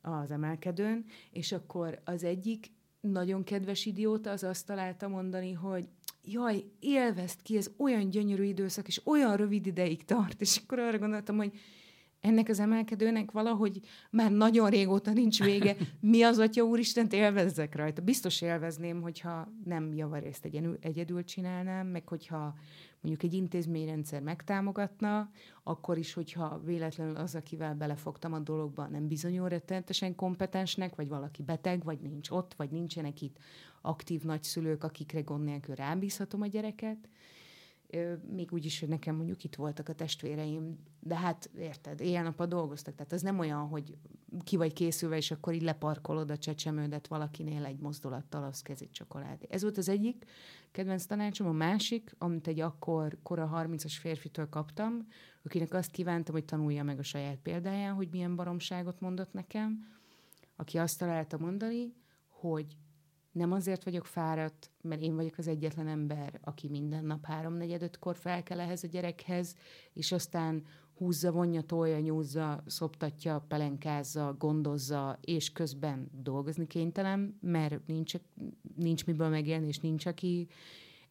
az 0.00 0.30
emelkedőn, 0.30 1.04
és 1.30 1.52
akkor 1.52 2.00
az 2.04 2.24
egyik 2.24 2.72
nagyon 3.00 3.44
kedves 3.44 3.86
idióta 3.86 4.30
az 4.30 4.42
azt 4.42 4.66
találta 4.66 5.08
mondani, 5.08 5.52
hogy 5.52 5.88
jaj, 6.24 6.64
élvezd 6.80 7.42
ki, 7.42 7.56
ez 7.56 7.70
olyan 7.76 8.10
gyönyörű 8.10 8.44
időszak, 8.44 8.86
és 8.88 9.00
olyan 9.06 9.36
rövid 9.36 9.66
ideig 9.66 10.04
tart, 10.04 10.40
és 10.40 10.60
akkor 10.62 10.78
arra 10.78 10.98
gondoltam, 10.98 11.36
hogy 11.36 11.52
ennek 12.20 12.48
az 12.48 12.60
emelkedőnek 12.60 13.30
valahogy 13.30 13.80
már 14.10 14.30
nagyon 14.30 14.70
régóta 14.70 15.12
nincs 15.12 15.42
vége. 15.42 15.76
Mi 16.00 16.22
az, 16.22 16.38
Atya 16.38 16.62
Úristen, 16.62 17.06
élvezzek 17.10 17.74
rajta. 17.74 18.02
Biztos 18.02 18.40
élvezném, 18.40 19.00
hogyha 19.00 19.52
nem 19.64 19.94
javarészt 19.94 20.48
egyedül, 20.80 21.24
csinálnám, 21.24 21.86
meg 21.86 22.08
hogyha 22.08 22.54
mondjuk 23.02 23.32
egy 23.32 23.34
intézményrendszer 23.34 24.22
megtámogatna, 24.22 25.30
akkor 25.62 25.98
is, 25.98 26.12
hogyha 26.12 26.60
véletlenül 26.64 27.16
az, 27.16 27.34
akivel 27.34 27.74
belefogtam 27.74 28.32
a 28.32 28.38
dologba, 28.38 28.86
nem 28.86 29.08
bizonyul 29.08 29.48
rettenetesen 29.48 30.14
kompetensnek, 30.14 30.94
vagy 30.94 31.08
valaki 31.08 31.42
beteg, 31.42 31.84
vagy 31.84 32.00
nincs 32.00 32.30
ott, 32.30 32.54
vagy 32.54 32.70
nincsenek 32.70 33.20
itt 33.20 33.36
aktív 33.80 34.22
nagyszülők, 34.22 34.84
akikre 34.84 35.20
gond 35.20 35.44
nélkül 35.44 35.74
rábízhatom 35.74 36.42
a 36.42 36.46
gyereket, 36.46 37.08
még 38.30 38.52
úgy 38.52 38.64
is, 38.64 38.80
hogy 38.80 38.88
nekem 38.88 39.16
mondjuk 39.16 39.44
itt 39.44 39.54
voltak 39.54 39.88
a 39.88 39.92
testvéreim, 39.92 40.78
de 41.00 41.16
hát 41.16 41.50
érted, 41.58 42.00
éjjel-nappal 42.00 42.46
dolgoztak, 42.46 42.94
tehát 42.94 43.12
az 43.12 43.22
nem 43.22 43.38
olyan, 43.38 43.68
hogy 43.68 43.96
ki 44.44 44.56
vagy 44.56 44.72
készülve, 44.72 45.16
és 45.16 45.30
akkor 45.30 45.54
így 45.54 45.62
leparkolod 45.62 46.30
a 46.30 46.38
csecsemődet 46.38 47.06
valakinél 47.06 47.64
egy 47.64 47.78
mozdulattal, 47.78 48.44
az 48.44 48.62
kezét 48.62 48.92
csokoládé. 48.92 49.46
Ez 49.50 49.62
volt 49.62 49.76
az 49.76 49.88
egyik 49.88 50.24
kedvenc 50.70 51.04
tanácsom, 51.04 51.46
a 51.46 51.52
másik, 51.52 52.14
amit 52.18 52.46
egy 52.46 52.60
akkor 52.60 53.18
kora 53.22 53.50
30-as 53.54 53.96
férfitől 54.00 54.48
kaptam, 54.48 55.06
akinek 55.44 55.74
azt 55.74 55.90
kívántam, 55.90 56.34
hogy 56.34 56.44
tanulja 56.44 56.82
meg 56.82 56.98
a 56.98 57.02
saját 57.02 57.38
példáján, 57.38 57.94
hogy 57.94 58.08
milyen 58.10 58.36
baromságot 58.36 59.00
mondott 59.00 59.32
nekem, 59.32 59.86
aki 60.56 60.78
azt 60.78 60.98
találta 60.98 61.38
mondani, 61.38 61.94
hogy 62.28 62.76
nem 63.32 63.52
azért 63.52 63.84
vagyok 63.84 64.06
fáradt, 64.06 64.70
mert 64.80 65.00
én 65.00 65.14
vagyok 65.14 65.38
az 65.38 65.48
egyetlen 65.48 65.88
ember, 65.88 66.40
aki 66.42 66.68
minden 66.68 67.04
nap 67.04 67.24
háromnegyed-ötkor 67.24 68.16
fel 68.16 68.42
kell 68.42 68.60
ehhez 68.60 68.84
a 68.84 68.88
gyerekhez, 68.88 69.56
és 69.92 70.12
aztán 70.12 70.64
húzza, 70.94 71.32
vonja, 71.32 71.62
tolja, 71.62 71.98
nyúzza, 71.98 72.62
szoptatja, 72.66 73.44
pelenkázza, 73.48 74.34
gondozza, 74.38 75.18
és 75.20 75.52
közben 75.52 76.10
dolgozni 76.12 76.66
kénytelen, 76.66 77.38
mert 77.40 77.86
nincs, 77.86 78.14
nincs 78.76 79.06
miből 79.06 79.28
megélni, 79.28 79.66
és 79.66 79.78
nincs, 79.78 80.06
aki 80.06 80.48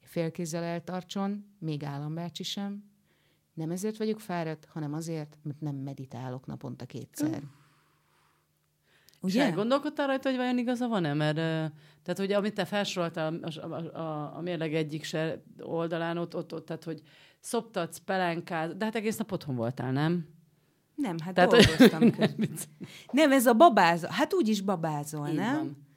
félkézzel 0.02 0.64
eltartson, 0.64 1.46
még 1.60 1.84
állambácsi 1.84 2.44
sem. 2.44 2.90
Nem 3.54 3.72
ezért 3.72 3.98
vagyok 3.98 4.20
fáradt, 4.20 4.66
hanem 4.66 4.94
azért, 4.94 5.38
mert 5.44 5.62
nem 5.62 5.76
meditálok 5.76 6.46
naponta 6.46 6.86
kétszer. 6.86 7.42
Mm. 7.42 7.61
Ugye? 9.22 9.48
És 9.48 9.54
gondolkodtál 9.54 10.08
rajta, 10.08 10.30
hogy 10.30 10.38
vajon 10.38 10.58
igaza 10.58 10.88
van-e? 10.88 11.14
Mert, 11.14 11.36
tehát, 12.04 12.18
hogy 12.18 12.32
amit 12.32 12.54
te 12.54 12.66
felsoroltál 12.66 13.40
a, 13.42 13.60
a, 13.60 14.00
a, 14.00 14.36
a 14.38 14.42
mérleg 14.42 14.74
egyik 14.74 15.04
se 15.04 15.42
oldalán, 15.60 16.18
ott, 16.18 16.36
ott, 16.36 16.54
ott, 16.54 16.66
tehát, 16.66 16.84
hogy 16.84 17.02
szoptatsz, 17.40 17.98
pelenkáz, 17.98 18.76
de 18.76 18.86
hát 18.86 18.96
egész 18.96 19.18
nap 19.18 19.32
otthon 19.32 19.56
voltál, 19.56 19.92
nem? 19.92 20.28
Nem, 20.96 21.20
hát 21.20 21.34
tehát, 21.34 21.50
dolgoztam 21.50 22.02
nem, 22.18 22.36
nem, 23.12 23.32
ez 23.32 23.46
a 23.46 23.54
babázó. 23.54 24.08
Hát 24.10 24.34
úgy 24.34 24.48
is 24.48 24.62
babázol, 24.62 25.28
Így 25.28 25.36
nem? 25.36 25.56
Van. 25.56 25.90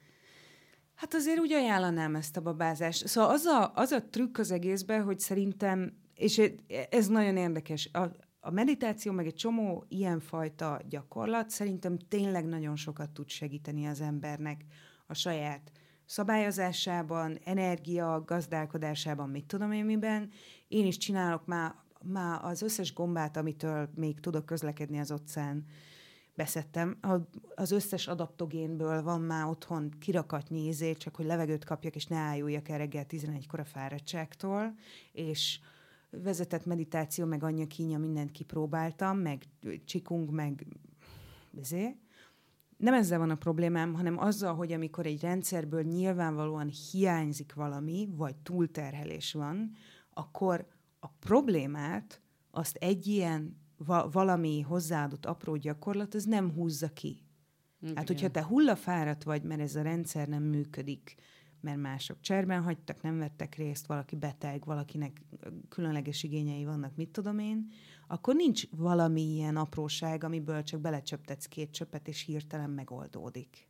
Hát 0.95 1.13
azért 1.13 1.39
úgy 1.39 1.51
ajánlanám 1.51 2.15
ezt 2.15 2.37
a 2.37 2.41
babázást. 2.41 3.07
Szóval 3.07 3.29
az 3.29 3.45
a, 3.45 3.71
az 3.75 3.91
a 3.91 4.03
trükk 4.09 4.37
az 4.37 4.51
egészben, 4.51 5.03
hogy 5.03 5.19
szerintem, 5.19 5.93
és 6.15 6.41
ez 6.89 7.07
nagyon 7.07 7.37
érdekes, 7.37 7.89
a, 7.93 8.03
a 8.45 8.51
meditáció, 8.51 9.11
meg 9.11 9.25
egy 9.25 9.35
csomó 9.35 9.85
ilyenfajta 9.87 10.79
gyakorlat 10.89 11.49
szerintem 11.49 11.97
tényleg 11.97 12.45
nagyon 12.45 12.75
sokat 12.75 13.09
tud 13.09 13.29
segíteni 13.29 13.85
az 13.85 14.01
embernek 14.01 14.65
a 15.07 15.13
saját 15.13 15.71
szabályozásában, 16.05 17.39
energia, 17.43 18.23
gazdálkodásában, 18.25 19.29
mit 19.29 19.45
tudom 19.45 19.71
én 19.71 19.85
miben. 19.85 20.29
Én 20.67 20.85
is 20.85 20.97
csinálok 20.97 21.45
már, 21.45 21.75
már 22.01 22.39
az 22.43 22.61
összes 22.61 22.93
gombát, 22.93 23.37
amitől 23.37 23.89
még 23.95 24.19
tudok 24.19 24.45
közlekedni 24.45 24.99
az 24.99 25.11
utcán, 25.11 25.65
beszettem. 26.35 26.97
Az 27.55 27.71
összes 27.71 28.07
adaptogénből 28.07 29.03
van 29.03 29.21
már 29.21 29.45
otthon 29.45 29.93
kirakatnyi 29.99 30.67
izé, 30.67 30.93
csak 30.93 31.15
hogy 31.15 31.25
levegőt 31.25 31.65
kapjak, 31.65 31.95
és 31.95 32.05
ne 32.05 32.17
álljak 32.17 32.69
el 32.69 32.77
reggel 32.77 33.05
11-kor 33.09 33.59
a 33.59 33.65
fáradtságtól, 33.65 34.75
és 35.11 35.59
vezetett 36.23 36.65
meditáció, 36.65 37.25
meg 37.25 37.43
anyja 37.43 37.67
kínja, 37.67 37.97
mindent 37.97 38.31
kipróbáltam, 38.31 39.17
meg 39.17 39.43
csikung, 39.85 40.29
meg 40.29 40.67
ezé. 41.61 41.95
Nem 42.77 42.93
ezzel 42.93 43.19
van 43.19 43.29
a 43.29 43.35
problémám, 43.35 43.93
hanem 43.93 44.17
azzal, 44.17 44.55
hogy 44.55 44.71
amikor 44.71 45.05
egy 45.05 45.21
rendszerből 45.21 45.81
nyilvánvalóan 45.81 46.67
hiányzik 46.67 47.53
valami, 47.53 48.09
vagy 48.11 48.35
túlterhelés 48.35 49.33
van, 49.33 49.71
akkor 50.09 50.67
a 50.99 51.07
problémát 51.07 52.21
azt 52.51 52.75
egy 52.75 53.07
ilyen 53.07 53.57
va- 53.77 54.13
valami 54.13 54.61
hozzáadott 54.61 55.25
apró 55.25 55.55
gyakorlat, 55.55 56.13
az 56.13 56.23
nem 56.23 56.51
húzza 56.51 56.89
ki. 56.89 57.25
Igen. 57.81 57.95
Hát, 57.95 58.07
hogyha 58.07 58.31
te 58.31 58.43
hullafáradt 58.43 59.23
vagy, 59.23 59.43
mert 59.43 59.61
ez 59.61 59.75
a 59.75 59.81
rendszer 59.81 60.27
nem 60.27 60.43
működik, 60.43 61.15
mert 61.65 61.77
mások 61.81 62.17
cserben 62.21 62.61
hagytak, 62.61 63.01
nem 63.01 63.17
vettek 63.17 63.55
részt, 63.55 63.85
valaki 63.85 64.15
beteg, 64.15 64.65
valakinek 64.65 65.21
különleges 65.69 66.23
igényei 66.23 66.65
vannak, 66.65 66.95
mit 66.95 67.09
tudom 67.09 67.39
én, 67.39 67.67
akkor 68.07 68.35
nincs 68.35 68.63
valami 68.69 69.21
ilyen 69.21 69.55
apróság, 69.57 70.23
amiből 70.23 70.63
csak 70.63 70.79
belecsöptetsz 70.81 71.45
két 71.45 71.71
csöpet, 71.71 72.07
és 72.07 72.21
hirtelen 72.21 72.69
megoldódik. 72.69 73.67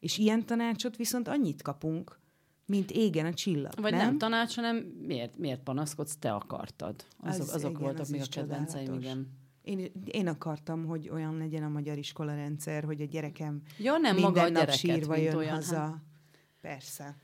És 0.00 0.18
ilyen 0.18 0.46
tanácsot 0.46 0.96
viszont 0.96 1.28
annyit 1.28 1.62
kapunk, 1.62 2.18
mint 2.66 2.90
égen 2.90 3.26
a 3.26 3.34
csillag, 3.34 3.72
Vagy 3.80 3.92
nem? 3.92 4.00
nem 4.06 4.18
tanács, 4.18 4.54
hanem 4.54 4.76
miért, 5.06 5.38
miért 5.38 5.62
panaszkodsz, 5.62 6.16
te 6.16 6.32
akartad. 6.32 7.04
Azok, 7.18 7.40
Az- 7.42 7.54
azok 7.54 7.70
igen, 7.70 7.82
voltak 7.82 8.00
az 8.00 8.08
még 8.10 8.20
a 8.20 8.26
kedvenceim, 8.30 8.94
igen. 8.94 9.28
Én, 9.62 9.92
én 10.04 10.26
akartam, 10.28 10.84
hogy 10.86 11.08
olyan 11.08 11.36
legyen 11.36 11.62
a 11.62 11.68
magyar 11.68 11.98
iskola 11.98 12.34
rendszer, 12.34 12.84
hogy 12.84 13.00
a 13.00 13.04
gyerekem 13.04 13.62
Ja, 13.78 13.92
nem 13.96 14.14
minden 14.14 14.30
maga 14.30 14.40
a 14.40 14.44
nap 14.44 14.52
gyereket, 14.52 14.76
sírva 14.76 15.16
jön 15.16 15.34
olyan. 15.36 15.54
haza. 15.54 15.76
Hát, 15.76 15.94
Persze. 16.60 17.16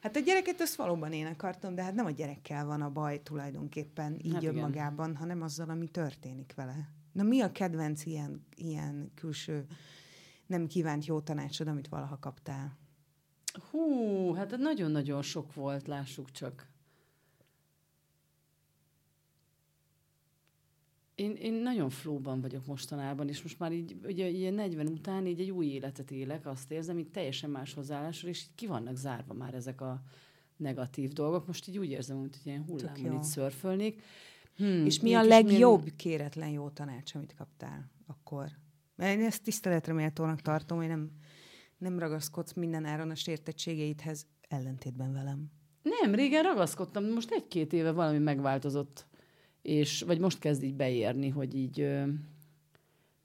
Hát 0.00 0.16
a 0.16 0.20
gyereket 0.20 0.60
azt 0.60 0.74
valóban 0.74 1.12
én 1.12 1.26
akartam, 1.26 1.74
de 1.74 1.82
hát 1.82 1.94
nem 1.94 2.06
a 2.06 2.10
gyerekkel 2.10 2.66
van 2.66 2.82
a 2.82 2.90
baj 2.90 3.22
tulajdonképpen 3.22 4.18
így 4.22 4.32
Hát 4.32 4.42
igen. 4.42 4.56
önmagában, 4.56 5.16
hanem 5.16 5.42
azzal, 5.42 5.70
ami 5.70 5.88
történik 5.88 6.52
vele. 6.54 6.88
Na 7.12 7.22
mi 7.22 7.40
a 7.40 7.52
kedvenc 7.52 8.06
ilyen, 8.06 8.46
ilyen 8.56 9.10
külső 9.14 9.66
nem 10.46 10.66
kívánt 10.66 11.06
jó 11.06 11.20
tanácsod, 11.20 11.68
amit 11.68 11.88
valaha 11.88 12.18
kaptál? 12.18 12.76
hú, 13.70 14.34
hát 14.34 14.56
nagyon-nagyon 14.56 15.22
sok 15.22 15.54
volt, 15.54 15.86
lássuk 15.86 16.30
csak. 16.30 16.66
Én, 21.16 21.34
én 21.34 21.52
nagyon 21.52 21.90
flóban 21.90 22.40
vagyok 22.40 22.66
mostanában, 22.66 23.28
és 23.28 23.42
most 23.42 23.58
már 23.58 23.72
így, 23.72 23.96
ugye 24.04 24.28
ilyen 24.28 24.54
40 24.54 24.86
után 24.86 25.26
így 25.26 25.40
egy 25.40 25.50
új 25.50 25.66
életet 25.66 26.10
élek, 26.10 26.46
azt 26.46 26.70
érzem, 26.72 26.98
így 26.98 27.10
teljesen 27.10 27.50
más 27.50 27.74
hozzáállásról, 27.74 28.30
és 28.30 28.42
így 28.42 28.54
ki 28.54 28.66
vannak 28.66 28.96
zárva 28.96 29.34
már 29.34 29.54
ezek 29.54 29.80
a 29.80 30.02
negatív 30.56 31.12
dolgok. 31.12 31.46
Most 31.46 31.68
így 31.68 31.78
úgy 31.78 31.90
érzem, 31.90 32.18
hogy 32.18 32.36
ilyen 32.44 32.64
hullámon 32.66 33.12
így 33.12 33.22
szörfölnék. 33.24 34.02
Hmm, 34.56 34.84
És 34.84 35.00
mi 35.00 35.14
a 35.14 35.22
legjobb 35.22 35.78
milyen- 35.80 35.96
kéretlen 35.96 36.48
jó 36.48 36.68
tanács, 36.68 37.14
amit 37.14 37.34
kaptál 37.34 37.90
akkor? 38.06 38.48
Mert 38.96 39.18
én 39.18 39.24
ezt 39.24 39.42
tiszteletre 39.42 39.92
méltónak 39.92 40.40
tartom, 40.40 40.78
hogy 40.78 40.88
nem, 40.88 41.10
nem 41.78 41.98
ragaszkodsz 41.98 42.52
minden 42.52 42.84
áron 42.84 43.10
a 43.10 43.14
sértettségeidhez 43.14 44.26
ellentétben 44.48 45.12
velem. 45.12 45.50
Nem, 45.82 46.14
régen 46.14 46.42
ragaszkodtam, 46.42 47.04
most 47.04 47.30
egy-két 47.30 47.72
éve 47.72 47.92
valami 47.92 48.18
megváltozott. 48.18 49.06
És, 49.66 50.02
vagy 50.02 50.18
most 50.18 50.38
kezd 50.38 50.62
így 50.62 50.74
beérni, 50.74 51.28
hogy 51.28 51.54
így 51.54 51.80
ö, 51.80 52.04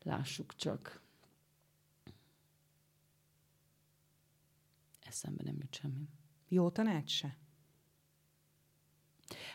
lássuk 0.03 0.55
csak. 0.55 1.01
Eszembe 5.01 5.43
nem 5.43 5.55
jut 5.59 5.73
semmi. 5.73 6.07
Jó 6.47 6.69
tanács 6.69 7.11
se? 7.11 7.37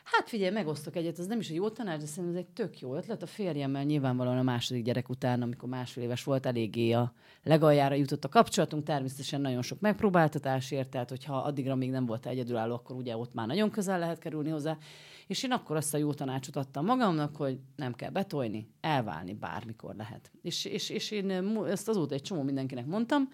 Hát 0.04 0.28
figyelj, 0.28 0.52
megosztok 0.52 0.96
egyet, 0.96 1.18
ez 1.18 1.26
nem 1.26 1.38
is 1.38 1.48
egy 1.48 1.56
jó 1.56 1.68
tanács, 1.68 2.00
de 2.00 2.06
szerintem 2.06 2.38
ez 2.38 2.44
egy 2.44 2.52
tök 2.52 2.80
jó 2.80 2.96
ötlet. 2.96 3.22
A 3.22 3.26
férjemmel 3.26 3.84
nyilvánvalóan 3.84 4.38
a 4.38 4.42
második 4.42 4.84
gyerek 4.84 5.08
után, 5.08 5.42
amikor 5.42 5.68
másfél 5.68 6.04
éves 6.04 6.24
volt, 6.24 6.46
eléggé 6.46 6.92
a 6.92 7.12
legaljára 7.42 7.94
jutott 7.94 8.24
a 8.24 8.28
kapcsolatunk. 8.28 8.84
Természetesen 8.84 9.40
nagyon 9.40 9.62
sok 9.62 9.80
megpróbáltatás 9.80 10.70
ért, 10.70 10.90
tehát 10.90 11.08
hogyha 11.08 11.36
addigra 11.36 11.74
még 11.74 11.90
nem 11.90 12.06
volt 12.06 12.26
egyedülálló, 12.26 12.74
akkor 12.74 12.96
ugye 12.96 13.16
ott 13.16 13.34
már 13.34 13.46
nagyon 13.46 13.70
közel 13.70 13.98
lehet 13.98 14.18
kerülni 14.18 14.50
hozzá. 14.50 14.78
És 15.26 15.42
én 15.42 15.52
akkor 15.52 15.76
azt 15.76 15.94
a 15.94 15.98
jó 15.98 16.12
tanácsot 16.14 16.56
adtam 16.56 16.84
magamnak, 16.84 17.36
hogy 17.36 17.58
nem 17.76 17.94
kell 17.94 18.10
betolni, 18.10 18.68
elválni 18.80 19.34
bármikor 19.34 19.94
lehet. 19.94 20.30
És, 20.42 20.64
és, 20.64 20.90
és 20.90 21.10
én 21.10 21.30
ezt 21.66 21.88
azóta 21.88 22.14
egy 22.14 22.22
csomó 22.22 22.42
mindenkinek 22.42 22.86
mondtam, 22.86 23.28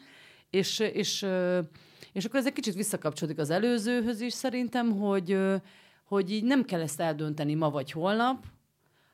és, 0.51 0.79
és, 0.79 1.27
és 2.13 2.25
akkor 2.25 2.41
ez 2.41 2.47
egy 2.47 2.53
kicsit 2.53 2.75
visszakapcsolódik 2.75 3.41
az 3.41 3.51
előzőhöz 3.51 4.21
is 4.21 4.33
szerintem, 4.33 4.91
hogy, 4.91 5.39
hogy 6.05 6.31
így 6.31 6.45
nem 6.45 6.65
kell 6.65 6.81
ezt 6.81 7.01
eldönteni 7.01 7.55
ma 7.55 7.71
vagy 7.71 7.91
holnap, 7.91 8.45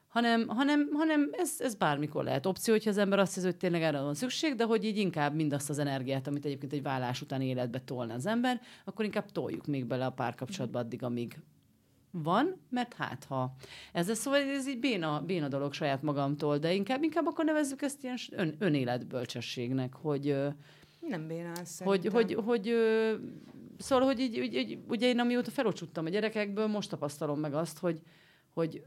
hanem, 0.08 0.48
hanem, 0.48 0.88
hanem 0.92 1.30
ez, 1.32 1.54
ez 1.58 1.74
bármikor 1.74 2.24
lehet 2.24 2.46
opció, 2.46 2.74
hogyha 2.74 2.90
az 2.90 2.98
ember 2.98 3.18
azt 3.18 3.34
hiszi, 3.34 3.46
hogy 3.46 3.56
tényleg 3.56 3.82
erre 3.82 4.00
van 4.00 4.14
szükség, 4.14 4.54
de 4.54 4.64
hogy 4.64 4.84
így 4.84 4.96
inkább 4.96 5.34
mindazt 5.34 5.70
az 5.70 5.78
energiát, 5.78 6.26
amit 6.26 6.44
egyébként 6.44 6.72
egy 6.72 6.82
vállás 6.82 7.22
utáni 7.22 7.46
életbe 7.46 7.80
tolna 7.80 8.14
az 8.14 8.26
ember, 8.26 8.60
akkor 8.84 9.04
inkább 9.04 9.30
toljuk 9.32 9.66
még 9.66 9.86
bele 9.86 10.06
a 10.06 10.10
párkapcsolatba 10.10 10.78
addig, 10.78 11.02
amíg 11.02 11.38
van, 12.10 12.56
mert 12.70 12.94
hát 12.94 13.24
ha 13.24 13.54
ez 13.92 14.08
lesz, 14.08 14.18
szóval 14.18 14.40
ez 14.40 14.68
így 14.68 14.78
béna, 14.78 15.22
béna 15.26 15.48
dolog 15.48 15.72
saját 15.72 16.02
magamtól, 16.02 16.58
de 16.58 16.74
inkább, 16.74 17.02
inkább 17.02 17.26
akkor 17.26 17.44
nevezzük 17.44 17.82
ezt 17.82 18.02
ilyen 18.02 18.16
ön, 18.30 18.54
önéletbölcsességnek, 18.58 19.94
hogy, 19.94 20.36
Nem 21.00 21.26
bénál 21.26 21.52
hogy, 21.54 21.66
szerintem. 21.66 22.12
hogy, 22.12 22.34
hogy 22.34 22.68
ö, 22.68 23.14
szóval, 23.78 24.06
hogy 24.06 24.20
így, 24.20 24.36
így, 24.36 24.54
így, 24.54 24.78
ugye 24.88 25.06
én 25.06 25.18
amióta 25.18 25.50
felocsuttam 25.50 26.04
a 26.04 26.08
gyerekekből, 26.08 26.66
most 26.66 26.90
tapasztalom 26.90 27.40
meg 27.40 27.54
azt, 27.54 27.78
hogy, 27.78 28.00
hogy 28.54 28.82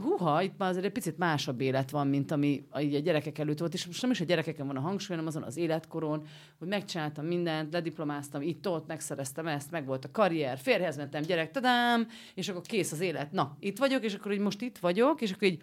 húha, 0.00 0.42
itt 0.42 0.58
már 0.58 0.70
azért 0.70 0.84
egy 0.84 0.92
picit 0.92 1.18
másabb 1.18 1.60
élet 1.60 1.90
van, 1.90 2.06
mint 2.06 2.30
ami 2.30 2.66
így 2.80 2.94
a 2.94 2.98
gyerekek 2.98 3.38
előtt 3.38 3.58
volt, 3.58 3.74
és 3.74 3.86
most 3.86 4.02
nem 4.02 4.10
is 4.10 4.20
a 4.20 4.24
gyerekeken 4.24 4.66
van 4.66 4.76
a 4.76 4.80
hangsúly, 4.80 5.16
hanem 5.16 5.26
azon 5.26 5.42
az 5.42 5.56
életkoron, 5.56 6.26
hogy 6.58 6.68
megcsináltam 6.68 7.26
mindent, 7.26 7.72
lediplomáztam 7.72 8.42
itt, 8.42 8.68
ott, 8.68 8.86
megszereztem 8.86 9.46
ezt, 9.46 9.70
meg 9.70 9.86
volt 9.86 10.04
a 10.04 10.10
karrier, 10.10 10.58
férjhez 10.58 10.96
mentem, 10.96 11.22
gyerek, 11.22 11.50
tadám, 11.50 12.08
és 12.34 12.48
akkor 12.48 12.62
kész 12.62 12.92
az 12.92 13.00
élet. 13.00 13.32
Na, 13.32 13.56
itt 13.60 13.78
vagyok, 13.78 14.04
és 14.04 14.14
akkor 14.14 14.32
így 14.32 14.38
most 14.38 14.62
itt 14.62 14.78
vagyok, 14.78 15.20
és 15.20 15.32
akkor 15.32 15.48
így 15.48 15.62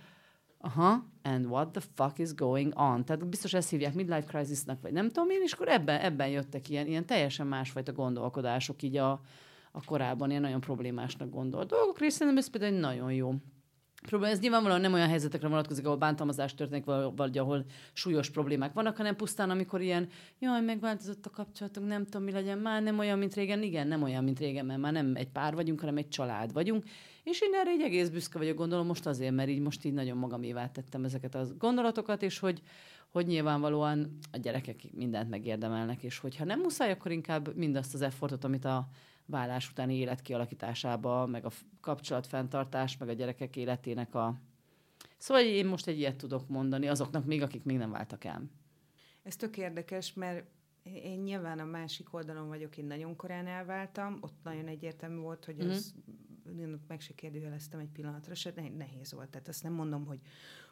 aha, 0.58 1.06
and 1.22 1.46
what 1.46 1.72
the 1.72 1.82
fuck 1.96 2.20
is 2.20 2.34
going 2.34 2.74
on? 2.76 3.06
Tehát 3.06 3.28
biztos 3.28 3.54
ezt 3.54 3.70
hívják 3.70 3.94
midlife 3.94 4.28
crisisnak, 4.28 4.82
vagy 4.82 4.92
nem 4.92 5.10
tudom 5.10 5.30
én, 5.30 5.42
és 5.44 5.52
akkor 5.52 5.68
ebben, 5.68 6.00
ebben 6.00 6.28
jöttek 6.28 6.70
ilyen, 6.70 6.88
ilyen 6.88 7.06
teljesen 7.06 7.48
másfajta 7.48 7.92
gondolkodások 7.92 8.82
így 8.82 8.98
a, 8.98 9.12
a 9.72 9.84
korábban 9.86 10.30
ilyen 10.30 10.42
nagyon 10.42 10.60
problémásnak 10.60 11.30
gondolt 11.30 11.68
dolgok 11.68 12.00
részén, 12.00 12.18
szerintem 12.18 12.38
ez 12.38 12.50
például 12.50 12.74
egy 12.74 12.80
nagyon 12.80 13.14
jó 13.14 13.34
probléma. 14.06 14.32
Ez 14.32 14.40
nyilvánvalóan 14.40 14.82
nem 14.82 14.94
olyan 14.94 15.08
helyzetekre 15.08 15.48
vonatkozik, 15.48 15.86
ahol 15.86 15.98
bántalmazás 15.98 16.56
történik, 16.56 16.86
vagy 17.16 17.38
ahol 17.38 17.66
súlyos 17.94 18.30
problémák 18.30 18.74
vannak, 18.74 18.98
hanem 18.98 19.16
pusztán, 19.16 19.50
amikor 19.50 19.82
ilyen, 19.82 20.08
jaj, 20.40 20.62
megváltozott 20.62 21.26
a 21.26 21.30
kapcsolatunk, 21.30 21.88
nem 21.88 22.06
tudom, 22.06 22.24
mi 22.24 22.32
legyen, 22.32 22.58
már 22.58 22.84
nem 22.84 23.00
olyan, 23.00 23.18
mint 23.18 23.34
régen. 23.34 23.64
Igen, 23.64 23.88
nem 23.88 24.04
olyan, 24.04 24.24
mint 24.24 24.40
régen, 24.40 24.66
mert 24.66 24.80
már 24.80 24.94
nem 24.94 25.12
egy 25.16 25.30
pár 25.30 25.56
vagyunk, 25.56 25.80
hanem 25.80 25.98
egy 25.98 26.10
család 26.10 26.54
vagyunk. 26.54 26.84
És 27.24 27.42
én 27.42 27.54
erre 27.54 27.70
egy 27.70 27.82
egész 27.82 28.10
büszke 28.10 28.38
vagyok, 28.38 28.58
gondolom 28.58 28.86
most 28.86 29.06
azért, 29.06 29.34
mert 29.34 29.50
így 29.50 29.60
most 29.60 29.86
így 29.86 29.94
nagyon 29.94 30.18
magamévá 30.18 30.72
tettem 30.72 31.04
ezeket 31.04 31.36
a 31.36 31.46
gondolatokat, 31.58 32.22
és 32.22 32.40
hogy, 32.40 32.62
hogy 33.12 33.26
nyilvánvalóan 33.26 34.18
a 34.32 34.38
gyerekek 34.38 34.82
mindent 34.94 35.30
megérdemelnek, 35.30 36.04
és 36.04 36.20
hogyha 36.20 36.46
nem 36.46 36.60
muszáj, 36.60 36.92
akkor 36.92 37.12
inkább 37.12 37.56
mindazt 37.56 37.94
az 37.94 38.02
effortot, 38.02 38.44
amit 38.44 38.66
a 38.66 38.88
vállás 39.34 39.70
utáni 39.70 39.96
élet 39.96 40.22
kialakításába, 40.22 41.26
meg 41.26 41.46
a 41.46 41.52
kapcsolatfenntartás, 41.82 42.98
meg 42.98 43.10
a 43.10 43.14
gyerekek 43.14 43.56
életének 43.56 44.16
a... 44.16 44.36
Szóval 45.18 45.44
én 45.44 45.66
most 45.66 45.88
egy 45.88 45.98
ilyet 46.00 46.16
tudok 46.16 46.48
mondani 46.48 46.88
azoknak 46.88 47.26
még, 47.26 47.42
akik 47.42 47.64
még 47.64 47.78
nem 47.78 47.92
váltak 47.92 48.24
el. 48.24 48.42
Ez 49.24 49.36
tök 49.36 49.58
érdekes, 49.58 50.14
mert 50.14 50.46
én 50.84 51.20
nyilván 51.20 51.60
a 51.60 51.66
másik 51.66 52.14
oldalon 52.14 52.48
vagyok, 52.48 52.78
én 52.78 52.86
nagyon 52.86 53.16
korán 53.16 53.48
elváltam, 53.48 54.18
ott 54.22 54.38
nagyon 54.44 54.68
egyértelmű 54.68 55.18
volt, 55.20 55.46
hogy 55.46 55.56
Mhm. 55.58 55.70
az, 55.70 55.94
én 56.60 56.80
meg 56.88 57.02
se 57.02 57.14
kérdőjeleztem 57.16 57.80
egy 57.80 57.90
pillanatra, 57.90 58.36
se 58.36 58.52
ne- 58.56 58.70
nehéz 58.78 59.14
volt. 59.14 59.30
Tehát 59.30 59.48
azt 59.48 59.64
nem 59.64 59.74
mondom, 59.74 60.06
hogy 60.06 60.20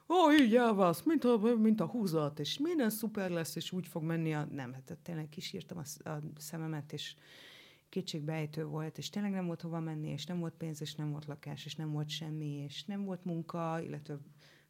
ó, 0.09 0.31
így 0.41 0.55
elválsz, 0.55 1.03
mint 1.03 1.23
a, 1.23 1.37
mint 1.37 1.81
a 1.81 1.85
húzat, 1.85 2.39
és 2.39 2.57
minden 2.57 2.89
szuper 2.89 3.29
lesz, 3.29 3.55
és 3.55 3.71
úgy 3.71 3.87
fog 3.87 4.03
menni 4.03 4.33
a... 4.33 4.45
Nem, 4.51 4.73
hát 4.73 4.97
tényleg 5.03 5.29
kisírtam 5.29 5.77
a, 5.77 6.09
a 6.09 6.19
szememet, 6.37 6.93
és 6.93 7.15
kétségbejtő 7.91 8.65
volt, 8.65 8.97
és 8.97 9.09
tényleg 9.09 9.31
nem 9.31 9.45
volt 9.45 9.61
hova 9.61 9.79
menni, 9.79 10.09
és 10.09 10.25
nem 10.25 10.39
volt 10.39 10.53
pénz, 10.53 10.81
és 10.81 10.95
nem 10.95 11.11
volt 11.11 11.25
lakás, 11.25 11.65
és 11.65 11.75
nem 11.75 11.91
volt 11.91 12.09
semmi, 12.09 12.45
és 12.45 12.85
nem 12.85 13.03
volt 13.03 13.25
munka, 13.25 13.81
illetve 13.81 14.17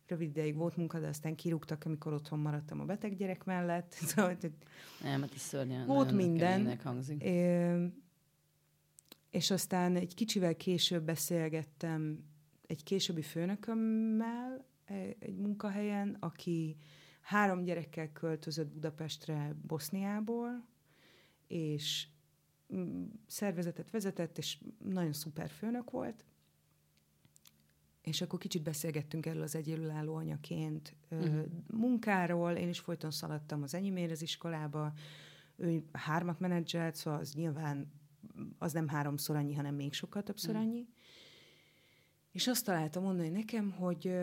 rövid 0.08 0.30
ideig 0.30 0.56
volt 0.56 0.78
munka, 0.78 1.00
de 1.00 1.08
aztán 1.08 1.36
kirúgtak, 1.36 1.86
amikor 1.86 2.14
otthon 2.14 2.40
maradtam 2.40 2.80
a 2.80 2.86
beteg 2.86 3.16
gyerek 3.16 3.44
mellett. 3.44 3.94
Szóval, 4.08 4.38
hogy 4.42 4.52
Nem, 5.04 5.22
hát 5.22 5.38
szörnyen. 5.38 5.86
Volt 5.86 6.12
minden. 6.12 6.80
Hangzik. 6.84 7.24
Ö, 7.24 7.86
és 9.30 9.52
aztán 9.52 9.96
egy 9.96 10.14
kicsivel 10.14 10.56
később 10.56 11.04
beszélgettem 11.04 12.24
egy 12.68 12.84
későbbi 12.84 13.22
főnökömmel 13.22 14.66
e- 14.86 15.16
egy 15.20 15.38
munkahelyen, 15.38 16.18
aki 16.20 16.78
három 17.22 17.64
gyerekkel 17.64 18.12
költözött 18.12 18.72
Budapestre 18.72 19.56
Boszniából, 19.68 20.66
és 21.48 22.08
szervezetet 23.28 23.90
vezetett, 23.90 24.38
és 24.38 24.58
nagyon 24.78 25.14
szuper 25.14 25.50
főnök 25.50 25.90
volt. 25.90 26.26
És 28.02 28.22
akkor 28.22 28.40
kicsit 28.40 28.64
beszélgettünk 28.64 29.26
erről 29.26 29.42
az 29.42 29.56
egyedülálló 29.56 30.16
anyaként 30.16 30.96
uh-huh. 31.10 31.46
munkáról. 31.68 32.52
Én 32.52 32.70
is 32.70 32.80
folyton 32.80 33.12
szaladtam 33.12 33.64
az 33.64 33.74
enyémért 33.74 34.12
az 34.12 34.22
iskolába. 34.22 34.94
Ő 35.56 35.84
hármat 35.92 36.40
menedzselt, 36.40 36.96
szóval 36.96 37.20
az 37.20 37.34
nyilván 37.34 37.92
az 38.58 38.74
nem 38.74 38.88
háromszor 38.88 39.36
annyi, 39.36 39.54
hanem 39.54 39.76
még 39.76 39.94
sokkal 39.94 40.24
többször 40.24 40.56
Mhm. 40.56 40.64
annyi. 40.64 40.88
És 42.32 42.48
azt 42.48 42.66
találtam 42.66 43.04
mondani 43.04 43.30
nekem, 43.30 43.72
hogy 43.72 44.14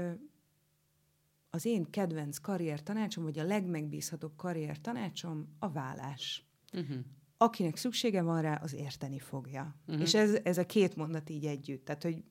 az 1.50 1.64
én 1.64 1.90
kedvenc 1.90 2.38
karrier 2.38 2.82
tanácsom, 2.82 3.24
vagy 3.24 3.38
a 3.38 3.44
legmegbízhatóbb 3.44 4.36
karrier 4.36 4.80
tanácsom 4.80 5.56
a 5.58 5.68
vállás 5.68 6.42
Uh-huh. 6.72 6.98
Akinek 7.38 7.76
szüksége 7.76 8.22
van 8.22 8.42
rá, 8.42 8.54
az 8.54 8.74
érteni 8.74 9.18
fogja. 9.18 9.76
Uh-huh. 9.86 10.02
És 10.02 10.14
ez, 10.14 10.38
ez 10.42 10.58
a 10.58 10.66
két 10.66 10.96
mondat 10.96 11.30
így 11.30 11.46
együtt. 11.46 11.84
Tehát, 11.84 12.02
hogy 12.02 12.24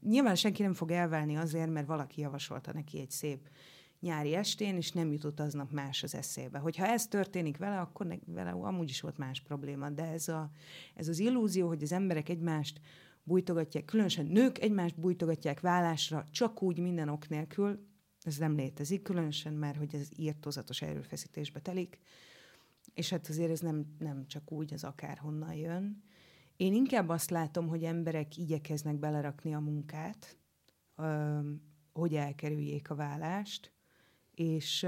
nyilván 0.00 0.34
senki 0.34 0.62
nem 0.62 0.74
fog 0.74 0.90
elválni 0.90 1.36
azért, 1.36 1.70
mert 1.70 1.86
valaki 1.86 2.20
javasolta 2.20 2.72
neki 2.72 3.00
egy 3.00 3.10
szép 3.10 3.48
nyári 4.00 4.34
estén, 4.34 4.76
és 4.76 4.92
nem 4.92 5.12
jutott 5.12 5.40
aznap 5.40 5.72
más 5.72 6.02
az 6.02 6.14
eszébe. 6.14 6.58
Hogyha 6.58 6.86
ez 6.86 7.06
történik 7.06 7.56
vele, 7.56 7.80
akkor 7.80 8.06
ne, 8.06 8.14
vele 8.26 8.50
amúgy 8.50 8.88
is 8.88 9.00
volt 9.00 9.18
más 9.18 9.40
probléma. 9.40 9.90
De 9.90 10.04
ez, 10.04 10.28
a, 10.28 10.50
ez 10.94 11.08
az 11.08 11.18
illúzió, 11.18 11.68
hogy 11.68 11.82
az 11.82 11.92
emberek 11.92 12.28
egymást 12.28 12.80
bújtogatják, 13.22 13.84
különösen 13.84 14.26
nők 14.26 14.58
egymást 14.58 15.00
bújtogatják 15.00 15.60
vállásra, 15.60 16.24
csak 16.30 16.62
úgy 16.62 16.78
minden 16.78 17.08
ok 17.08 17.28
nélkül, 17.28 17.86
ez 18.22 18.36
nem 18.36 18.56
létezik, 18.56 19.02
különösen 19.02 19.52
már, 19.52 19.76
hogy 19.76 19.94
ez 19.94 20.08
írtozatos 20.16 20.82
erőfeszítésbe 20.82 21.60
telik, 21.60 21.98
és 22.94 23.10
hát 23.10 23.28
azért 23.28 23.50
ez 23.50 23.60
nem, 23.60 23.94
nem 23.98 24.26
csak 24.26 24.52
úgy, 24.52 24.72
az 24.72 24.84
akárhonnan 24.84 25.54
jön. 25.54 26.02
Én 26.56 26.74
inkább 26.74 27.08
azt 27.08 27.30
látom, 27.30 27.68
hogy 27.68 27.84
emberek 27.84 28.36
igyekeznek 28.36 28.98
belerakni 28.98 29.54
a 29.54 29.60
munkát, 29.60 30.38
hogy 31.92 32.14
elkerüljék 32.14 32.90
a 32.90 32.94
vállást, 32.94 33.72
és, 34.34 34.86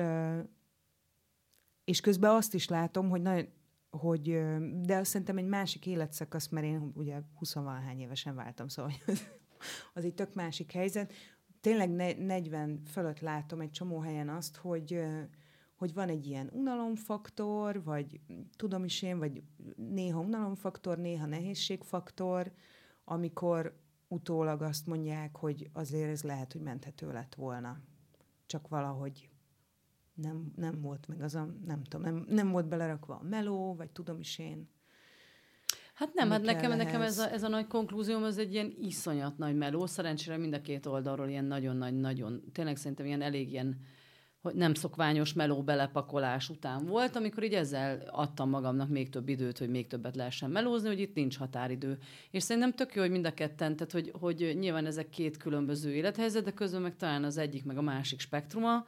és 1.84 2.00
közben 2.00 2.30
azt 2.30 2.54
is 2.54 2.68
látom, 2.68 3.08
hogy, 3.08 3.22
nagyon, 3.22 3.48
hogy 3.90 4.22
de 4.80 4.96
azt 4.96 5.10
szerintem 5.10 5.38
egy 5.38 5.46
másik 5.46 5.86
életszakasz, 5.86 6.48
mert 6.48 6.66
én 6.66 6.92
ugye 6.94 7.20
20 7.34 7.56
évesen 7.98 8.34
váltam, 8.34 8.68
szóval 8.68 8.92
az 9.94 10.04
egy 10.04 10.14
tök 10.14 10.34
másik 10.34 10.72
helyzet. 10.72 11.12
Tényleg 11.60 11.90
40 12.18 12.82
fölött 12.86 13.20
látom 13.20 13.60
egy 13.60 13.70
csomó 13.70 13.98
helyen 13.98 14.28
azt, 14.28 14.56
hogy, 14.56 15.00
hogy 15.84 15.94
van 15.94 16.08
egy 16.08 16.26
ilyen 16.26 16.50
unalomfaktor, 16.52 17.82
vagy 17.82 18.20
tudom 18.56 18.84
is 18.84 19.02
én, 19.02 19.18
vagy 19.18 19.42
néha 19.76 20.20
unalomfaktor, 20.20 20.98
néha 20.98 21.26
nehézségfaktor, 21.26 22.52
amikor 23.04 23.80
utólag 24.08 24.62
azt 24.62 24.86
mondják, 24.86 25.36
hogy 25.36 25.70
azért 25.72 26.10
ez 26.10 26.22
lehet, 26.22 26.52
hogy 26.52 26.60
menthető 26.60 27.12
lett 27.12 27.34
volna. 27.34 27.80
Csak 28.46 28.68
valahogy 28.68 29.28
nem, 30.14 30.52
nem 30.56 30.80
volt 30.80 31.08
meg 31.08 31.20
az 31.20 31.34
a, 31.34 31.48
nem 31.64 31.82
tudom, 31.82 32.14
nem, 32.14 32.24
nem 32.28 32.50
volt 32.50 32.68
belerakva 32.68 33.14
a 33.14 33.22
meló, 33.22 33.74
vagy 33.74 33.90
tudom 33.90 34.18
is 34.18 34.38
én. 34.38 34.68
Hát 35.94 36.14
nem, 36.14 36.30
hát 36.30 36.42
nekem, 36.42 36.76
nekem 36.76 37.00
ez, 37.00 37.18
a, 37.18 37.32
ez 37.32 37.42
a 37.42 37.48
nagy 37.48 37.66
konklúzióm, 37.66 38.24
ez 38.24 38.38
egy 38.38 38.52
ilyen 38.52 38.74
iszonyat 38.80 39.38
nagy 39.38 39.56
meló. 39.56 39.86
Szerencsére 39.86 40.36
mind 40.36 40.54
a 40.54 40.60
két 40.60 40.86
oldalról 40.86 41.28
ilyen 41.28 41.44
nagyon 41.44 41.76
nagy, 41.76 41.94
nagyon, 41.94 42.42
tényleg 42.52 42.76
szerintem 42.76 43.06
ilyen 43.06 43.22
elég 43.22 43.50
ilyen 43.50 43.80
hogy 44.44 44.54
nem 44.54 44.74
szokványos 44.74 45.32
meló 45.32 45.62
belepakolás 45.62 46.48
után 46.48 46.86
volt, 46.86 47.16
amikor 47.16 47.42
így 47.42 47.54
ezzel 47.54 48.08
adtam 48.10 48.48
magamnak 48.48 48.88
még 48.88 49.10
több 49.10 49.28
időt, 49.28 49.58
hogy 49.58 49.68
még 49.68 49.86
többet 49.86 50.16
lehessen 50.16 50.50
melózni, 50.50 50.88
hogy 50.88 51.00
itt 51.00 51.14
nincs 51.14 51.36
határidő. 51.36 51.98
És 52.30 52.42
szerintem 52.42 52.72
tök 52.72 52.94
jó, 52.94 53.00
hogy 53.00 53.10
mind 53.10 53.26
a 53.26 53.34
ketten, 53.34 53.76
tehát 53.76 53.92
hogy, 53.92 54.12
hogy 54.20 54.56
nyilván 54.58 54.86
ezek 54.86 55.08
két 55.08 55.36
különböző 55.36 55.94
élethelyzet, 55.94 56.44
de 56.44 56.50
közben 56.50 56.82
meg 56.82 56.96
talán 56.96 57.24
az 57.24 57.36
egyik 57.36 57.64
meg 57.64 57.76
a 57.76 57.82
másik 57.82 58.20
spektruma, 58.20 58.86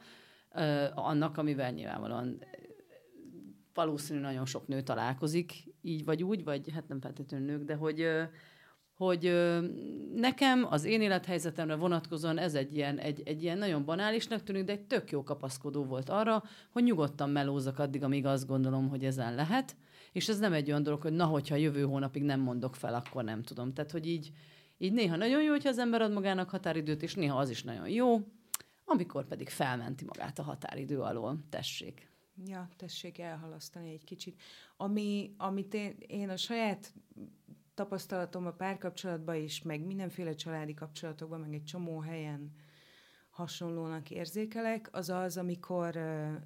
annak, 0.93 1.37
amivel 1.37 1.71
nyilvánvalóan 1.71 2.43
valószínű 3.73 4.19
nagyon 4.19 4.45
sok 4.45 4.67
nő 4.67 4.81
találkozik, 4.81 5.53
így 5.81 6.05
vagy 6.05 6.23
úgy, 6.23 6.43
vagy 6.43 6.71
hát 6.73 6.87
nem 6.87 7.01
feltétlenül 7.01 7.47
nők, 7.47 7.63
de 7.63 7.75
hogy, 7.75 8.07
hogy 8.97 9.33
nekem 10.15 10.65
az 10.69 10.83
én 10.83 11.01
élethelyzetemre 11.01 11.75
vonatkozóan 11.75 12.37
ez 12.37 12.55
egy 12.55 12.75
ilyen, 12.75 12.97
egy, 12.97 13.21
egy 13.25 13.43
ilyen 13.43 13.57
nagyon 13.57 13.85
banálisnak 13.85 14.43
tűnik, 14.43 14.63
de 14.63 14.71
egy 14.71 14.81
tök 14.81 15.11
jó 15.11 15.23
kapaszkodó 15.23 15.83
volt 15.83 16.09
arra, 16.09 16.43
hogy 16.71 16.83
nyugodtan 16.83 17.29
melózak 17.29 17.79
addig, 17.79 18.03
amíg 18.03 18.25
azt 18.25 18.47
gondolom, 18.47 18.89
hogy 18.89 19.05
ezen 19.05 19.35
lehet, 19.35 19.75
és 20.11 20.29
ez 20.29 20.39
nem 20.39 20.53
egy 20.53 20.69
olyan 20.69 20.83
dolog, 20.83 21.01
hogy 21.01 21.13
na, 21.13 21.25
hogyha 21.25 21.55
jövő 21.55 21.83
hónapig 21.83 22.23
nem 22.23 22.39
mondok 22.39 22.75
fel, 22.75 22.93
akkor 22.93 23.23
nem 23.23 23.43
tudom. 23.43 23.73
Tehát, 23.73 23.91
hogy 23.91 24.07
így, 24.07 24.31
így 24.77 24.93
néha 24.93 25.15
nagyon 25.15 25.43
jó, 25.43 25.49
hogyha 25.49 25.69
az 25.69 25.77
ember 25.77 26.01
ad 26.01 26.11
magának 26.11 26.49
határidőt, 26.49 27.03
és 27.03 27.13
néha 27.13 27.37
az 27.37 27.49
is 27.49 27.63
nagyon 27.63 27.89
jó, 27.89 28.19
amikor 28.85 29.27
pedig 29.27 29.49
felmenti 29.49 30.05
magát 30.05 30.39
a 30.39 30.43
határidő 30.43 30.99
alól. 30.99 31.39
Tessék. 31.49 32.11
Ja, 32.45 32.69
tessék 32.77 33.19
elhalasztani 33.19 33.91
egy 33.91 34.03
kicsit. 34.03 34.41
Ami, 34.77 35.33
amit 35.37 35.73
én, 35.73 35.95
én 36.07 36.29
a 36.29 36.37
saját 36.37 36.93
tapasztalatom 37.77 38.45
a 38.45 38.51
párkapcsolatban 38.51 39.35
is, 39.35 39.61
meg 39.61 39.85
mindenféle 39.85 40.33
családi 40.33 40.73
kapcsolatokban, 40.73 41.39
meg 41.39 41.53
egy 41.53 41.63
csomó 41.63 41.99
helyen 41.99 42.51
hasonlónak 43.29 44.11
érzékelek, 44.11 44.89
az 44.91 45.09
az, 45.09 45.37
amikor, 45.37 45.97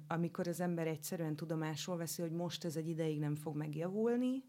amikor 0.08 0.48
az 0.48 0.60
ember 0.60 0.86
egyszerűen 0.86 1.36
tudomásul 1.36 1.96
veszi, 1.96 2.22
hogy 2.22 2.32
most 2.32 2.64
ez 2.64 2.76
egy 2.76 2.88
ideig 2.88 3.18
nem 3.18 3.34
fog 3.34 3.56
megjavulni, 3.56 4.44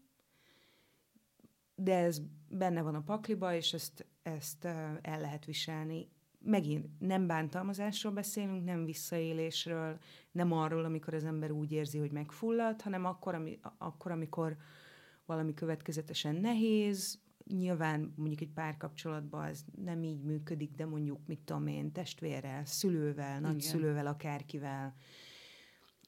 de 1.74 1.94
ez 1.94 2.20
benne 2.48 2.82
van 2.82 2.94
a 2.94 3.02
pakliba, 3.02 3.54
és 3.54 3.72
ezt, 3.72 4.06
ezt 4.22 4.64
el 4.64 5.20
lehet 5.20 5.44
viselni. 5.44 6.08
Megint 6.38 6.86
nem 6.98 7.26
bántalmazásról 7.26 8.12
beszélünk, 8.12 8.64
nem 8.64 8.84
visszaélésről, 8.84 9.98
nem 10.30 10.52
arról, 10.52 10.84
amikor 10.84 11.14
az 11.14 11.24
ember 11.24 11.50
úgy 11.50 11.72
érzi, 11.72 11.98
hogy 11.98 12.12
megfullad, 12.12 12.82
hanem 12.82 13.04
akkor, 13.04 13.34
ami, 13.34 13.58
akkor 13.78 14.10
amikor 14.10 14.56
valami 15.26 15.54
következetesen 15.54 16.34
nehéz, 16.34 17.18
nyilván 17.46 18.12
mondjuk 18.16 18.40
egy 18.40 18.52
párkapcsolatban 18.52 19.44
ez 19.44 19.64
nem 19.84 20.02
így 20.02 20.22
működik, 20.22 20.74
de 20.74 20.86
mondjuk, 20.86 21.18
mit 21.26 21.40
tudom 21.44 21.66
én, 21.66 21.92
testvérrel, 21.92 22.64
szülővel, 22.64 23.40
nagyszülővel, 23.40 24.06
akárkivel, 24.06 24.94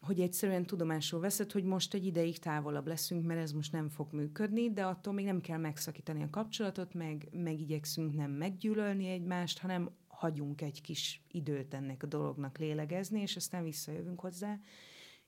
hogy 0.00 0.20
egyszerűen 0.20 0.66
tudomásul 0.66 1.20
veszed, 1.20 1.52
hogy 1.52 1.64
most 1.64 1.94
egy 1.94 2.06
ideig 2.06 2.38
távolabb 2.38 2.86
leszünk, 2.86 3.26
mert 3.26 3.40
ez 3.40 3.52
most 3.52 3.72
nem 3.72 3.88
fog 3.88 4.12
működni, 4.12 4.72
de 4.72 4.84
attól 4.84 5.12
még 5.12 5.24
nem 5.24 5.40
kell 5.40 5.58
megszakítani 5.58 6.22
a 6.22 6.30
kapcsolatot, 6.30 6.94
meg, 6.94 7.28
meg 7.32 7.60
igyekszünk 7.60 8.14
nem 8.14 8.30
meggyűlölni 8.30 9.08
egymást, 9.08 9.58
hanem 9.58 9.90
hagyunk 10.06 10.60
egy 10.60 10.80
kis 10.80 11.22
időt 11.30 11.74
ennek 11.74 12.02
a 12.02 12.06
dolognak 12.06 12.58
lélegezni, 12.58 13.20
és 13.20 13.36
aztán 13.36 13.62
visszajövünk 13.62 14.20
hozzá. 14.20 14.58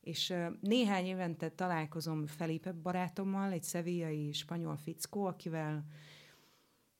És 0.01 0.35
néhány 0.61 1.05
évente 1.05 1.49
találkozom 1.49 2.27
Felipe 2.27 2.73
barátommal, 2.73 3.53
egy 3.53 3.63
szevíjai 3.63 4.33
spanyol 4.33 4.77
fickó, 4.77 5.25
akivel 5.27 5.85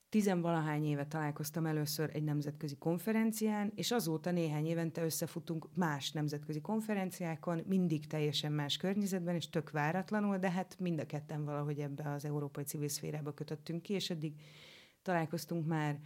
tizenvalahány 0.09 0.85
éve 0.85 1.05
találkoztam 1.05 1.65
először 1.65 2.09
egy 2.13 2.23
nemzetközi 2.23 2.75
konferencián, 2.75 3.71
és 3.75 3.91
azóta 3.91 4.31
néhány 4.31 4.65
évente 4.65 5.03
összefutunk 5.03 5.67
más 5.75 6.11
nemzetközi 6.11 6.61
konferenciákon, 6.61 7.63
mindig 7.67 8.07
teljesen 8.07 8.51
más 8.51 8.77
környezetben, 8.77 9.35
és 9.35 9.49
tök 9.49 9.71
váratlanul, 9.71 10.37
de 10.37 10.51
hát 10.51 10.79
mind 10.79 10.99
a 10.99 11.05
ketten 11.05 11.45
valahogy 11.45 11.79
ebbe 11.79 12.11
az 12.11 12.25
európai 12.25 12.63
civil 12.63 12.87
szférába 12.87 13.33
kötöttünk 13.33 13.81
ki, 13.81 13.93
és 13.93 14.09
eddig 14.09 14.33
találkoztunk 15.01 15.67
már 15.67 15.99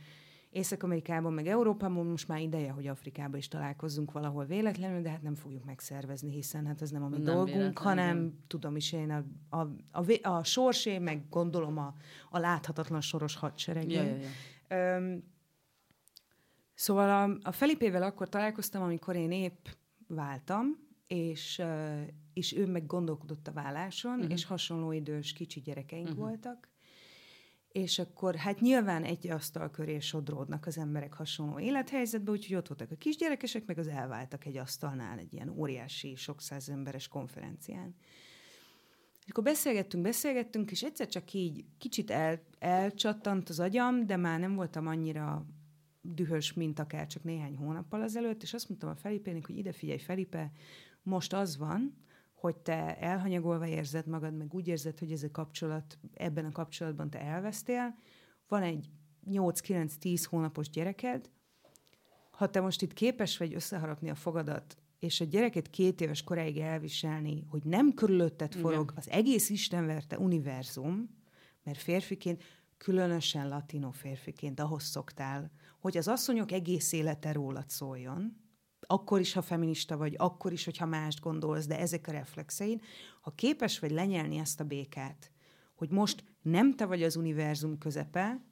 Észak-Amerikában, 0.54 1.34
meg 1.34 1.47
Európában 1.47 2.06
most 2.06 2.28
már 2.28 2.41
ideje, 2.41 2.72
hogy 2.72 2.88
Afrikában 2.88 3.38
is 3.38 3.47
találkozzunk 3.47 4.12
valahol 4.12 4.45
véletlenül, 4.45 5.01
de 5.01 5.10
hát 5.10 5.22
nem 5.22 5.36
fogjuk 5.36 5.66
megszervezni, 5.66 6.32
hiszen 6.32 6.66
hát 6.66 6.82
ez 6.82 6.89
nem 6.91 7.04
a 7.04 7.08
mi 7.08 7.18
nem 7.18 7.36
dolgunk, 7.36 7.78
hanem 7.78 8.18
nem. 8.18 8.43
tudom 8.47 8.76
is 8.76 8.91
én 8.91 9.12
a, 9.12 9.24
a, 9.58 9.68
a, 9.91 10.30
a 10.30 10.43
sorsé, 10.43 10.97
meg 10.97 11.30
gondolom 11.30 11.78
a, 11.78 11.93
a 12.30 12.38
láthatatlan 12.38 13.01
soros 13.01 13.36
hadsereg. 13.36 13.91
Ja, 13.91 14.04
ja, 14.04 14.16
ja. 14.70 14.97
Um, 14.97 15.24
szóval 16.74 17.10
a, 17.10 17.38
a 17.47 17.51
Felipével 17.51 18.04
akkor 18.04 18.30
találkoztam, 18.30 18.82
amikor 18.82 19.16
én 19.16 19.32
épp 19.32 19.66
váltam, 20.08 20.68
és, 21.08 21.62
és 22.34 22.56
ő 22.56 22.68
meg 22.68 22.86
gondolkodott 22.86 23.47
a 23.47 23.51
válláson, 23.51 24.16
uh-huh. 24.16 24.32
és 24.32 24.45
hasonló 24.45 24.91
idős 24.91 25.34
kicsi 25.34 25.62
gyerekeink 25.62 26.08
uh-huh. 26.08 26.24
voltak, 26.24 26.70
és 27.74 27.99
akkor 27.99 28.36
hát 28.36 28.59
nyilván 28.59 29.03
egy 29.03 29.30
asztal 29.30 29.71
köré 29.71 29.99
sodródnak 29.99 30.65
az 30.65 30.78
emberek 30.78 31.13
hasonló 31.13 31.59
élethelyzetbe, 31.59 32.32
úgyhogy 32.32 32.55
ott 32.55 32.67
voltak 32.67 32.91
a 32.91 32.95
kisgyerekesek, 32.95 33.65
meg 33.65 33.78
az 33.78 33.88
elváltak 33.88 34.45
egy 34.45 34.57
asztalnál 34.57 35.17
egy 35.17 35.34
ilyen 35.34 35.49
óriási, 35.49 36.15
sok 36.15 36.41
száz 36.41 36.69
emberes 36.69 37.07
konferencián. 37.07 37.95
És 39.26 39.30
akkor 39.30 39.43
beszélgettünk, 39.43 40.03
beszélgettünk, 40.03 40.71
és 40.71 40.84
egyszer 40.84 41.07
csak 41.07 41.34
így 41.34 41.65
kicsit 41.78 42.11
el, 42.11 42.41
elcsattant 42.59 43.49
az 43.49 43.59
agyam, 43.59 44.05
de 44.05 44.15
már 44.15 44.39
nem 44.39 44.55
voltam 44.55 44.88
annyira 44.88 45.45
dühös, 46.01 46.53
mint 46.53 46.80
akár 46.80 47.07
csak 47.07 47.24
néhány 47.24 47.57
hónappal 47.57 48.01
azelőtt, 48.01 48.41
és 48.41 48.53
azt 48.53 48.69
mondtam 48.69 48.89
a 48.89 48.95
Felipének, 48.95 49.45
hogy 49.45 49.57
ide 49.57 49.71
figyelj, 49.71 49.99
Felipe, 49.99 50.51
most 51.03 51.34
az 51.34 51.57
van, 51.57 51.97
hogy 52.44 52.58
te 52.58 52.98
elhanyagolva 52.98 53.68
érzed 53.68 54.08
magad, 54.08 54.38
meg 54.38 54.54
úgy 54.54 54.68
érzed, 54.68 55.00
hogy 55.00 55.12
ez 55.12 55.24
a 55.24 55.32
kapcsolat, 55.32 55.98
ebben 56.14 56.46
a 56.46 56.52
kapcsolatban 56.52 57.10
te 57.10 57.22
elvesztél, 57.22 57.96
van 58.48 58.62
egy 58.62 58.89
8-9-10 59.30 60.26
hónapos 60.30 60.70
gyereked, 60.70 61.30
ha 62.32 62.50
te 62.50 62.62
most 62.62 62.82
itt 62.82 62.94
képes 62.94 63.38
vagy 63.38 63.54
összeharapni 63.54 64.10
a 64.10 64.16
fogadat, 64.16 64.78
és 65.00 65.22
a 65.22 65.26
gyereket 65.26 65.70
két 65.70 66.02
éves 66.02 66.24
koráig 66.24 66.58
elviselni, 66.58 67.46
hogy 67.50 67.64
nem 67.64 67.94
körülötted 67.94 68.54
forog 68.54 68.84
Igen. 68.84 68.98
az 68.98 69.10
egész 69.10 69.50
istenverte 69.50 70.20
univerzum, 70.20 71.10
mert 71.64 71.80
férfiként, 71.80 72.44
különösen 72.78 73.48
latino 73.48 73.91
férfiként 73.91 74.60
ahhoz 74.60 74.84
szoktál, 74.84 75.52
hogy 75.80 75.98
az 75.98 76.08
asszonyok 76.08 76.52
egész 76.52 76.91
élete 76.91 77.32
rólad 77.32 77.70
szóljon, 77.70 78.43
akkor 78.88 79.19
is, 79.19 79.34
ha 79.34 79.41
feminista 79.41 79.97
vagy, 79.97 80.15
akkor 80.17 80.51
is, 80.51 80.65
hogyha 80.65 80.86
mást 80.86 81.19
gondolsz, 81.19 81.67
de 81.67 81.79
ezek 81.79 82.07
a 82.07 82.11
reflexeid, 82.11 82.81
ha 83.21 83.31
képes 83.31 83.79
vagy 83.79 83.91
lenyelni 83.91 84.38
ezt 84.38 84.59
a 84.59 84.63
békát, 84.63 85.31
hogy 85.75 85.89
most 85.89 86.23
nem 86.41 86.75
te 86.75 86.86
vagy 86.86 87.03
az 87.03 87.15
univerzum 87.15 87.77
közepe, 87.77 88.45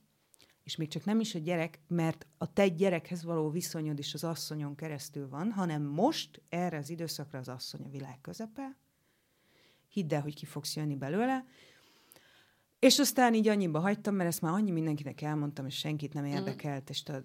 és 0.64 0.76
még 0.76 0.88
csak 0.88 1.06
nem 1.06 1.20
is 1.20 1.36
a 1.36 1.40
gyerek, 1.40 1.80
mert 1.88 2.28
a 2.38 2.54
te 2.54 2.68
gyerekhez 2.68 3.24
való 3.24 3.50
viszonyod 3.50 4.00
is 4.00 4.14
az 4.14 4.24
asszonyon 4.24 4.76
keresztül 4.76 5.30
van, 5.30 5.52
hanem 5.52 5.84
most 5.84 6.42
erre 6.50 6.78
az 6.78 6.90
időszakra 6.90 7.40
az 7.40 7.48
asszony 7.48 7.84
a 7.84 7.90
világ 7.90 8.22
közepe, 8.22 8.78
hidd 9.88 10.14
el, 10.14 10.22
hogy 10.22 10.36
ki 10.36 10.46
fogsz 10.46 10.76
jönni 10.76 10.96
belőle, 10.96 11.46
és 12.82 13.00
aztán 13.00 13.34
így 13.34 13.48
annyiba 13.48 13.80
hagytam, 13.80 14.16
mert 14.16 14.30
ezt 14.30 14.42
már 14.42 14.54
annyi 14.54 14.72
mindenkinek 14.72 15.22
elmondtam, 15.22 15.66
és 15.66 15.76
senkit 15.76 16.14
nem 16.14 16.26
érdekelt, 16.26 16.90
és 16.90 17.04
tudod, 17.04 17.24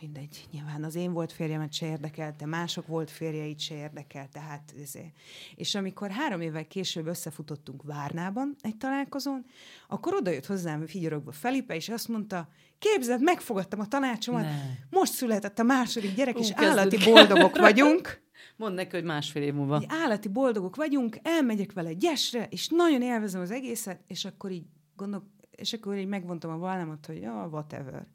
mindegy, 0.00 0.48
nyilván 0.52 0.84
az 0.84 0.94
én 0.94 1.12
volt 1.12 1.32
férjemet 1.32 1.72
se 1.72 1.86
érdekelte, 1.86 2.46
mások 2.46 2.86
volt 2.86 3.10
férjeit 3.10 3.60
se 3.60 3.74
érdekelte, 3.74 4.38
tehát 4.38 4.74
ezért. 4.82 5.16
És 5.54 5.74
amikor 5.74 6.10
három 6.10 6.40
évvel 6.40 6.66
később 6.66 7.06
összefutottunk 7.06 7.82
Várnában 7.82 8.56
egy 8.60 8.76
találkozón, 8.76 9.44
akkor 9.88 10.14
oda 10.14 10.30
jött 10.30 10.46
hozzám 10.46 10.86
figyorogva 10.86 11.32
Felipe, 11.32 11.74
és 11.74 11.88
azt 11.88 12.08
mondta, 12.08 12.48
képzeld, 12.78 13.22
megfogadtam 13.22 13.80
a 13.80 13.88
tanácsomat, 13.88 14.42
ne. 14.42 14.62
most 14.90 15.12
született 15.12 15.58
a 15.58 15.62
második 15.62 16.14
gyerek, 16.14 16.36
Ú, 16.36 16.40
és 16.40 16.52
állati 16.54 16.96
boldogok 17.04 17.58
vagyunk. 17.58 18.20
Mondd 18.56 18.74
neki, 18.74 18.96
hogy 18.96 19.04
másfél 19.04 19.42
év 19.42 19.54
múlva. 19.54 19.82
állati 19.88 20.28
boldogok 20.28 20.76
vagyunk, 20.76 21.18
elmegyek 21.22 21.72
vele 21.72 21.92
gyesre, 21.92 22.46
és 22.50 22.68
nagyon 22.68 23.02
élvezem 23.02 23.40
az 23.40 23.50
egészet, 23.50 24.00
és 24.06 24.24
akkor 24.24 24.50
így 24.50 24.64
gondol, 24.98 25.30
és 25.50 25.72
akkor 25.72 25.96
így 25.96 26.08
megvontam 26.08 26.50
a 26.50 26.58
vállámat, 26.58 27.06
hogy 27.06 27.20
ja, 27.20 27.48
whatever. 27.52 28.06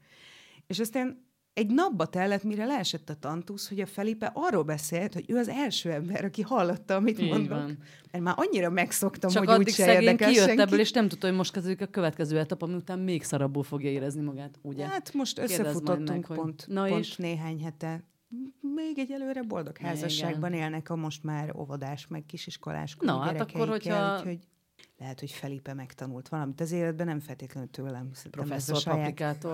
És 0.67 0.79
aztán 0.79 1.31
egy 1.53 1.69
napba 1.69 2.05
tellett, 2.05 2.43
mire 2.43 2.65
leesett 2.65 3.09
a 3.09 3.15
tantusz, 3.15 3.69
hogy 3.69 3.79
a 3.79 3.86
Felipe 3.86 4.31
arról 4.34 4.63
beszélt, 4.63 5.13
hogy 5.13 5.25
ő 5.27 5.38
az 5.38 5.47
első 5.47 5.91
ember, 5.91 6.25
aki 6.25 6.41
hallotta, 6.41 6.95
amit 6.95 7.19
Így 7.19 7.29
mondok. 7.29 7.49
Van. 7.49 7.77
Mert 8.11 8.23
már 8.23 8.36
annyira 8.38 8.69
megszoktam, 8.69 9.29
Csak 9.29 9.47
hogy 9.49 9.59
úgy 9.59 9.69
se 9.69 9.93
érdekel 9.93 10.29
kijött 10.29 10.45
senki. 10.45 10.61
ebből, 10.61 10.79
és 10.79 10.91
nem 10.91 11.07
tudta, 11.07 11.27
hogy 11.27 11.36
most 11.36 11.51
kezdődik 11.53 11.81
a 11.81 11.86
következő 11.86 12.39
etap, 12.39 12.61
ami 12.61 12.73
után 12.73 12.99
még 12.99 13.23
szarabbul 13.23 13.63
fogja 13.63 13.89
érezni 13.89 14.21
magát, 14.21 14.59
ugye? 14.61 14.86
Hát 14.86 15.13
most 15.13 15.39
összefutottunk 15.39 16.07
meg, 16.09 16.25
hogy... 16.25 16.38
pont, 16.38 16.65
Na 16.67 16.86
pont 16.88 16.99
és? 16.99 17.15
néhány 17.15 17.63
hete. 17.63 18.03
Még 18.75 18.99
egy 18.99 19.11
előre 19.11 19.41
boldog 19.41 19.77
házasságban 19.77 20.53
Igen. 20.53 20.63
élnek 20.63 20.89
a 20.89 20.95
most 20.95 21.23
már 21.23 21.55
óvodás, 21.55 22.07
meg 22.07 22.25
kisiskolás 22.25 22.95
Na, 22.99 23.17
hát 23.17 23.41
akkor, 23.41 23.67
hogyha... 23.67 24.15
Úgyhogy 24.17 24.39
lehet, 24.98 25.20
hogy 25.20 25.32
Felipe 25.32 25.74
megtanult 25.74 26.30
valamit 26.30 26.62
az 26.62 26.72
életben, 26.72 27.06
nem 27.06 27.20
feltétlenül 27.20 27.70
tőlem. 27.70 28.12
Professzor 28.32 28.78
saját... 28.78 29.00
Paprikától. 29.00 29.54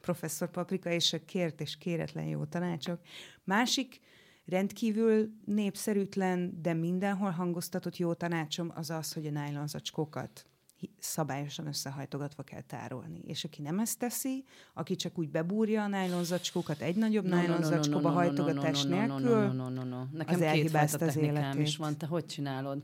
Professzor 0.00 0.50
Paprika 0.50 0.90
és 0.90 1.12
a 1.12 1.24
kért 1.24 1.60
és 1.60 1.78
kéretlen 1.78 2.24
jó 2.24 2.44
tanácsok. 2.44 3.00
Másik 3.44 4.00
rendkívül 4.46 5.30
népszerűtlen, 5.44 6.58
de 6.62 6.72
mindenhol 6.72 7.30
hangoztatott 7.30 7.96
jó 7.96 8.12
tanácsom 8.12 8.72
az 8.74 8.90
az, 8.90 9.12
hogy 9.12 9.26
a 9.26 9.30
nylon 9.30 9.66
zacskókat 9.66 10.46
szabályosan 10.98 11.66
összehajtogatva 11.66 12.42
kell 12.42 12.60
tárolni. 12.60 13.20
És 13.26 13.44
aki 13.44 13.62
nem 13.62 13.78
ezt 13.78 13.98
teszi, 13.98 14.44
aki 14.74 14.96
csak 14.96 15.18
úgy 15.18 15.28
bebúrja 15.28 15.82
a 15.82 15.88
nylon 15.88 16.24
zacskókat 16.24 16.80
egy 16.80 16.96
nagyobb 16.96 17.24
no, 17.24 17.40
nylon 17.40 17.88
no, 17.90 18.08
hajtogatás 18.08 18.82
nélkül. 18.82 19.52
Nekem 20.12 20.34
az 20.34 20.40
elhibázta 20.40 21.04
az 21.04 21.16
életét. 21.16 21.60
is 21.60 21.76
van. 21.76 21.96
Te 21.96 22.06
hogy 22.06 22.26
csinálod? 22.26 22.82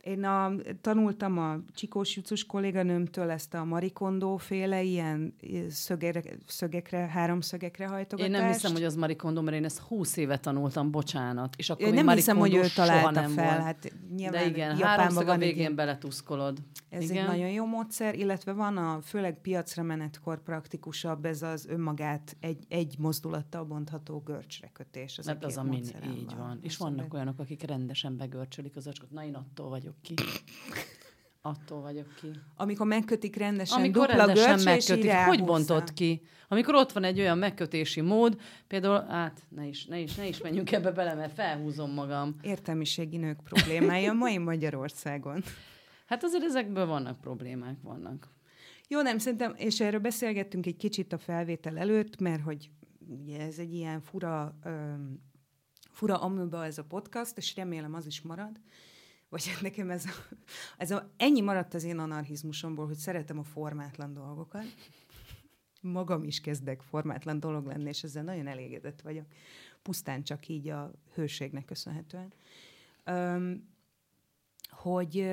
Én 0.00 0.24
a, 0.24 0.52
tanultam 0.80 1.38
a 1.38 1.58
Csikós 1.74 2.16
Jucus 2.16 2.44
kolléganőmtől 2.44 3.30
ezt 3.30 3.54
a 3.54 3.64
marikondó 3.64 4.36
féle 4.36 4.82
ilyen 4.82 5.36
szögekre, 5.68 6.22
szögekre, 6.46 6.98
háromszögekre 6.98 7.86
hajtogatást. 7.86 8.34
Én 8.34 8.40
nem 8.40 8.52
hiszem, 8.52 8.72
hogy 8.72 8.84
az 8.84 8.94
marikondó, 8.94 9.40
mert 9.40 9.56
én 9.56 9.64
ezt 9.64 9.78
húsz 9.78 10.16
éve 10.16 10.38
tanultam, 10.38 10.90
bocsánat. 10.90 11.54
És 11.56 11.70
akkor 11.70 11.86
én 11.86 11.94
nem 11.94 12.08
hiszem, 12.08 12.36
hogy 12.36 12.54
ő 12.54 12.62
találta 12.74 13.22
fel. 13.22 13.50
Volt. 13.50 13.62
Hát 13.62 13.92
nyilván 14.16 14.42
De 14.42 14.48
igen, 14.48 14.76
háromszög 14.76 15.28
a 15.28 15.36
végén 15.36 15.74
beletuszkolod. 15.74 16.58
Ez 16.88 17.10
igen? 17.10 17.22
egy 17.22 17.28
nagyon 17.28 17.50
jó 17.50 17.66
módszer, 17.66 18.14
illetve 18.14 18.52
van 18.52 18.76
a 18.76 19.00
főleg 19.02 19.40
piacra 19.40 19.82
menetkor 19.82 20.42
praktikusabb 20.42 21.24
ez 21.24 21.42
az 21.42 21.66
önmagát 21.66 22.36
egy, 22.40 22.64
egy 22.68 22.94
mozdulattal 22.98 23.64
bontható 23.64 24.18
görcsre 24.18 24.70
kötés. 24.72 25.18
Az 25.18 25.26
Mert 25.26 25.44
az 25.44 25.56
a 25.56 25.62
mini, 25.62 25.86
így 26.16 26.24
van. 26.24 26.38
van. 26.38 26.58
És 26.62 26.76
vannak 26.76 27.14
olyanok, 27.14 27.38
akik 27.38 27.62
rendesen 27.62 28.16
begörcsölik 28.16 28.76
az 28.76 28.86
acskot. 28.86 29.10
Na, 29.10 29.24
én 29.24 29.34
attól 29.34 29.68
vagyok 29.86 30.02
ki. 30.02 30.14
Attól 31.42 31.80
vagyok 31.80 32.14
ki. 32.20 32.30
Amikor 32.56 32.86
megkötik 32.86 33.36
rendesen, 33.36 33.78
Amikor 33.78 34.06
dupla 34.06 34.24
rendesen 34.24 34.60
megkötik, 34.64 35.10
hogy 35.10 35.44
bontott 35.44 35.92
ki? 35.92 36.22
Amikor 36.48 36.74
ott 36.74 36.92
van 36.92 37.04
egy 37.04 37.20
olyan 37.20 37.38
megkötési 37.38 38.00
mód, 38.00 38.40
például, 38.66 39.04
hát 39.08 39.42
ne 39.48 39.66
is, 39.66 39.84
ne 39.84 39.98
is, 39.98 40.14
ne 40.14 40.26
is 40.26 40.40
menjünk 40.40 40.72
ebbe 40.72 40.90
bele, 40.90 41.14
mert 41.14 41.32
felhúzom 41.32 41.90
magam. 41.90 42.36
Értelmiségi 42.42 43.16
nők 43.16 43.40
problémája 43.42 44.12
mai 44.12 44.38
Magyarországon. 44.38 45.42
Hát 46.06 46.24
azért 46.24 46.44
ezekből 46.44 46.86
vannak 46.86 47.20
problémák, 47.20 47.76
vannak. 47.82 48.28
Jó, 48.88 49.02
nem, 49.02 49.18
szerintem, 49.18 49.54
és 49.56 49.80
erről 49.80 50.00
beszélgettünk 50.00 50.66
egy 50.66 50.76
kicsit 50.76 51.12
a 51.12 51.18
felvétel 51.18 51.78
előtt, 51.78 52.18
mert 52.18 52.42
hogy 52.42 52.70
ugye 53.08 53.40
ez 53.40 53.58
egy 53.58 53.74
ilyen 53.74 54.00
fura, 54.00 54.58
um, 54.64 55.20
fura 55.90 56.20
amőbe 56.20 56.58
ez 56.58 56.78
a 56.78 56.84
podcast, 56.84 57.36
és 57.36 57.56
remélem 57.56 57.94
az 57.94 58.06
is 58.06 58.20
marad, 58.20 58.60
vagy 59.28 59.48
hát 59.48 59.60
nekem 59.60 59.90
ez 59.90 60.04
a, 60.04 60.34
ez 60.78 60.90
a, 60.90 61.10
ennyi 61.16 61.40
maradt 61.40 61.74
az 61.74 61.84
én 61.84 61.98
anarchizmusomból, 61.98 62.86
hogy 62.86 62.96
szeretem 62.96 63.38
a 63.38 63.42
formátlan 63.42 64.12
dolgokat. 64.12 64.64
Magam 65.80 66.24
is 66.24 66.40
kezdek 66.40 66.82
formátlan 66.82 67.40
dolog 67.40 67.66
lenni, 67.66 67.88
és 67.88 68.02
ezzel 68.02 68.22
nagyon 68.22 68.46
elégedett 68.46 69.00
vagyok. 69.00 69.26
Pusztán 69.82 70.22
csak 70.22 70.48
így 70.48 70.68
a 70.68 70.92
hőségnek 71.14 71.64
köszönhetően. 71.64 72.32
Um, 73.06 73.74
hogy, 74.68 75.28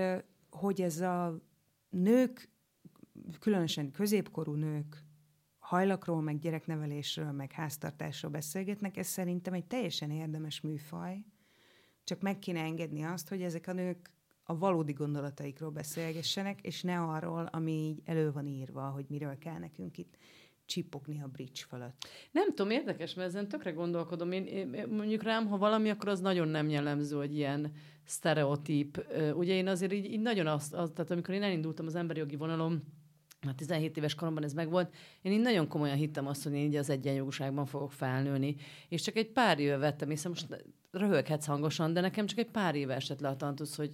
hogy 0.50 0.82
ez 0.82 1.00
a 1.00 1.42
nők, 1.90 2.50
különösen 3.40 3.92
középkorú 3.92 4.54
nők 4.54 5.04
hajlakról, 5.60 6.22
meg 6.22 6.40
gyereknevelésről, 6.40 7.32
meg 7.32 7.52
háztartásról 7.52 8.32
beszélgetnek, 8.32 8.98
ez 8.98 9.08
szerintem 9.08 9.54
egy 9.54 9.66
teljesen 9.66 10.12
érdemes 10.12 10.62
műfaj, 10.62 11.24
csak 12.04 12.22
meg 12.22 12.40
kéne 12.40 12.62
engedni 12.62 13.04
azt, 13.04 13.30
hogy 13.30 13.42
ezek 13.42 13.68
a 13.68 13.74
nők 13.74 14.12
a 14.44 14.58
valódi 14.58 14.94
gondolataikról 14.94 15.70
beszélgessenek, 15.70 16.62
és 16.62 16.82
ne 16.82 17.00
arról, 17.00 17.50
ami 17.52 17.72
így 17.72 18.02
elő 18.06 18.32
van 18.32 18.48
írva, 18.48 18.82
hogy 18.82 19.06
miről 19.08 19.38
kell 19.38 19.58
nekünk 19.58 19.98
itt 19.98 20.18
csipogni 20.66 21.22
a 21.22 21.28
bridge 21.28 21.62
fölött. 21.68 22.08
Nem 22.32 22.48
tudom, 22.48 22.72
érdekes, 22.72 23.14
mert 23.14 23.28
ezen 23.28 23.48
tökre 23.48 23.72
gondolkodom. 23.72 24.32
Én, 24.32 24.46
én, 24.46 24.88
mondjuk 24.90 25.24
rám, 25.24 25.48
ha 25.48 25.58
valami, 25.58 25.90
akkor 25.90 26.10
az 26.10 26.20
nagyon 26.20 26.48
nem 26.48 26.70
jellemző, 26.70 27.16
hogy 27.16 27.36
ilyen 27.36 27.72
sztereotíp. 28.04 29.06
Ugye 29.34 29.54
én 29.54 29.68
azért 29.68 29.94
így, 29.94 30.06
így 30.06 30.22
nagyon 30.22 30.48
azt, 30.48 30.74
az, 30.74 30.92
tehát 30.94 31.12
amikor 31.12 31.34
én 31.34 31.44
elindultam 31.44 31.86
az 31.86 31.96
emberi 31.96 32.20
jogi 32.20 32.36
vonalom, 32.36 32.84
már 33.46 33.56
17 33.56 33.98
éves 33.98 34.16
koromban 34.16 34.44
ez 34.44 34.54
megvolt, 34.54 34.94
én 35.22 35.32
így 35.32 35.42
nagyon 35.42 35.68
komolyan 35.68 35.96
hittem 35.96 36.28
azt, 36.28 36.44
hogy 36.44 36.54
én 36.54 36.66
így 36.66 36.76
az 36.76 36.90
egyenjogúságban 36.90 37.66
fogok 37.66 37.92
felnőni. 37.92 38.56
És 38.90 39.02
csak 39.02 39.16
egy 39.16 39.32
pár 39.32 39.60
éve 39.60 39.78
vettem 39.78 40.10
észre, 40.10 40.30
most 40.30 40.64
röhöghetsz 40.92 41.46
hangosan, 41.46 41.94
de 41.94 42.02
nekem 42.02 42.26
csak 42.26 42.38
egy 42.38 42.52
pár 42.52 42.76
éve 42.76 42.96
esett 42.96 43.20
le 43.20 43.28
a 43.28 43.36
tantusz, 43.36 43.76
hogy 43.76 43.92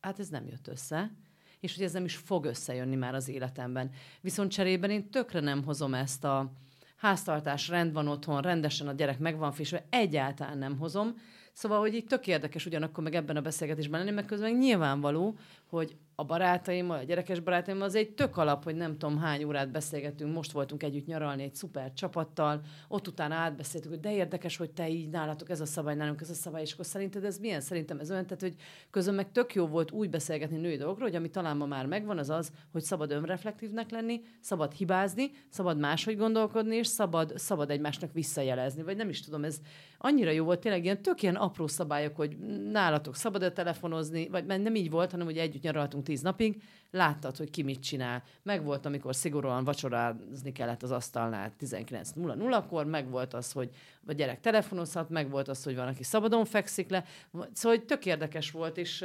hát 0.00 0.18
ez 0.18 0.28
nem 0.28 0.46
jött 0.46 0.68
össze, 0.68 1.12
és 1.60 1.74
hogy 1.74 1.84
ez 1.84 1.92
nem 1.92 2.04
is 2.04 2.16
fog 2.16 2.44
összejönni 2.44 2.96
már 2.96 3.14
az 3.14 3.28
életemben. 3.28 3.90
Viszont 4.20 4.50
cserében 4.50 4.90
én 4.90 5.10
tökre 5.10 5.40
nem 5.40 5.64
hozom 5.64 5.94
ezt 5.94 6.24
a 6.24 6.52
háztartás, 6.96 7.68
rend 7.68 7.92
van 7.92 8.08
otthon, 8.08 8.42
rendesen 8.42 8.88
a 8.88 8.92
gyerek 8.92 9.18
meg 9.18 9.38
van 9.38 9.52
fésve, 9.52 9.86
egyáltalán 9.90 10.58
nem 10.58 10.78
hozom. 10.78 11.14
Szóval, 11.52 11.80
hogy 11.80 11.94
így 11.94 12.04
tök 12.04 12.26
érdekes 12.26 12.66
ugyanakkor 12.66 13.04
meg 13.04 13.14
ebben 13.14 13.36
a 13.36 13.40
beszélgetésben 13.40 14.00
lenni, 14.00 14.12
meg 14.12 14.24
közben 14.24 14.52
nyilvánvaló, 14.52 15.38
hogy 15.66 15.96
a 16.18 16.24
barátaimmal, 16.24 16.98
a 16.98 17.02
gyerekes 17.02 17.40
barátaimmal, 17.40 17.86
az 17.86 17.94
egy 17.94 18.10
tök 18.10 18.36
alap, 18.36 18.64
hogy 18.64 18.74
nem 18.74 18.98
tudom 18.98 19.18
hány 19.18 19.44
órát 19.44 19.70
beszélgetünk, 19.70 20.34
most 20.34 20.52
voltunk 20.52 20.82
együtt 20.82 21.06
nyaralni 21.06 21.42
egy 21.42 21.54
szuper 21.54 21.92
csapattal, 21.92 22.60
ott 22.88 23.08
utána 23.08 23.34
átbeszéltük, 23.34 23.90
hogy 23.90 24.00
de 24.00 24.12
érdekes, 24.12 24.56
hogy 24.56 24.70
te 24.70 24.88
így 24.88 25.08
nálatok 25.08 25.50
ez 25.50 25.60
a 25.60 25.66
szabály, 25.66 25.94
nálunk 25.94 26.20
ez 26.20 26.30
a 26.30 26.34
szabály, 26.34 26.62
és 26.62 26.72
akkor 26.72 26.84
szerinted 26.84 27.24
ez 27.24 27.38
milyen? 27.38 27.60
Szerintem 27.60 27.98
ez 27.98 28.10
olyan, 28.10 28.26
tehát, 28.26 28.40
hogy 28.40 28.54
közön 28.90 29.14
meg 29.14 29.32
tök 29.32 29.54
jó 29.54 29.66
volt 29.66 29.90
úgy 29.90 30.10
beszélgetni 30.10 30.56
női 30.56 30.76
dolgokról, 30.76 31.08
hogy 31.08 31.16
ami 31.16 31.30
talán 31.30 31.56
ma 31.56 31.66
már 31.66 31.86
megvan, 31.86 32.18
az 32.18 32.30
az, 32.30 32.52
hogy 32.72 32.82
szabad 32.82 33.10
önreflektívnek 33.10 33.90
lenni, 33.90 34.20
szabad 34.40 34.72
hibázni, 34.72 35.30
szabad 35.48 35.78
máshogy 35.78 36.16
gondolkodni, 36.16 36.76
és 36.76 36.86
szabad, 36.86 37.32
szabad 37.38 37.70
egymásnak 37.70 38.12
visszajelezni, 38.12 38.82
vagy 38.82 38.96
nem 38.96 39.08
is 39.08 39.20
tudom, 39.20 39.44
ez 39.44 39.60
annyira 39.98 40.30
jó 40.30 40.44
volt, 40.44 40.60
tényleg 40.60 40.84
ilyen 40.84 41.02
tök 41.02 41.22
ilyen 41.22 41.34
apró 41.34 41.66
szabályok, 41.66 42.16
hogy 42.16 42.36
nálatok 42.70 43.16
szabad-e 43.16 43.52
telefonozni, 43.52 44.28
vagy 44.28 44.46
nem 44.46 44.74
így 44.74 44.90
volt, 44.90 45.10
hanem 45.10 45.26
hogy 45.26 45.38
együtt 45.38 45.62
nyaraltunk 45.62 46.05
tíz 46.06 46.20
napig, 46.20 46.62
láttad, 46.90 47.36
hogy 47.36 47.50
ki 47.50 47.62
mit 47.62 47.82
csinál. 47.82 48.22
Meg 48.42 48.64
volt, 48.64 48.86
amikor 48.86 49.14
szigorúan 49.14 49.64
vacsorázni 49.64 50.52
kellett 50.52 50.82
az 50.82 50.90
asztalnál 50.90 51.52
19.00-kor, 51.60 52.86
meg 52.86 53.10
volt 53.10 53.34
az, 53.34 53.52
hogy 53.52 53.70
a 54.06 54.12
gyerek 54.12 54.40
telefonozhat, 54.40 55.08
meg 55.08 55.30
volt 55.30 55.48
az, 55.48 55.64
hogy 55.64 55.76
van, 55.76 55.86
aki 55.86 56.02
szabadon 56.02 56.44
fekszik 56.44 56.90
le. 56.90 57.04
Szóval 57.32 57.76
hogy 57.78 57.84
tök 57.84 58.06
érdekes 58.06 58.50
volt, 58.50 58.76
és, 58.76 59.04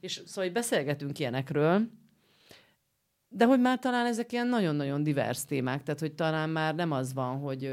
és 0.00 0.22
szóval 0.26 0.44
hogy 0.44 0.52
beszélgetünk 0.52 1.18
ilyenekről, 1.18 1.88
de 3.30 3.44
hogy 3.44 3.60
már 3.60 3.78
talán 3.78 4.06
ezek 4.06 4.32
ilyen 4.32 4.46
nagyon-nagyon 4.46 5.02
divers 5.02 5.44
témák, 5.44 5.82
tehát 5.82 6.00
hogy 6.00 6.12
talán 6.12 6.50
már 6.50 6.74
nem 6.74 6.92
az 6.92 7.14
van, 7.14 7.38
hogy 7.38 7.64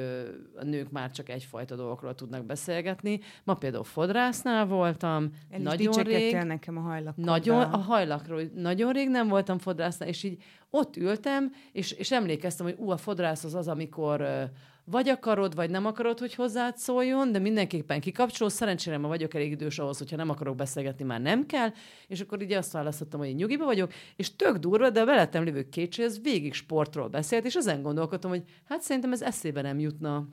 a 0.56 0.64
nők 0.64 0.92
már 0.92 1.12
csak 1.12 1.30
egyfajta 1.30 1.76
dolgokról 1.76 2.16
tudnak 2.16 2.46
beszélgetni. 2.46 3.20
Ma 3.44 3.54
például 3.54 3.84
fodrásznál 3.84 4.66
voltam, 4.66 5.30
El 5.50 5.60
nagyon 5.60 6.04
rég. 6.04 6.36
nekem 6.36 6.78
a 6.78 6.82
hajlakról. 6.82 7.26
Nagyon, 7.26 7.62
a 7.62 7.78
hajlakról. 7.78 8.42
Nagyon 8.56 8.92
rég 8.92 9.10
nem 9.10 9.28
voltam 9.28 9.58
fodrásznál, 9.58 10.10
és 10.10 10.24
így 10.24 10.44
ott 10.70 10.98
ültem, 10.98 11.52
és, 11.72 11.92
és 11.92 12.12
emlékeztem, 12.12 12.66
hogy 12.66 12.76
ú, 12.78 12.90
a 12.92 12.98
fodrász 12.98 13.44
az 13.44 13.56
az, 13.56 13.68
amikor 13.68 14.50
vagy 14.86 15.10
akarod, 15.10 15.56
vagy 15.56 15.70
nem 15.70 15.86
akarod, 15.86 16.20
hogy 16.20 16.36
hozzád 16.36 16.78
szóljon, 16.78 17.32
de 17.32 17.40
mindenképpen 17.40 18.00
kikapcsol. 18.00 18.50
Szerencsére 18.50 18.98
ma 18.98 19.08
vagyok 19.08 19.34
elég 19.34 19.52
idős 19.52 19.80
ahhoz, 19.80 19.98
hogyha 19.98 20.16
nem 20.16 20.30
akarok 20.30 20.56
beszélgetni, 20.56 21.06
már 21.06 21.22
nem 21.22 21.46
kell. 21.46 21.70
És 22.08 22.22
akkor 22.22 22.42
így 22.42 22.52
azt 22.52 22.72
választottam, 22.72 23.20
hogy 23.20 23.30
én 23.30 23.36
nyugiba 23.36 23.66
vagyok, 23.66 23.94
és 24.16 24.36
tök 24.36 24.58
durva, 24.58 24.90
de 24.90 25.06
veletem 25.06 25.44
lévő 25.44 25.70
kétség, 25.70 26.10
végig 26.22 26.54
sportról 26.54 27.08
beszélt, 27.08 27.46
és 27.46 27.56
ezen 27.56 27.82
gondolkodtam, 27.82 28.30
hogy 28.30 28.44
hát 28.66 28.82
szerintem 28.82 29.12
ez 29.12 29.22
eszébe 29.22 29.62
nem 29.62 29.80
jutna. 29.80 30.28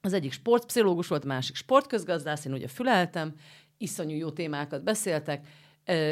Az 0.00 0.12
egyik 0.12 0.32
sportpszichológus 0.32 1.08
volt, 1.08 1.24
másik 1.24 1.56
sportközgazdász, 1.56 2.44
én 2.44 2.52
ugye 2.52 2.68
füleltem, 2.68 3.34
iszonyú 3.78 4.16
jó 4.16 4.30
témákat 4.30 4.84
beszéltek, 4.84 5.46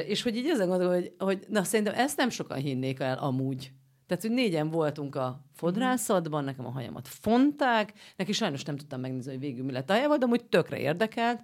és 0.06 0.22
hogy 0.22 0.36
így 0.36 0.48
ezen 0.48 0.68
gondolom, 0.68 0.92
hogy, 0.94 1.12
hogy 1.18 1.44
na 1.48 1.64
szerintem 1.64 1.94
ezt 1.94 2.16
nem 2.16 2.30
sokan 2.30 2.58
hinnék 2.58 3.00
el 3.00 3.18
amúgy, 3.18 3.72
tehát, 4.08 4.22
hogy 4.22 4.32
négyen 4.32 4.70
voltunk 4.70 5.14
a 5.14 5.44
fodrászatban, 5.52 6.44
nekem 6.44 6.66
a 6.66 6.70
hajamat 6.70 7.08
fonták, 7.08 7.92
neki 8.16 8.32
sajnos 8.32 8.62
nem 8.62 8.76
tudtam 8.76 9.00
megnézni, 9.00 9.30
hogy 9.30 9.40
végül 9.40 9.64
mi 9.64 9.72
lett 9.72 9.90
a 9.90 9.92
hajával, 9.92 10.16
de 10.16 10.24
amúgy 10.24 10.44
tökre 10.44 10.78
érdekelt, 10.78 11.40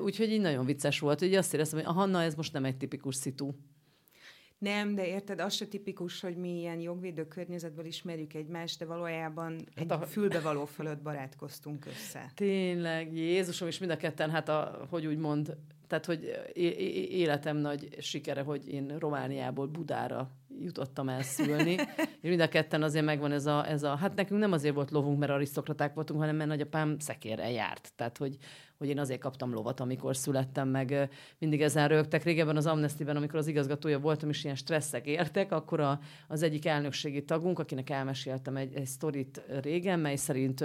úgyhogy 0.00 0.32
így 0.32 0.40
nagyon 0.40 0.64
vicces 0.64 0.98
volt, 0.98 1.18
hogy 1.18 1.34
azt 1.34 1.54
éreztem, 1.54 1.78
hogy 1.78 1.88
a 1.88 1.92
Hanna, 1.92 2.22
ez 2.22 2.34
most 2.34 2.52
nem 2.52 2.64
egy 2.64 2.76
tipikus 2.76 3.14
szitu. 3.14 3.52
Nem, 4.58 4.94
de 4.94 5.06
érted, 5.06 5.40
az 5.40 5.54
se 5.54 5.66
tipikus, 5.66 6.20
hogy 6.20 6.36
mi 6.36 6.58
ilyen 6.58 6.80
jogvédő 6.80 7.28
környezetből 7.28 7.84
ismerjük 7.84 8.34
egymást, 8.34 8.78
de 8.78 8.84
valójában 8.84 9.52
hát 9.76 9.92
egy 9.92 9.92
a... 9.92 10.06
fülbevaló 10.06 10.64
fölött 10.64 11.02
barátkoztunk 11.02 11.86
össze. 11.86 12.32
Tényleg, 12.34 13.16
Jézusom, 13.16 13.68
és 13.68 13.78
mind 13.78 13.90
a 13.90 13.96
ketten, 13.96 14.30
hát 14.30 14.48
a, 14.48 14.86
hogy 14.90 15.06
úgy 15.06 15.18
mond, 15.18 15.56
tehát, 15.88 16.06
hogy 16.06 16.50
életem 17.10 17.56
nagy 17.56 17.88
sikere, 18.00 18.42
hogy 18.42 18.68
én 18.68 18.96
Romániából 18.98 19.66
Budára 19.66 20.30
jutottam 20.60 21.08
el 21.08 21.22
szülni, 21.22 21.72
és 22.22 22.28
mind 22.28 22.40
a 22.40 22.48
ketten 22.48 22.82
azért 22.82 23.04
megvan 23.04 23.32
ez 23.32 23.46
a, 23.46 23.68
ez 23.68 23.82
a, 23.82 23.96
hát 23.96 24.14
nekünk 24.14 24.40
nem 24.40 24.52
azért 24.52 24.74
volt 24.74 24.90
lovunk, 24.90 25.18
mert 25.18 25.32
arisztokraták 25.32 25.94
voltunk, 25.94 26.20
hanem 26.20 26.36
mert 26.36 26.48
nagyapám 26.48 26.98
szekérrel 26.98 27.50
járt. 27.50 27.92
Tehát, 27.96 28.18
hogy, 28.18 28.36
hogy 28.78 28.88
én 28.88 28.98
azért 28.98 29.20
kaptam 29.20 29.52
lovat, 29.52 29.80
amikor 29.80 30.16
születtem, 30.16 30.68
meg 30.68 31.08
mindig 31.38 31.62
ezen 31.62 31.88
rögtek. 31.88 32.24
Régebben 32.24 32.56
az 32.56 32.66
Amnesty-ben, 32.66 33.16
amikor 33.16 33.38
az 33.38 33.46
igazgatója 33.46 33.98
voltam, 33.98 34.28
és 34.28 34.44
ilyen 34.44 34.56
stresszek 34.56 35.06
értek, 35.06 35.52
akkor 35.52 35.80
a, 35.80 36.00
az 36.28 36.42
egyik 36.42 36.66
elnökségi 36.66 37.24
tagunk, 37.24 37.58
akinek 37.58 37.90
elmeséltem 37.90 38.56
egy, 38.56 38.74
egy 38.74 38.86
sztorit 38.86 39.42
régen, 39.62 39.98
mely 40.00 40.16
szerint 40.16 40.64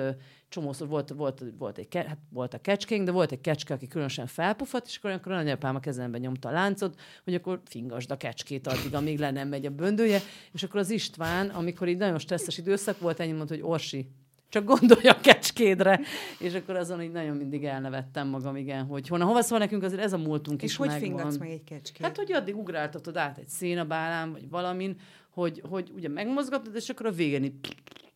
csomószor 0.49 0.87
volt, 0.87 1.09
volt, 1.09 1.43
volt, 1.57 1.77
egy, 1.77 1.95
hát 1.95 2.17
volt 2.29 2.53
a 2.53 2.57
kecskénk, 2.57 3.05
de 3.05 3.11
volt 3.11 3.31
egy 3.31 3.41
kecske, 3.41 3.73
aki 3.73 3.87
különösen 3.87 4.27
felpufat, 4.27 4.85
és 4.85 4.97
akkor, 4.97 5.11
akkor 5.11 5.31
a 5.31 5.35
nagyapám 5.35 5.75
a 5.75 5.79
kezembe 5.79 6.17
nyomta 6.17 6.49
a 6.49 6.51
láncot, 6.51 6.99
hogy 7.23 7.33
akkor 7.33 7.61
fingasd 7.65 8.11
a 8.11 8.17
kecskét 8.17 8.67
addig, 8.67 8.95
amíg 8.95 9.19
le 9.19 9.31
nem 9.31 9.47
megy 9.47 9.65
a 9.65 9.69
böndője, 9.69 10.19
és 10.51 10.63
akkor 10.63 10.79
az 10.79 10.89
István, 10.89 11.49
amikor 11.49 11.87
így 11.87 11.97
nagyon 11.97 12.19
stresszes 12.19 12.57
időszak 12.57 12.99
volt, 12.99 13.19
ennyi 13.19 13.31
mondta, 13.31 13.53
hogy 13.53 13.63
Orsi, 13.63 14.07
csak 14.53 14.65
gondolj 14.65 15.07
a 15.07 15.19
kecskédre. 15.21 15.99
És 16.39 16.53
akkor 16.53 16.75
azon 16.75 17.01
így 17.01 17.11
nagyon 17.11 17.35
mindig 17.35 17.63
elnevettem 17.63 18.27
magam, 18.27 18.55
igen, 18.55 18.85
hogy 18.85 19.07
hona, 19.07 19.25
hova 19.25 19.41
szól 19.41 19.57
nekünk, 19.59 19.83
azért 19.83 20.01
ez 20.01 20.13
a 20.13 20.17
múltunk 20.17 20.61
és 20.61 20.69
is 20.69 20.75
hogy 20.75 20.91
fingatsz 20.91 21.37
meg 21.37 21.49
egy 21.49 21.63
kecskét? 21.63 22.05
Hát, 22.05 22.17
hogy 22.17 22.31
addig 22.31 22.57
ugráltatod 22.57 23.17
át 23.17 23.37
egy 23.37 23.47
szénabálán, 23.47 24.31
vagy 24.31 24.49
valamin, 24.49 24.95
hogy, 25.29 25.61
hogy 25.69 25.91
ugye 25.95 26.09
megmozgatod, 26.09 26.75
és 26.75 26.89
akkor 26.89 27.05
a 27.05 27.11
végén 27.11 27.43
így 27.43 27.53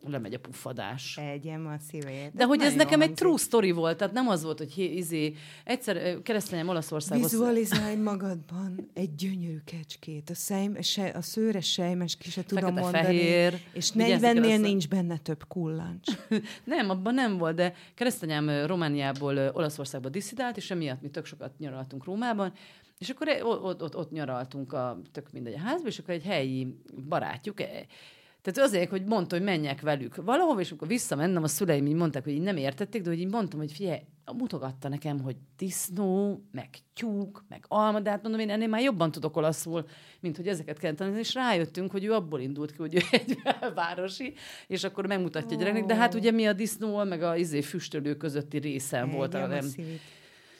lemegy 0.06 0.34
a 0.34 0.40
puffadás. 0.40 1.18
Egyem 1.18 1.68
a 1.68 1.78
szívét. 1.90 2.32
De 2.34 2.46
hogy 2.46 2.62
ez 2.62 2.74
nekem 2.74 3.02
egy 3.02 3.14
true 3.14 3.38
story 3.38 3.72
volt, 3.72 3.98
tehát 3.98 4.14
nem 4.14 4.28
az 4.28 4.44
volt, 4.44 4.58
hogy 4.58 4.78
izé, 4.78 5.34
egyszer 5.64 6.22
keresztényem 6.22 6.68
Olaszországban. 6.68 7.30
Vizualizálj 7.30 7.96
magadban 7.96 8.90
egy 8.94 9.16
gyönyörű 9.16 9.60
kecskét, 9.66 10.30
a, 10.30 10.36
szejm, 10.36 10.78
a 11.14 11.22
szőre 11.22 11.62
sejmes 11.62 12.16
ki 12.16 12.30
se 12.30 12.44
tudom 12.44 12.64
Fekete, 12.64 12.82
mondani. 12.82 13.06
Fehér, 13.06 13.60
és 13.74 13.92
40-nél 13.96 14.62
nincs 14.62 14.88
benne 14.88 15.18
több 15.18 15.48
kullancs. 15.48 16.12
nem, 16.64 16.90
abban 16.90 17.14
nem 17.14 17.38
volt, 17.38 17.56
de 17.56 17.74
keresztanyám 17.94 18.66
Romániából 18.66 19.38
Olaszországba 19.38 20.10
diszidált, 20.10 20.58
és 20.58 20.72
emiatt 20.72 21.02
mi 21.02 21.10
tök 21.10 21.26
sokat 21.26 21.58
nyaraltunk 21.58 22.06
Rómában, 22.06 22.54
és 22.98 23.10
akkor 23.10 23.28
ott, 23.44 23.82
ott, 23.82 23.96
ott 23.96 24.12
nyaraltunk 24.12 24.74
a 24.74 25.02
tök 25.12 25.32
mindegy 25.32 25.54
a 25.54 25.60
házba, 25.60 25.88
és 25.88 26.00
akkor 26.00 26.14
egy 26.14 26.24
helyi 26.24 26.78
barátjuk, 27.08 27.62
e, 27.62 27.86
tehát 28.52 28.70
azért, 28.70 28.90
hogy 28.90 29.04
mondta, 29.04 29.36
hogy 29.36 29.46
menjek 29.46 29.82
velük 29.82 30.16
valahova, 30.16 30.60
és 30.60 30.70
amikor 30.70 30.88
visszamennem, 30.88 31.44
a 31.44 31.48
szüleim 31.48 31.86
így 31.86 31.94
mondták, 31.94 32.24
hogy 32.24 32.34
így 32.34 32.42
nem 32.42 32.58
értették, 32.58 33.02
de 33.02 33.10
hogy 33.10 33.20
így 33.20 33.30
mondtam, 33.30 33.60
hogy 33.60 33.72
figyelj, 33.72 34.00
mutogatta 34.38 34.90
nekem, 34.90 35.20
hogy 35.20 35.36
disznó, 35.58 36.42
meg 36.52 36.70
tyúk, 36.94 37.44
meg 37.50 37.66
alma, 37.68 38.00
de 38.00 38.10
hát 38.10 38.22
mondom, 38.22 38.42
én 38.42 38.50
ennél 38.50 38.68
már 38.68 38.82
jobban 38.82 39.12
tudok 39.12 39.38
olaszul, 39.38 39.86
mint 40.20 40.38
hogy 40.38 40.48
ezeket 40.48 40.78
kell 40.78 40.94
tanulni, 40.94 41.20
és 41.20 41.34
rájöttünk, 41.34 41.92
hogy 41.92 42.04
ő 42.04 42.14
abból 42.14 42.40
indult 42.40 42.72
ki, 42.72 42.78
hogy 42.78 42.96
ő 42.96 43.00
egy 43.12 43.38
városi, 43.76 44.34
és 44.68 44.84
akkor 44.84 45.08
megmutatja 45.08 45.50
oh. 45.50 45.56
a 45.56 45.58
gyereknek, 45.58 45.86
de 45.86 45.96
hát 45.96 46.14
ugye 46.14 46.32
mi 46.32 46.48
a 46.48 46.54
disznó, 46.54 47.04
meg 47.04 47.22
a 47.22 47.36
izé 47.36 47.62
füstölő 47.62 48.16
közötti 48.16 48.58
részen 48.58 49.10
volt. 49.10 49.32
Nem, 49.32 49.66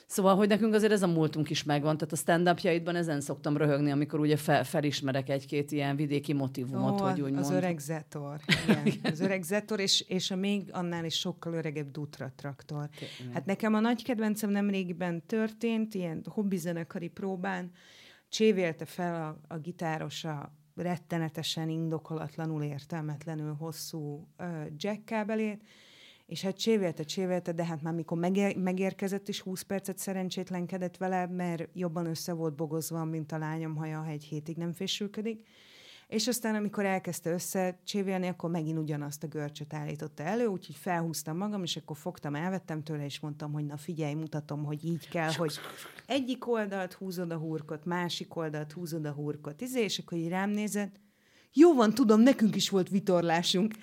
Szóval, 0.08 0.36
hogy 0.36 0.48
nekünk 0.48 0.74
azért 0.74 0.92
ez 0.92 1.02
a 1.02 1.06
múltunk 1.06 1.50
is 1.50 1.62
megvan, 1.62 1.96
tehát 1.96 2.12
a 2.12 2.16
stand 2.16 2.48
upjaidban 2.48 2.96
ezen 2.96 3.20
szoktam 3.20 3.56
röhögni, 3.56 3.90
amikor 3.90 4.20
ugye 4.20 4.36
fel, 4.36 4.64
felismerek 4.64 5.28
egy-két 5.28 5.72
ilyen 5.72 5.96
vidéki 5.96 6.32
motivumot, 6.32 7.00
Ó, 7.00 7.04
hogy 7.04 7.20
úgy 7.20 7.34
Az 7.34 7.48
mond. 7.48 7.56
öreg 7.56 7.78
Zetor, 7.78 8.40
igen. 8.86 8.98
az 9.12 9.20
öreg 9.20 9.42
Zetor, 9.42 9.80
és, 9.80 10.00
és 10.00 10.30
a 10.30 10.36
még 10.36 10.68
annál 10.72 11.04
is 11.04 11.14
sokkal 11.18 11.52
öregebb 11.52 11.90
Dutra 11.90 12.32
traktor. 12.36 12.88
Tényleg. 12.88 13.34
Hát 13.34 13.46
nekem 13.46 13.74
a 13.74 13.80
nagy 13.80 14.02
kedvencem 14.02 14.50
nemrégiben 14.50 15.26
történt, 15.26 15.94
ilyen 15.94 16.24
hobbizenekari 16.28 17.08
próbán, 17.08 17.70
csévélte 18.28 18.84
fel 18.84 19.38
a, 19.48 19.54
a 19.54 19.58
gitáros 19.58 20.24
a 20.24 20.52
rettenetesen 20.74 21.68
indokolatlanul 21.68 22.62
értelmetlenül 22.62 23.54
hosszú 23.54 24.28
uh, 24.38 24.46
jack 24.76 25.04
kábelét, 25.04 25.62
és 26.28 26.42
hát 26.42 26.58
csévélte, 26.58 27.02
csévélte, 27.02 27.52
de 27.52 27.64
hát 27.64 27.82
már 27.82 27.94
mikor 27.94 28.18
megérkezett 28.56 29.28
is 29.28 29.40
20 29.40 29.62
percet 29.62 29.98
szerencsétlenkedett 29.98 30.96
vele, 30.96 31.26
mert 31.26 31.68
jobban 31.72 32.06
össze 32.06 32.32
volt 32.32 32.54
bogozva, 32.54 33.04
mint 33.04 33.32
a 33.32 33.38
lányom 33.38 33.76
haja, 33.76 33.98
ha 33.98 34.10
egy 34.10 34.24
hétig 34.24 34.56
nem 34.56 34.72
fésülködik. 34.72 35.46
És 36.06 36.28
aztán, 36.28 36.54
amikor 36.54 36.84
elkezdte 36.84 37.30
összecsévélni, 37.30 38.28
akkor 38.28 38.50
megint 38.50 38.78
ugyanazt 38.78 39.22
a 39.22 39.26
görcsöt 39.26 39.74
állította 39.74 40.22
elő, 40.22 40.46
úgyhogy 40.46 40.76
felhúztam 40.76 41.36
magam, 41.36 41.62
és 41.62 41.76
akkor 41.76 41.96
fogtam, 41.96 42.34
elvettem 42.34 42.82
tőle, 42.82 43.04
és 43.04 43.20
mondtam, 43.20 43.52
hogy 43.52 43.66
na 43.66 43.76
figyelj, 43.76 44.14
mutatom, 44.14 44.64
hogy 44.64 44.84
így 44.84 45.08
kell, 45.08 45.32
hogy 45.32 45.58
egyik 46.06 46.48
oldalt 46.48 46.92
húzod 46.92 47.30
a 47.30 47.36
hurkot, 47.36 47.84
másik 47.84 48.36
oldalt 48.36 48.72
húzod 48.72 49.04
a 49.04 49.12
hurkot, 49.12 49.60
izé, 49.60 49.82
és 49.82 49.98
akkor 49.98 50.18
így 50.18 50.28
rám 50.28 50.50
nézett, 50.50 51.00
jó 51.52 51.74
van, 51.74 51.94
tudom, 51.94 52.20
nekünk 52.20 52.56
is 52.56 52.68
volt 52.68 52.88
vitorlásunk. 52.88 53.74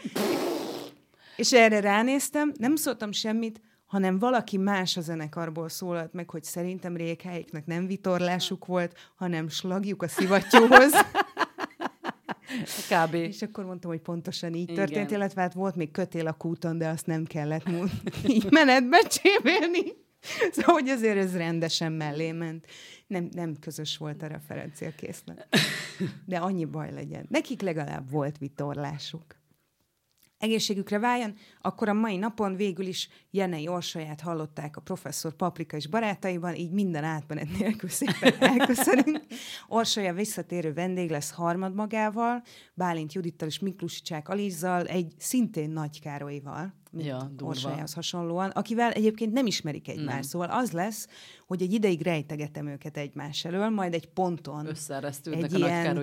És 1.36 1.54
erre 1.54 1.80
ránéztem, 1.80 2.54
nem 2.58 2.76
szóltam 2.76 3.12
semmit, 3.12 3.62
hanem 3.86 4.20
valaki 4.20 4.58
más 4.58 4.98
a 4.98 5.02
zenekarból 5.02 5.70
szólalt 5.70 6.14
meg, 6.14 6.30
hogy 6.30 6.44
szerintem 6.44 6.96
rékhelyiknek 6.96 7.66
nem 7.66 7.88
vitorlásuk 7.88 8.66
volt, 8.66 8.98
hanem 9.16 9.50
slagjuk 9.50 10.02
a 10.02 10.08
szivattyúhoz. 10.08 10.92
Kb. 12.90 13.14
És 13.14 13.42
akkor 13.42 13.66
mondtam, 13.66 13.92
hogy 13.92 14.02
pontosan 14.02 14.54
így 14.54 14.70
Igen. 14.70 14.76
történt, 14.76 15.12
illetve 15.12 15.42
hát 15.42 15.54
volt 15.54 15.76
még 15.76 15.92
kötél 15.92 16.28
a 16.28 16.34
kúton, 16.34 16.78
de 16.78 16.88
azt 16.88 17.06
nem 17.06 17.26
kellett 17.26 17.70
így 18.28 18.52
menetbe 18.52 18.98
csépélni. 19.08 19.84
Szóval, 20.52 20.74
hogy 20.74 20.90
azért 20.90 21.18
ez 21.18 21.38
rendesen 21.38 21.92
mellé 21.92 22.32
ment. 22.32 22.66
Nem, 23.08 23.30
nem 23.32 23.56
közös 23.60 23.98
volt 23.98 24.22
a 24.22 24.28
referenciakészlet. 24.28 25.48
De 26.26 26.38
annyi 26.38 26.66
baj 26.66 26.92
legyen. 26.92 27.26
Nekik 27.30 27.62
legalább 27.62 28.12
volt 28.12 28.38
vitorlásuk 28.38 29.36
egészségükre 30.46 31.00
váljon, 31.00 31.34
akkor 31.62 31.90
a 31.90 31.94
mai 31.94 32.18
napon 32.18 32.56
végül 32.56 32.86
is 32.86 33.10
Jenei 33.32 33.68
Orsaját 33.68 34.22
hallották 34.22 34.78
a 34.78 34.82
professzor 34.82 35.34
Paprika 35.34 35.78
és 35.78 35.88
barátaiban, 35.88 36.56
így 36.56 36.72
minden 36.72 37.04
átmenet 37.04 37.58
nélkül 37.60 37.90
szépen 37.90 38.34
elköszönünk. 38.52 39.22
Orsolya 39.68 40.14
visszatérő 40.14 40.74
vendég 40.74 41.10
lesz 41.10 41.32
harmadmagával, 41.32 42.44
Bálint 42.74 43.14
Judittal 43.14 43.48
és 43.48 43.60
Miklusicsák 43.60 44.30
Alizzal, 44.30 44.86
egy 44.86 45.14
szintén 45.18 45.70
Nagy 45.70 46.02
Károlyval, 46.02 46.74
mint 46.92 47.08
ja, 47.08 47.32
Orsolyához 47.40 47.94
hasonlóan, 47.94 48.50
akivel 48.50 48.92
egyébként 48.92 49.34
nem 49.34 49.46
ismerik 49.46 49.88
egymást. 49.88 50.12
Nem. 50.12 50.22
Szóval 50.22 50.50
az 50.50 50.72
lesz, 50.72 51.08
hogy 51.48 51.62
egy 51.62 51.74
ideig 51.74 52.02
rejtegetem 52.02 52.68
őket 52.68 52.98
egymás 52.98 53.46
elől, 53.46 53.70
majd 53.70 53.94
egy 53.94 54.08
ponton 54.08 54.66
Összeresztődnek 54.66 55.44
egy 55.44 55.62
a 55.62 55.68
ilyen, 55.68 55.98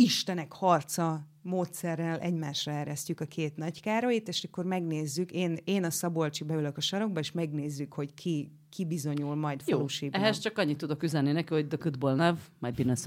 Istenek 0.00 0.52
harca 0.52 1.26
módszerrel 1.42 2.18
egymásra 2.18 2.72
eresztjük 2.72 3.20
a 3.20 3.24
két 3.24 3.56
nagy 3.56 3.80
Károlyt, 3.80 4.28
és 4.28 4.44
akkor 4.44 4.64
megnézzük, 4.64 5.32
én, 5.32 5.58
én 5.64 5.84
a 5.84 5.90
Szabolcsi 5.90 6.44
beülök 6.44 6.76
a 6.76 6.80
sarokba, 6.80 7.20
és 7.20 7.32
megnézzük, 7.32 7.92
hogy 7.92 8.14
ki, 8.14 8.52
ki 8.68 8.84
bizonyul 8.84 9.34
majd 9.34 9.62
Jó, 9.66 9.86
ehhez 10.10 10.38
csak 10.38 10.58
annyit 10.58 10.76
tudok 10.76 11.02
üzenni 11.02 11.32
neki, 11.32 11.54
hogy 11.54 11.66
the 11.68 11.90
good 11.90 12.16
nev, 12.16 12.36
my 12.58 12.70
business 12.70 13.04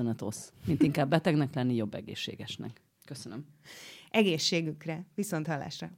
Mint 0.66 0.84
inkább 0.84 1.10
betegnek 1.10 1.54
lenni, 1.54 1.76
jobb 1.76 1.94
egészségesnek. 1.94 2.82
Köszönöm. 3.06 3.46
Egészségükre. 4.10 5.06
Viszont 5.16 5.48
hallásra. 5.48 5.92